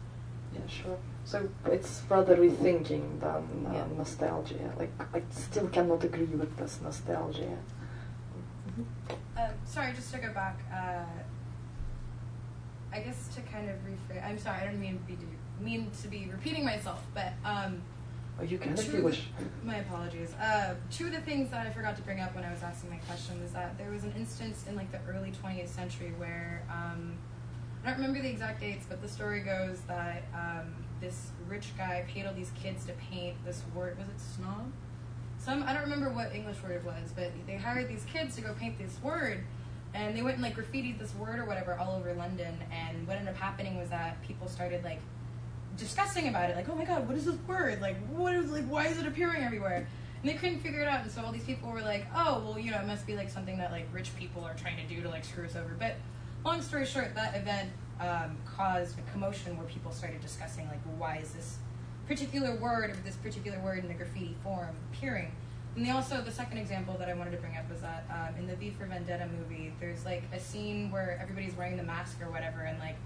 Yeah, 0.55 0.69
sure. 0.69 0.99
So 1.24 1.49
it's 1.66 2.03
rather 2.09 2.36
rethinking 2.36 3.19
than 3.19 3.66
uh, 3.66 3.73
Yeah. 3.74 3.86
nostalgia. 3.97 4.73
Like 4.78 4.93
I 5.12 5.23
still 5.32 5.66
cannot 5.66 6.05
agree 6.05 6.27
with 6.27 6.57
this 6.59 6.78
nostalgia. 6.81 7.59
Um, 9.36 9.51
sorry, 9.65 9.93
just 9.94 10.12
to 10.12 10.19
go 10.20 10.32
back. 10.32 10.61
Uh, 10.73 11.23
I 12.93 13.01
guess 13.01 13.28
to 13.35 13.40
kind 13.43 13.69
of 13.70 13.77
rephrase. 13.77 14.24
I'm 14.24 14.39
sorry. 14.39 14.62
I 14.62 14.64
don't 14.66 14.81
mean 14.81 14.98
to 14.98 15.05
be 15.05 15.19
mean 15.60 15.90
to 16.02 16.09
be 16.09 16.28
repeating 16.31 16.64
myself, 16.64 17.05
but 17.14 17.32
um, 17.44 17.82
Oh, 18.40 18.44
you 18.44 18.59
if 18.60 18.90
two. 18.90 19.12
My 19.62 19.77
apologies. 19.77 20.35
Uh, 20.35 20.74
two 20.90 21.06
of 21.06 21.12
the 21.12 21.20
things 21.20 21.51
that 21.51 21.66
I 21.66 21.70
forgot 21.70 21.97
to 21.97 22.02
bring 22.02 22.20
up 22.20 22.35
when 22.35 22.44
I 22.44 22.51
was 22.51 22.62
asking 22.62 22.90
my 22.90 22.97
question 22.97 23.40
was 23.43 23.52
that 23.52 23.77
there 23.77 23.90
was 23.90 24.05
an 24.05 24.12
instance 24.16 24.64
in 24.69 24.74
like 24.74 24.90
the 24.90 24.98
early 25.09 25.32
20th 25.43 25.69
century 25.69 26.12
where 26.16 26.62
um, 26.70 27.14
I 27.85 27.90
don't 27.90 27.98
remember 27.98 28.23
the 28.23 28.31
exact 28.31 28.60
dates, 28.60 28.86
but 28.89 29.02
the 29.02 29.09
story 29.09 29.40
goes 29.40 29.81
that 29.82 30.24
um, 30.35 30.74
this 31.01 31.31
rich 31.47 31.77
guy 31.77 32.05
paid 32.09 32.27
all 32.27 32.35
these 32.35 32.52
kids 32.60 32.86
to 32.86 32.93
paint 32.94 33.36
this 33.44 33.62
word. 33.74 33.98
Was 33.98 34.09
it 34.09 34.20
snob? 34.20 34.73
Some 35.39 35.64
I 35.64 35.73
don't 35.73 35.82
remember 35.82 36.10
what 36.10 36.35
English 36.35 36.62
word 36.62 36.73
it 36.73 36.85
was, 36.85 37.12
but 37.14 37.32
they 37.47 37.56
hired 37.56 37.89
these 37.89 38.05
kids 38.05 38.36
to 38.36 38.43
go 38.43 38.55
paint 38.55 38.78
this 38.78 38.98
word, 39.02 39.44
and 39.94 40.16
they 40.16 40.23
went 40.23 40.36
and 40.36 40.43
like 40.43 40.56
graffitied 40.56 40.98
this 40.98 41.14
word 41.14 41.39
or 41.39 41.44
whatever 41.44 41.74
all 41.74 41.97
over 41.97 42.12
London. 42.14 42.55
And 42.70 43.06
what 43.06 43.16
ended 43.16 43.35
up 43.35 43.40
happening 43.40 43.78
was 43.78 43.90
that 43.90 44.23
people 44.23 44.48
started 44.48 44.82
like 44.85 45.01
discussing 45.77 46.28
about 46.28 46.51
it, 46.51 46.56
like, 46.56 46.69
oh 46.69 46.74
my 46.74 46.85
god, 46.85 47.06
what 47.06 47.16
is 47.16 47.24
this 47.24 47.36
word? 47.47 47.81
Like, 47.81 47.97
what 48.09 48.35
is 48.35 48.51
like, 48.51 48.66
why 48.66 48.86
is 48.86 48.98
it 48.98 49.06
appearing 49.06 49.43
everywhere? 49.43 49.86
And 50.23 50.31
they 50.31 50.35
couldn't 50.35 50.60
figure 50.60 50.81
it 50.81 50.89
out, 50.89 51.02
and 51.02 51.10
so 51.10 51.23
all 51.24 51.32
these 51.32 51.44
people 51.44 51.70
were 51.70 51.81
like, 51.81 52.06
oh, 52.14 52.43
well, 52.44 52.59
you 52.59 52.70
know, 52.70 52.78
it 52.78 52.86
must 52.86 53.06
be 53.06 53.16
like 53.16 53.28
something 53.28 53.59
that 53.59 53.73
like 53.73 53.86
rich 53.93 54.14
people 54.16 54.44
are 54.44 54.55
trying 54.55 54.77
to 54.77 54.94
do 54.94 55.02
to 55.02 55.09
like 55.09 55.24
screw 55.24 55.44
us 55.44 55.56
over. 55.56 55.74
But 55.78 55.97
long 56.44 56.62
story 56.62 56.86
short, 56.86 57.14
that 57.14 57.36
event 57.36 57.70
um, 58.01 58.36
caused 58.47 58.98
a 58.98 59.02
commotion 59.10 59.56
where 59.56 59.66
people 59.66 59.93
started 59.93 60.20
discussing 60.20 60.69
like, 60.69 60.81
why 60.97 61.16
is 61.16 61.32
this 61.32 61.59
particular 62.06 62.55
word 62.56 62.90
or 62.90 62.97
this 63.05 63.16
particular 63.16 63.59
word 63.60 63.78
in 63.78 63.89
the 63.89 63.94
graffiti 63.94 64.36
form 64.43 64.77
appearing? 64.93 65.32
And 65.74 65.86
they 65.86 65.90
also, 65.90 66.20
the 66.20 66.31
second 66.31 66.59
example 66.59 66.97
that 66.99 67.09
I 67.09 67.15
wanted 67.15 67.31
to 67.31 67.39
bring 67.39 67.57
up 67.57 67.70
was 67.70 67.81
that 67.81 68.05
um, 68.11 68.39
in 68.39 68.47
the 68.47 68.55
V 68.57 68.74
for 68.78 68.85
Vendetta 68.85 69.27
movie, 69.39 69.73
there's 69.81 70.05
like 70.05 70.23
a 70.32 70.39
scene 70.39 70.90
where 70.90 71.19
everybody's 71.20 71.55
wearing 71.55 71.78
the 71.78 71.82
mask 71.82 72.20
or 72.20 72.31
whatever, 72.31 72.61
and 72.61 72.78
like 72.78 72.97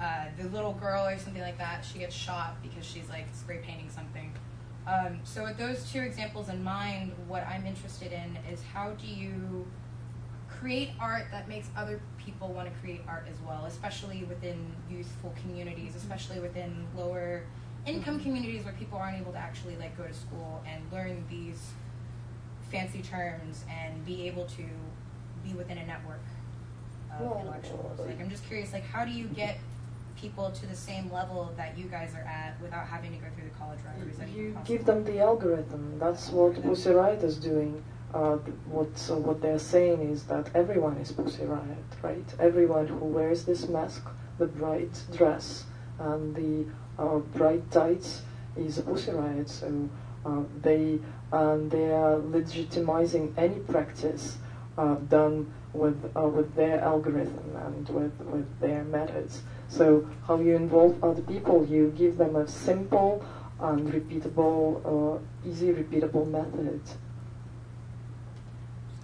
uh, 0.00 0.26
the 0.40 0.48
little 0.48 0.74
girl 0.74 1.06
or 1.06 1.18
something 1.18 1.42
like 1.42 1.58
that, 1.58 1.84
she 1.84 1.98
gets 1.98 2.14
shot 2.14 2.56
because 2.62 2.84
she's 2.84 3.08
like 3.08 3.26
spray 3.32 3.58
painting 3.58 3.90
something. 3.90 4.32
Um, 4.86 5.20
so 5.24 5.44
with 5.44 5.56
those 5.56 5.90
two 5.90 6.00
examples 6.00 6.48
in 6.48 6.62
mind, 6.62 7.12
what 7.26 7.46
I'm 7.48 7.66
interested 7.66 8.12
in 8.12 8.38
is 8.52 8.60
how 8.72 8.90
do 8.90 9.06
you 9.06 9.66
create 10.48 10.90
art 11.00 11.26
that 11.30 11.48
makes 11.48 11.68
other 11.76 12.00
people 12.18 12.48
want 12.48 12.72
to 12.72 12.80
create 12.80 13.00
art 13.08 13.26
as 13.30 13.38
well, 13.46 13.64
especially 13.66 14.24
within 14.24 14.72
youthful 14.90 15.34
communities, 15.40 15.96
especially 15.96 16.38
within 16.38 16.86
lower 16.96 17.42
income 17.86 18.20
communities 18.20 18.64
where 18.64 18.74
people 18.74 18.98
aren't 18.98 19.20
able 19.20 19.32
to 19.32 19.38
actually 19.38 19.76
like 19.76 19.96
go 19.96 20.06
to 20.06 20.14
school 20.14 20.62
and 20.66 20.82
learn 20.92 21.24
these 21.28 21.72
fancy 22.74 23.02
terms 23.02 23.64
and 23.70 24.04
be 24.04 24.26
able 24.26 24.44
to 24.46 24.64
be 25.44 25.52
within 25.54 25.78
a 25.78 25.86
network 25.86 26.20
of 27.16 27.20
intellectuals. 27.40 28.00
Like, 28.00 28.20
I'm 28.20 28.28
just 28.28 28.44
curious, 28.46 28.72
like, 28.72 28.84
how 28.84 29.04
do 29.04 29.12
you 29.12 29.26
get 29.28 29.58
people 30.20 30.50
to 30.50 30.66
the 30.66 30.74
same 30.74 31.12
level 31.12 31.52
that 31.56 31.78
you 31.78 31.84
guys 31.84 32.14
are 32.14 32.26
at 32.26 32.60
without 32.60 32.86
having 32.86 33.12
to 33.12 33.18
go 33.18 33.26
through 33.36 33.48
the 33.48 33.54
college 33.56 33.78
route? 33.84 34.08
Is 34.10 34.18
that 34.18 34.28
You 34.30 34.52
possible? 34.52 34.76
give 34.76 34.86
them 34.86 35.04
the 35.04 35.20
algorithm. 35.20 35.98
That's 36.00 36.30
what 36.30 36.60
Pussy 36.62 36.90
Riot 36.90 37.22
is 37.22 37.36
doing. 37.38 37.82
Uh, 38.12 38.36
what 38.70 38.94
uh, 39.10 39.16
what 39.16 39.42
they're 39.42 39.58
saying 39.58 40.00
is 40.12 40.22
that 40.24 40.48
everyone 40.54 40.96
is 40.98 41.10
Pussy 41.10 41.44
Riot, 41.44 41.88
right? 42.00 42.24
Everyone 42.38 42.86
who 42.86 43.06
wears 43.06 43.44
this 43.44 43.68
mask, 43.68 44.04
the 44.38 44.46
bright 44.46 44.94
dress, 45.16 45.64
and 45.98 46.32
the 46.36 46.64
uh, 47.02 47.18
bright 47.38 47.68
tights 47.72 48.22
is 48.56 48.78
a 48.78 48.82
Pussy 48.82 49.10
Riot. 49.10 49.48
So 49.50 49.88
uh, 50.24 50.42
they 50.62 51.00
and 51.42 51.70
they 51.70 51.90
are 51.90 52.16
legitimizing 52.18 53.32
any 53.36 53.58
practice 53.58 54.38
uh, 54.78 54.94
done 54.94 55.52
with 55.72 55.98
uh, 56.16 56.28
with 56.28 56.54
their 56.54 56.80
algorithm 56.80 57.56
and 57.66 57.88
with 57.88 58.18
with 58.20 58.60
their 58.60 58.84
methods. 58.84 59.42
So 59.68 60.08
how 60.26 60.36
you 60.38 60.54
involve 60.54 61.02
other 61.02 61.22
people? 61.22 61.64
You 61.66 61.92
give 61.96 62.16
them 62.18 62.36
a 62.36 62.46
simple 62.46 63.24
and 63.60 63.92
repeatable, 63.92 64.62
uh, 64.84 65.48
easy 65.48 65.72
repeatable 65.72 66.26
method. 66.30 66.80
So 66.86 66.94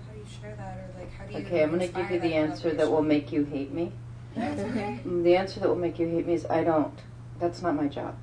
how 0.06 0.12
do 0.12 0.18
you 0.18 0.26
share 0.40 0.54
that, 0.56 0.76
or 0.76 1.00
like, 1.00 1.12
how 1.16 1.24
do 1.24 1.32
you? 1.32 1.38
Okay, 1.46 1.62
I'm 1.62 1.70
going 1.70 1.80
to 1.80 2.00
give 2.00 2.10
you 2.10 2.20
the 2.20 2.34
answer 2.34 2.72
that 2.72 2.90
will 2.90 3.02
make 3.02 3.32
you 3.32 3.44
hate 3.44 3.72
me. 3.72 3.92
That's 4.36 4.60
okay. 4.60 5.00
Mm, 5.06 5.22
The 5.24 5.36
answer 5.36 5.60
that 5.60 5.68
will 5.68 5.76
make 5.76 5.98
you 5.98 6.06
hate 6.06 6.26
me 6.26 6.34
is 6.34 6.46
I 6.46 6.62
don't. 6.62 6.98
That's 7.38 7.62
not 7.62 7.74
my 7.74 7.88
job. 7.88 8.14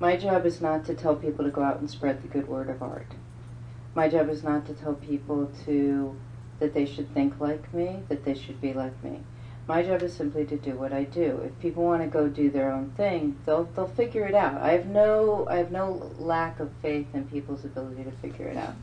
My 0.00 0.16
job 0.16 0.44
is 0.46 0.60
not 0.60 0.84
to 0.86 0.94
tell 0.94 1.14
people 1.14 1.44
to 1.44 1.50
go 1.50 1.62
out 1.62 1.78
and 1.80 1.88
spread 1.90 2.22
the 2.22 2.28
good 2.28 2.48
word 2.48 2.68
of 2.68 2.82
art. 2.82 3.12
My 3.96 4.08
job 4.08 4.28
is 4.28 4.44
not 4.44 4.66
to 4.66 4.74
tell 4.74 4.92
people 4.92 5.48
to 5.64 6.14
that 6.58 6.74
they 6.74 6.84
should 6.84 7.14
think 7.14 7.40
like 7.40 7.72
me, 7.72 8.02
that 8.10 8.26
they 8.26 8.34
should 8.34 8.60
be 8.60 8.74
like 8.74 9.02
me. 9.02 9.22
My 9.66 9.82
job 9.82 10.02
is 10.02 10.12
simply 10.12 10.44
to 10.44 10.56
do 10.58 10.76
what 10.76 10.92
I 10.92 11.04
do. 11.04 11.40
If 11.42 11.58
people 11.60 11.82
want 11.82 12.02
to 12.02 12.06
go 12.06 12.28
do 12.28 12.50
their 12.50 12.70
own 12.70 12.90
thing, 12.98 13.34
they'll 13.46 13.66
they'll 13.74 13.86
figure 13.86 14.26
it 14.26 14.34
out. 14.34 14.60
I 14.60 14.72
have 14.72 14.84
no 14.84 15.46
I 15.48 15.56
have 15.56 15.70
no 15.70 16.12
lack 16.18 16.60
of 16.60 16.68
faith 16.82 17.06
in 17.14 17.24
people's 17.24 17.64
ability 17.64 18.04
to 18.04 18.10
figure 18.10 18.44
it 18.44 18.58
out. 18.58 18.74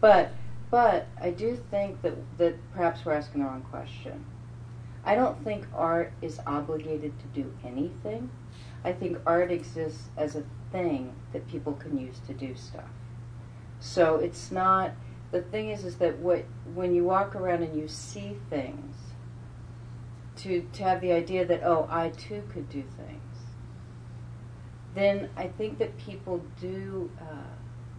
But 0.00 0.28
but 0.70 1.04
I 1.20 1.30
do 1.30 1.56
think 1.56 2.00
that 2.02 2.14
that 2.38 2.54
perhaps 2.72 3.04
we're 3.04 3.10
asking 3.10 3.40
the 3.40 3.46
wrong 3.46 3.62
question. 3.62 4.24
I 5.04 5.16
don't 5.16 5.42
think 5.42 5.66
art 5.74 6.12
is 6.22 6.38
obligated 6.46 7.10
to 7.18 7.26
do 7.42 7.50
anything. 7.64 8.30
I 8.84 8.92
think 8.92 9.18
art 9.26 9.50
exists 9.50 10.10
as 10.16 10.36
a 10.36 10.44
thing 10.70 11.12
that 11.32 11.44
people 11.48 11.72
can 11.72 11.98
use 11.98 12.20
to 12.28 12.32
do 12.32 12.54
stuff. 12.54 12.88
So 13.84 14.16
it's 14.16 14.50
not 14.50 14.92
the 15.30 15.42
thing 15.42 15.68
is 15.68 15.84
is 15.84 15.96
that 15.96 16.18
what 16.18 16.44
when 16.74 16.94
you 16.94 17.04
walk 17.04 17.36
around 17.36 17.62
and 17.62 17.78
you 17.78 17.86
see 17.86 18.34
things 18.48 18.96
to 20.36 20.66
to 20.72 20.82
have 20.82 21.02
the 21.02 21.12
idea 21.12 21.44
that 21.44 21.62
oh 21.62 21.86
I 21.90 22.08
too 22.08 22.42
could 22.50 22.70
do 22.70 22.82
things 22.96 23.20
then 24.94 25.28
I 25.36 25.48
think 25.48 25.78
that 25.78 25.96
people 25.98 26.42
do 26.60 27.10
uh, 27.20 27.24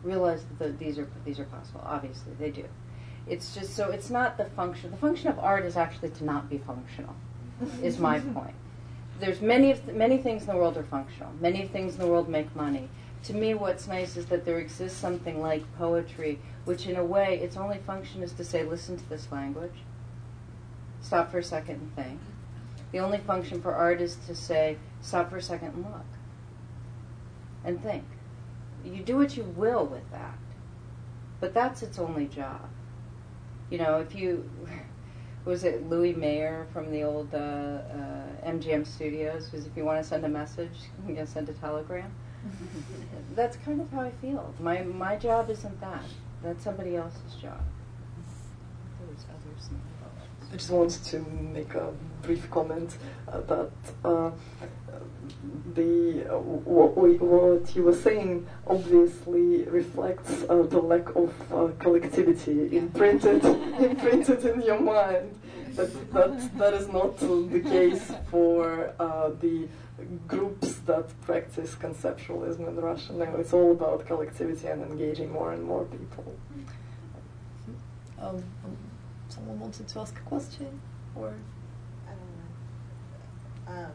realize 0.01 0.43
that 0.57 0.79
these 0.79 0.97
are 0.97 1.07
these 1.23 1.39
are 1.39 1.45
possible. 1.45 1.81
Obviously 1.85 2.33
they 2.39 2.49
do. 2.49 2.65
It's 3.27 3.53
just 3.53 3.75
so 3.75 3.91
it's 3.91 4.09
not 4.09 4.37
the 4.37 4.45
function 4.45 4.89
the 4.89 4.97
function 4.97 5.27
of 5.27 5.37
art 5.37 5.65
is 5.65 5.77
actually 5.77 6.09
to 6.11 6.23
not 6.23 6.49
be 6.49 6.57
functional 6.57 7.15
is 7.83 7.99
my 7.99 8.19
point. 8.33 8.55
There's 9.19 9.39
many 9.39 9.69
of 9.71 9.85
many 9.93 10.17
things 10.17 10.41
in 10.43 10.47
the 10.47 10.57
world 10.57 10.77
are 10.77 10.83
functional. 10.83 11.31
Many 11.39 11.67
things 11.67 11.93
in 11.93 12.01
the 12.01 12.07
world 12.07 12.27
make 12.27 12.55
money 12.55 12.89
to 13.25 13.33
me 13.33 13.53
what's 13.53 13.87
nice 13.87 14.17
is 14.17 14.27
that 14.27 14.45
there 14.45 14.59
exists 14.59 14.99
something 14.99 15.41
like 15.41 15.63
poetry 15.77 16.39
which 16.65 16.85
in 16.85 16.95
a 16.95 17.03
way 17.03 17.39
its 17.39 17.57
only 17.57 17.79
function 17.79 18.21
is 18.21 18.33
to 18.33 18.43
say 18.43 18.63
listen 18.63 18.97
to 18.97 19.09
this 19.09 19.31
language. 19.31 19.83
Stop 21.01 21.31
for 21.31 21.39
a 21.39 21.43
second 21.43 21.75
and 21.75 21.95
think. 21.95 22.19
The 22.91 22.99
only 22.99 23.19
function 23.19 23.61
for 23.61 23.73
art 23.73 24.01
is 24.01 24.15
to 24.27 24.35
say 24.35 24.77
stop 25.01 25.29
for 25.29 25.37
a 25.37 25.41
second 25.41 25.69
and 25.69 25.83
look 25.83 26.05
and 27.63 27.81
think. 27.81 28.03
You 28.83 29.01
do 29.01 29.17
what 29.17 29.35
you 29.35 29.43
will 29.43 29.85
with 29.85 30.09
that 30.11 30.37
but 31.39 31.53
that's 31.53 31.83
its 31.83 31.99
only 31.99 32.27
job. 32.27 32.69
You 33.69 33.79
know 33.79 33.99
if 33.99 34.15
you 34.15 34.49
was 35.45 35.63
it 35.63 35.89
Louis 35.89 36.13
Mayer 36.13 36.67
from 36.73 36.91
the 36.91 37.03
old 37.03 37.33
uh, 37.33 37.37
uh, 37.37 38.47
MGM 38.47 38.85
studios 38.85 39.51
was 39.51 39.65
if 39.65 39.75
you 39.75 39.85
want 39.85 40.01
to 40.01 40.07
send 40.07 40.25
a 40.25 40.29
message 40.29 40.77
you 41.07 41.15
can 41.15 41.27
send 41.27 41.49
a 41.49 41.53
telegram 41.53 42.11
that's 43.35 43.57
kind 43.57 43.81
of 43.81 43.91
how 43.91 44.01
I 44.01 44.11
feel. 44.21 44.53
My 44.59 44.81
my 44.83 45.15
job 45.15 45.49
isn't 45.49 45.79
that. 45.81 46.03
That's 46.43 46.63
somebody 46.63 46.95
else's 46.95 47.35
job. 47.41 47.63
There's 48.99 49.25
others 49.29 49.69
in 49.71 49.79
I 50.51 50.57
just 50.57 50.69
wanted 50.69 51.03
to 51.05 51.19
make 51.53 51.73
a 51.73 51.91
brief 52.21 52.49
comment 52.49 52.97
uh, 53.27 53.41
that 53.41 53.71
uh, 54.05 54.31
the 55.73 56.25
uh, 56.29 56.39
what, 56.39 56.95
we, 56.95 57.17
what 57.17 57.75
you 57.75 57.83
were 57.83 57.95
saying 57.95 58.47
obviously 58.67 59.63
reflects 59.63 60.43
uh, 60.43 60.63
the 60.63 60.79
lack 60.79 61.13
of 61.15 61.33
uh, 61.51 61.69
collectivity 61.79 62.77
imprinted 62.77 63.43
imprinted 63.79 64.45
in 64.45 64.61
your 64.61 64.79
mind. 64.79 65.37
That 65.75 66.13
that, 66.13 66.57
that 66.57 66.73
is 66.73 66.87
not 66.87 67.17
the 67.17 67.61
case 67.61 68.11
for 68.31 68.93
uh, 68.99 69.31
the 69.41 69.67
groups 70.27 70.75
that 70.85 71.09
practice 71.21 71.75
conceptualism 71.75 72.67
in 72.67 72.75
Russia. 72.75 73.13
No, 73.13 73.35
it's 73.37 73.53
all 73.53 73.71
about 73.71 74.05
collectivity 74.05 74.67
and 74.67 74.83
engaging 74.83 75.31
more 75.31 75.53
and 75.53 75.63
more 75.63 75.85
people. 75.85 76.35
Um, 78.19 78.35
um, 78.63 78.77
someone 79.29 79.59
wanted 79.59 79.87
to 79.87 79.99
ask 79.99 80.15
a 80.17 80.21
question, 80.21 80.81
or 81.15 81.33
I 82.07 82.11
don't 82.11 83.75
know. 83.77 83.85
Um, 83.85 83.91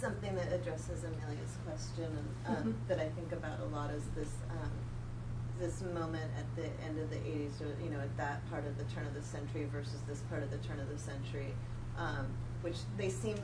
something 0.00 0.34
that 0.34 0.52
addresses 0.52 1.04
Amelia's 1.04 1.56
question 1.66 2.04
and 2.04 2.56
um, 2.56 2.62
Mhm. 2.74 2.88
that 2.88 2.98
I 3.00 3.08
think 3.10 3.32
about 3.32 3.60
a 3.60 3.64
lot 3.66 3.90
is 3.90 4.04
this 4.14 4.32
um, 4.50 4.70
this 5.58 5.82
moment 5.82 6.30
at 6.36 6.44
the 6.56 6.68
end 6.84 6.98
of 6.98 7.08
the 7.10 7.16
80s, 7.16 7.60
or 7.60 7.82
you 7.82 7.88
know, 7.90 8.00
at 8.00 8.14
that 8.16 8.44
part 8.50 8.66
of 8.66 8.76
the 8.76 8.84
turn 8.84 9.06
of 9.06 9.14
the 9.14 9.22
century 9.22 9.64
versus 9.66 10.00
this 10.08 10.20
part 10.28 10.42
of 10.42 10.50
the 10.50 10.58
turn 10.58 10.80
of 10.80 10.88
the 10.88 10.98
century, 10.98 11.54
um, 11.96 12.26
which 12.62 12.76
they 12.98 13.08
seem 13.08 13.36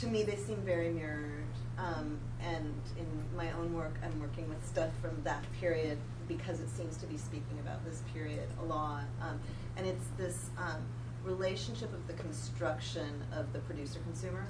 to 0.00 0.06
me 0.06 0.22
they 0.22 0.36
seem 0.36 0.60
very 0.62 0.90
mirrored. 0.90 1.44
Um, 1.78 2.18
and 2.40 2.74
in 2.98 3.36
my 3.36 3.52
own 3.52 3.74
work, 3.74 3.94
I'm 4.02 4.18
working 4.20 4.48
with 4.48 4.66
stuff 4.66 4.90
from 5.02 5.22
that 5.24 5.44
period 5.60 5.98
because 6.26 6.60
it 6.60 6.70
seems 6.70 6.96
to 6.98 7.06
be 7.06 7.16
speaking 7.16 7.58
about 7.60 7.84
this 7.84 8.02
period 8.12 8.48
a 8.60 8.64
lot. 8.64 9.04
Um, 9.20 9.40
and 9.76 9.86
it's 9.86 10.06
this 10.16 10.50
um, 10.58 10.82
relationship 11.24 11.92
of 11.92 12.06
the 12.06 12.14
construction 12.14 13.22
of 13.32 13.52
the 13.52 13.58
producer 13.60 13.98
consumer. 14.00 14.46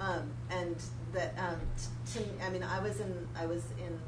Um, 0.00 0.30
and 0.50 0.76
that 1.12 1.34
um, 1.38 1.60
to 2.12 2.22
I 2.44 2.50
mean, 2.50 2.62
I 2.62 2.80
was 2.80 3.00
in 3.00 3.26
I 3.36 3.46
was 3.46 3.64
in 3.78 3.98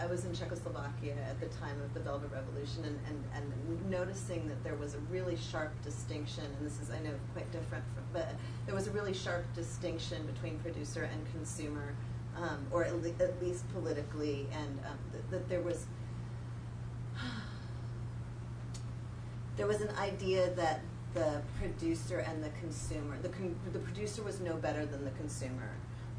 I 0.00 0.06
was 0.06 0.24
in 0.24 0.32
Czechoslovakia 0.32 1.16
at 1.28 1.40
the 1.40 1.48
time 1.58 1.80
of 1.82 1.92
the 1.92 1.98
Velvet 2.00 2.30
Revolution, 2.32 2.84
and, 2.84 2.98
and, 3.08 3.24
and 3.34 3.52
noticing 3.90 4.46
that 4.48 4.62
there 4.62 4.76
was 4.76 4.94
a 4.94 4.98
really 5.10 5.36
sharp 5.36 5.72
distinction, 5.82 6.44
and 6.44 6.64
this 6.64 6.80
is 6.80 6.88
I 6.90 7.00
know 7.00 7.14
quite 7.32 7.50
different, 7.50 7.82
from, 7.94 8.04
but 8.12 8.28
there 8.66 8.76
was 8.76 8.86
a 8.86 8.92
really 8.92 9.12
sharp 9.12 9.44
distinction 9.54 10.24
between 10.26 10.60
producer 10.60 11.02
and 11.02 11.26
consumer, 11.32 11.96
um, 12.36 12.64
or 12.70 12.84
at, 12.84 12.94
le- 13.02 13.10
at 13.20 13.42
least 13.42 13.68
politically, 13.72 14.46
and 14.52 14.78
um, 14.86 14.98
th- 15.10 15.24
that 15.30 15.48
there 15.48 15.62
was 15.62 15.86
there 19.56 19.66
was 19.66 19.80
an 19.80 19.90
idea 19.98 20.54
that 20.54 20.80
the 21.14 21.42
producer 21.58 22.18
and 22.18 22.44
the 22.44 22.50
consumer, 22.60 23.18
the, 23.20 23.30
con- 23.30 23.58
the 23.72 23.80
producer 23.80 24.22
was 24.22 24.38
no 24.38 24.54
better 24.54 24.86
than 24.86 25.04
the 25.04 25.10
consumer. 25.12 25.70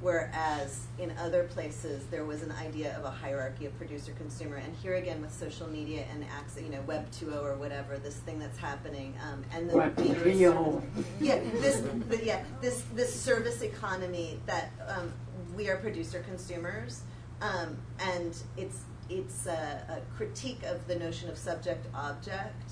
Whereas 0.02 0.88
in 0.98 1.12
other 1.18 1.44
places, 1.44 2.06
there 2.10 2.24
was 2.24 2.42
an 2.42 2.54
idea 2.54 2.98
of 2.98 3.04
a 3.04 3.12
hierarchy 3.12 3.66
of 3.66 3.78
producer 3.78 4.14
consumer. 4.14 4.56
And 4.56 4.74
here 4.78 4.96
again, 4.96 5.22
with 5.22 5.34
social 5.34 5.68
media 5.68 6.06
and 6.14 6.24
access, 6.24 6.64
you 6.64 6.70
know, 6.70 6.82
Web 6.88 7.12
2.0 7.12 7.44
or 7.44 7.56
whatever, 7.56 7.98
this 7.98 8.16
thing 8.16 8.40
that's 8.40 8.58
happening. 8.58 9.14
Um, 9.30 9.44
and 9.54 9.70
the 9.70 9.76
Web 9.76 9.96
being 9.98 10.16
3.0. 10.16 10.82
yeah, 11.20 11.40
this, 11.56 11.82
the, 12.08 12.24
yeah, 12.24 12.44
this, 12.62 12.84
this 12.96 13.14
service 13.14 13.62
economy 13.62 14.40
that 14.46 14.72
um, 14.88 15.12
we 15.56 15.70
are 15.70 15.76
producer 15.78 16.24
consumers, 16.28 17.02
um, 17.42 17.78
and 18.00 18.36
it's 18.56 18.82
it's 19.10 19.48
a, 19.48 19.84
a 19.90 20.16
critique 20.16 20.62
of 20.68 20.86
the 20.88 20.96
notion 20.96 21.30
of 21.30 21.38
subject 21.38 21.88
object, 21.96 22.72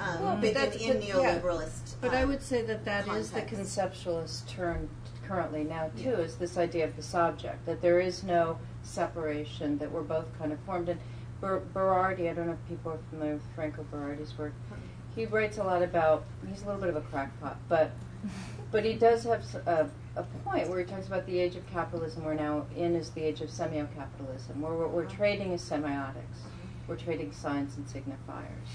um, 0.00 0.22
Well, 0.22 0.34
but 0.34 0.40
but 0.40 0.54
that's- 0.54 0.82
in, 0.82 0.90
in 0.90 0.98
but, 0.98 1.06
yeah. 1.06 1.38
neoliberalist. 1.38 1.94
But 2.00 2.14
I 2.14 2.22
um, 2.22 2.30
would 2.30 2.42
say 2.42 2.62
that 2.62 2.84
that 2.84 3.06
is 3.08 3.30
the 3.30 3.42
conceptualist 3.42 4.48
turn 4.48 4.88
currently 5.28 5.64
now 5.64 5.90
too, 5.96 6.14
is 6.14 6.36
this 6.36 6.56
idea 6.56 6.84
of 6.84 6.96
the 6.96 7.02
subject, 7.02 7.66
that 7.66 7.82
there 7.82 8.00
is 8.00 8.24
no 8.24 8.58
separation, 8.82 9.78
that 9.78 9.90
we're 9.90 10.02
both 10.02 10.26
kind 10.38 10.52
of 10.52 10.58
formed. 10.60 10.88
And 10.88 11.00
Ber- 11.40 11.62
Berardi, 11.74 12.30
I 12.30 12.34
don't 12.34 12.46
know 12.46 12.52
if 12.52 12.68
people 12.68 12.92
are 12.92 12.98
familiar 13.10 13.34
with 13.34 13.44
Franco 13.54 13.84
Berardi's 13.92 14.36
work, 14.36 14.52
mm-hmm. 14.66 14.80
he 15.14 15.26
writes 15.26 15.58
a 15.58 15.64
lot 15.64 15.82
about, 15.82 16.24
he's 16.48 16.62
a 16.62 16.66
little 16.66 16.80
bit 16.80 16.90
of 16.90 16.96
a 16.96 17.02
crackpot, 17.02 17.58
but 17.68 17.92
but 18.72 18.84
he 18.84 18.94
does 18.94 19.22
have 19.24 19.90
a 20.16 20.22
point 20.44 20.68
where 20.68 20.80
he 20.80 20.84
talks 20.84 21.06
about 21.06 21.24
the 21.26 21.38
age 21.38 21.54
of 21.54 21.64
capitalism 21.70 22.24
we're 22.24 22.34
now 22.34 22.66
in 22.76 22.96
is 22.96 23.10
the 23.10 23.22
age 23.22 23.40
of 23.40 23.48
semio-capitalism, 23.48 24.60
where 24.60 24.72
we're, 24.72 24.88
we're 24.88 25.04
uh-huh. 25.04 25.16
trading 25.16 25.52
as 25.52 25.62
semiotics. 25.62 26.14
Mm-hmm. 26.14 26.88
We're 26.88 26.96
trading 26.96 27.32
signs 27.32 27.76
and 27.76 27.86
signifiers. 27.86 28.68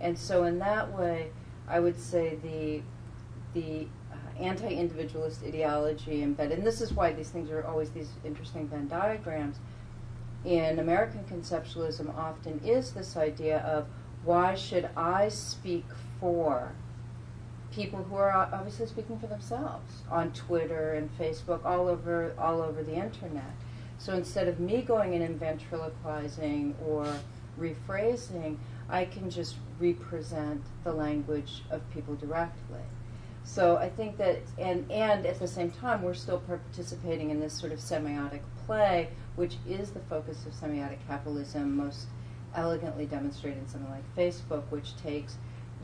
And 0.00 0.18
so 0.18 0.44
in 0.44 0.58
that 0.58 0.92
way, 0.92 1.30
I 1.68 1.80
would 1.80 1.98
say 1.98 2.36
the 2.42 2.82
the 3.54 3.86
anti-individualist 4.42 5.42
ideology 5.44 6.22
embedded, 6.22 6.58
and 6.58 6.66
this 6.66 6.80
is 6.80 6.92
why 6.92 7.12
these 7.12 7.30
things 7.30 7.50
are 7.50 7.64
always 7.64 7.90
these 7.90 8.10
interesting 8.24 8.68
Venn 8.68 8.88
diagrams. 8.88 9.58
In 10.44 10.78
American 10.78 11.24
conceptualism, 11.24 12.14
often 12.16 12.60
is 12.64 12.92
this 12.92 13.16
idea 13.16 13.58
of 13.60 13.86
why 14.24 14.54
should 14.54 14.88
I 14.96 15.28
speak 15.28 15.84
for 16.20 16.72
people 17.72 18.02
who 18.02 18.16
are 18.16 18.30
obviously 18.30 18.86
speaking 18.86 19.18
for 19.18 19.26
themselves 19.26 20.02
on 20.10 20.32
Twitter 20.32 20.94
and 20.94 21.10
Facebook, 21.18 21.64
all 21.64 21.88
over 21.88 22.34
all 22.38 22.60
over 22.60 22.82
the 22.82 22.94
internet. 22.94 23.54
So 23.98 24.14
instead 24.14 24.48
of 24.48 24.60
me 24.60 24.82
going 24.82 25.14
in 25.14 25.22
and 25.22 25.38
ventriloquizing 25.38 26.74
or 26.86 27.06
rephrasing, 27.58 28.58
I 28.88 29.04
can 29.04 29.30
just 29.30 29.56
represent 29.80 30.62
the 30.84 30.92
language 30.92 31.62
of 31.70 31.88
people 31.90 32.14
directly. 32.14 32.82
So 33.44 33.76
I 33.76 33.88
think 33.88 34.16
that, 34.18 34.38
and, 34.58 34.90
and 34.90 35.26
at 35.26 35.38
the 35.38 35.48
same 35.48 35.70
time, 35.70 36.02
we're 36.02 36.14
still 36.14 36.38
participating 36.38 37.30
in 37.30 37.40
this 37.40 37.52
sort 37.52 37.72
of 37.72 37.80
semiotic 37.80 38.40
play, 38.66 39.08
which 39.36 39.56
is 39.68 39.90
the 39.90 40.00
focus 40.00 40.46
of 40.46 40.52
semiotic 40.52 40.98
capitalism, 41.06 41.76
most 41.76 42.06
elegantly 42.54 43.06
demonstrated 43.06 43.58
in 43.58 43.68
something 43.68 43.90
like 43.90 44.16
Facebook, 44.16 44.62
which 44.70 44.96
takes 44.96 45.36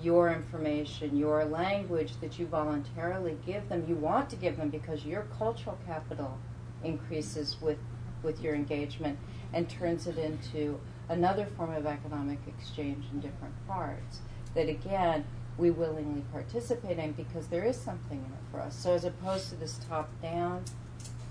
your 0.03 0.31
information, 0.31 1.17
your 1.17 1.45
language 1.45 2.13
that 2.21 2.39
you 2.39 2.47
voluntarily 2.47 3.37
give 3.45 3.69
them, 3.69 3.85
you 3.89 3.97
want 3.97 4.31
to 4.31 4.37
give 4.37 4.57
them 4.57 4.69
because 4.69 5.05
your 5.05 5.23
cultural 5.37 5.77
capital 5.87 6.39
increases 6.85 7.57
with, 7.61 7.79
with 8.23 8.41
your 8.41 8.55
engagement, 8.55 9.19
and 9.53 9.69
turns 9.69 10.07
it 10.07 10.17
into 10.19 10.79
another 11.09 11.47
form 11.57 11.75
of 11.75 11.87
economic 11.87 12.39
exchange 12.47 13.05
in 13.13 13.21
different 13.21 13.55
parts. 13.67 14.21
That 14.55 14.69
again, 14.69 15.25
we 15.59 15.71
willingly 15.71 16.23
participate 16.33 16.99
in 16.99 17.13
because 17.13 17.49
there 17.49 17.65
is 17.65 17.77
something 17.77 18.19
in 18.19 18.25
it 18.25 18.51
for 18.51 18.61
us. 18.61 18.77
So 18.79 18.95
as 18.95 19.05
opposed 19.05 19.51
to 19.51 19.57
this 19.57 19.79
top 19.89 20.09
down 20.23 20.65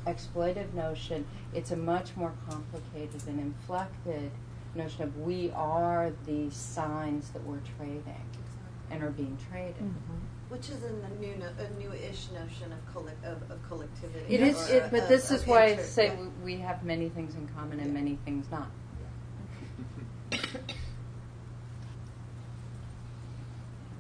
exploitive 0.06 0.74
notion, 0.74 1.26
it's 1.54 1.72
a 1.72 1.76
much 1.76 2.16
more 2.16 2.34
complicated 2.50 3.22
and 3.28 3.40
inflected 3.40 4.32
notion 4.76 5.04
of 5.04 5.18
we 5.18 5.52
are 5.52 6.12
the 6.26 6.50
signs 6.52 7.30
that 7.30 7.44
we're 7.44 7.62
trading 7.78 8.26
and 8.92 9.02
are 9.04 9.10
being 9.10 9.38
traded. 9.50 9.76
Mm-hmm. 9.76 10.50
Which 10.50 10.70
is 10.70 10.82
a 10.84 10.92
new, 11.20 11.36
no, 11.36 11.50
a 11.60 11.70
new-ish 11.78 12.28
notion 12.32 12.72
of, 12.72 12.94
collect, 12.94 13.26
of, 13.26 13.52
of 13.52 13.68
collectivity. 13.68 14.34
It 14.34 14.42
is, 14.42 14.70
or 14.70 14.76
it, 14.76 14.92
but 14.92 15.04
of- 15.04 15.10
this 15.10 15.30
of 15.32 15.42
is 15.42 15.48
why 15.48 15.64
I 15.64 15.78
say 15.78 16.08
yeah. 16.08 16.16
we, 16.44 16.56
we 16.56 16.62
have 16.62 16.84
many 16.86 17.10
things 17.10 17.36
in 17.36 17.48
common 17.50 17.80
and 17.80 17.94
many 17.94 18.18
things 18.24 18.46
not. 18.50 18.70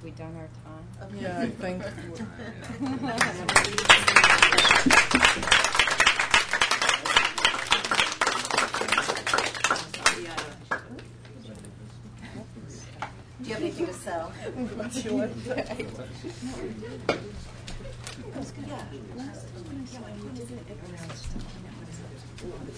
we 0.04 0.12
done 0.12 0.36
our 0.36 0.50
time? 0.64 1.12
Okay. 1.12 1.22
Yeah, 1.22 1.40
I 1.42 1.48
think. 1.62 1.84
Do 13.42 13.50
you 13.50 13.54
have 13.54 13.62
anything 13.64 13.86
to 13.86 13.94
sell? 13.94 14.32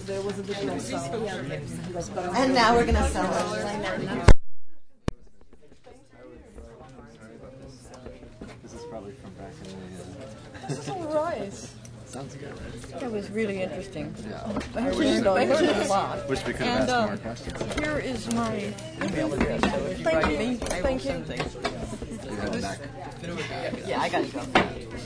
There 0.06 0.22
was 0.22 0.38
a 0.38 0.42
additional 0.42 0.80
sound. 0.80 1.52
And 2.36 2.54
now 2.54 2.74
we're 2.74 2.86
gonna 2.86 3.08
sell 3.08 3.54
it. 3.54 4.28
This 8.62 8.74
is 8.74 8.82
probably 8.90 9.12
from 9.12 9.30
back 9.34 9.52
in 9.64 9.70
the. 9.70 10.59
This 10.70 10.78
is 10.78 10.88
all 10.90 11.02
right. 11.08 11.52
Sounds 12.06 12.34
good, 12.36 12.52
right? 12.52 13.00
That 13.00 13.10
was 13.10 13.28
really 13.30 13.60
interesting. 13.60 14.14
Yeah. 14.28 14.40
I 14.76 14.90
learned, 14.90 15.26
I 15.26 15.44
learned 15.46 15.68
a 15.68 15.88
lot. 15.88 16.28
Wish 16.28 16.46
we 16.46 16.52
could 16.52 16.66
have 16.66 16.82
and, 16.82 16.90
asked 16.90 16.92
um, 16.92 17.08
more 17.08 17.16
questions. 17.18 17.74
Here 17.74 17.98
is 17.98 18.32
my 18.34 18.72
email 19.02 19.32
address. 19.32 19.60
So 19.62 19.86
if 19.86 19.98
you 19.98 20.04
Thank 20.04 20.22
write 20.22 20.32
you. 20.32 20.38
me, 20.38 20.46
I 20.46 20.48
will 20.50 20.82
Thank 20.82 21.04
you. 21.04 21.10
send 21.10 21.26
things. 21.26 21.54
You 22.24 22.36
have 22.36 22.54
it 22.54 22.62
back. 22.62 22.78
Yeah, 23.84 24.00
I 24.00 24.08
gotta 24.08 24.26
go. 24.28 24.44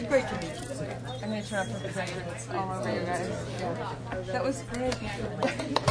Great 0.09 0.28
to 0.28 0.35
meet 0.35 0.55
you. 0.55 0.86
I'm 1.23 1.31
gonna 1.31 1.43
turn 1.43 1.59
up 1.61 1.73
the 1.73 1.89
projections 1.89 2.49
all 2.53 2.78
over 2.78 2.95
you 2.95 3.07
guys. 3.07 3.31
Yeah. 3.59 4.20
That 4.27 4.45
was 4.45 4.62
great. 4.70 4.97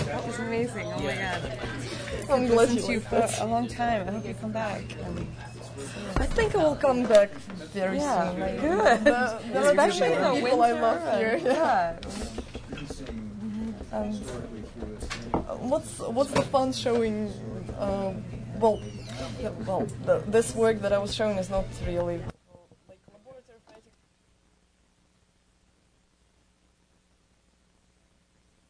That 0.06 0.28
was 0.28 0.40
amazing. 0.40 0.86
Oh 0.86 1.00
my 1.00 1.16
god. 1.16 1.60
I'm 2.30 2.44
I've 2.44 2.52
glad 2.52 2.70
you 2.70 2.82
to 2.82 2.92
you 2.92 3.00
for 3.00 3.28
a 3.40 3.46
long 3.48 3.68
time. 3.68 4.08
I 4.08 4.12
hope 4.12 4.26
you 4.28 4.36
come 4.36 4.52
back. 4.52 4.84
I 6.18 6.26
think 6.26 6.56
I 6.56 6.64
will 6.64 6.76
come 6.76 7.04
back 7.06 7.32
very 7.74 7.98
Yeah, 7.98 8.30
soon. 8.32 8.40
Like, 8.40 8.62
good. 8.62 9.04
The, 9.06 9.16
are 9.60 9.70
Especially 9.72 10.10
the 10.16 10.32
people 10.34 10.62
I 10.62 10.72
love 10.74 11.18
here. 11.18 11.40
yeah. 11.44 11.98
And 13.94 14.16
what's 15.70 16.00
what's 16.00 16.32
the 16.32 16.42
fun 16.42 16.74
showing? 16.74 17.30
Uh, 17.78 18.14
well, 18.60 18.82
well, 19.68 19.86
the, 20.06 20.24
this 20.28 20.56
work 20.56 20.82
that 20.82 20.94
I 20.94 20.98
was 20.98 21.14
showing 21.14 21.38
is 21.38 21.50
not 21.50 21.66
really 21.86 22.20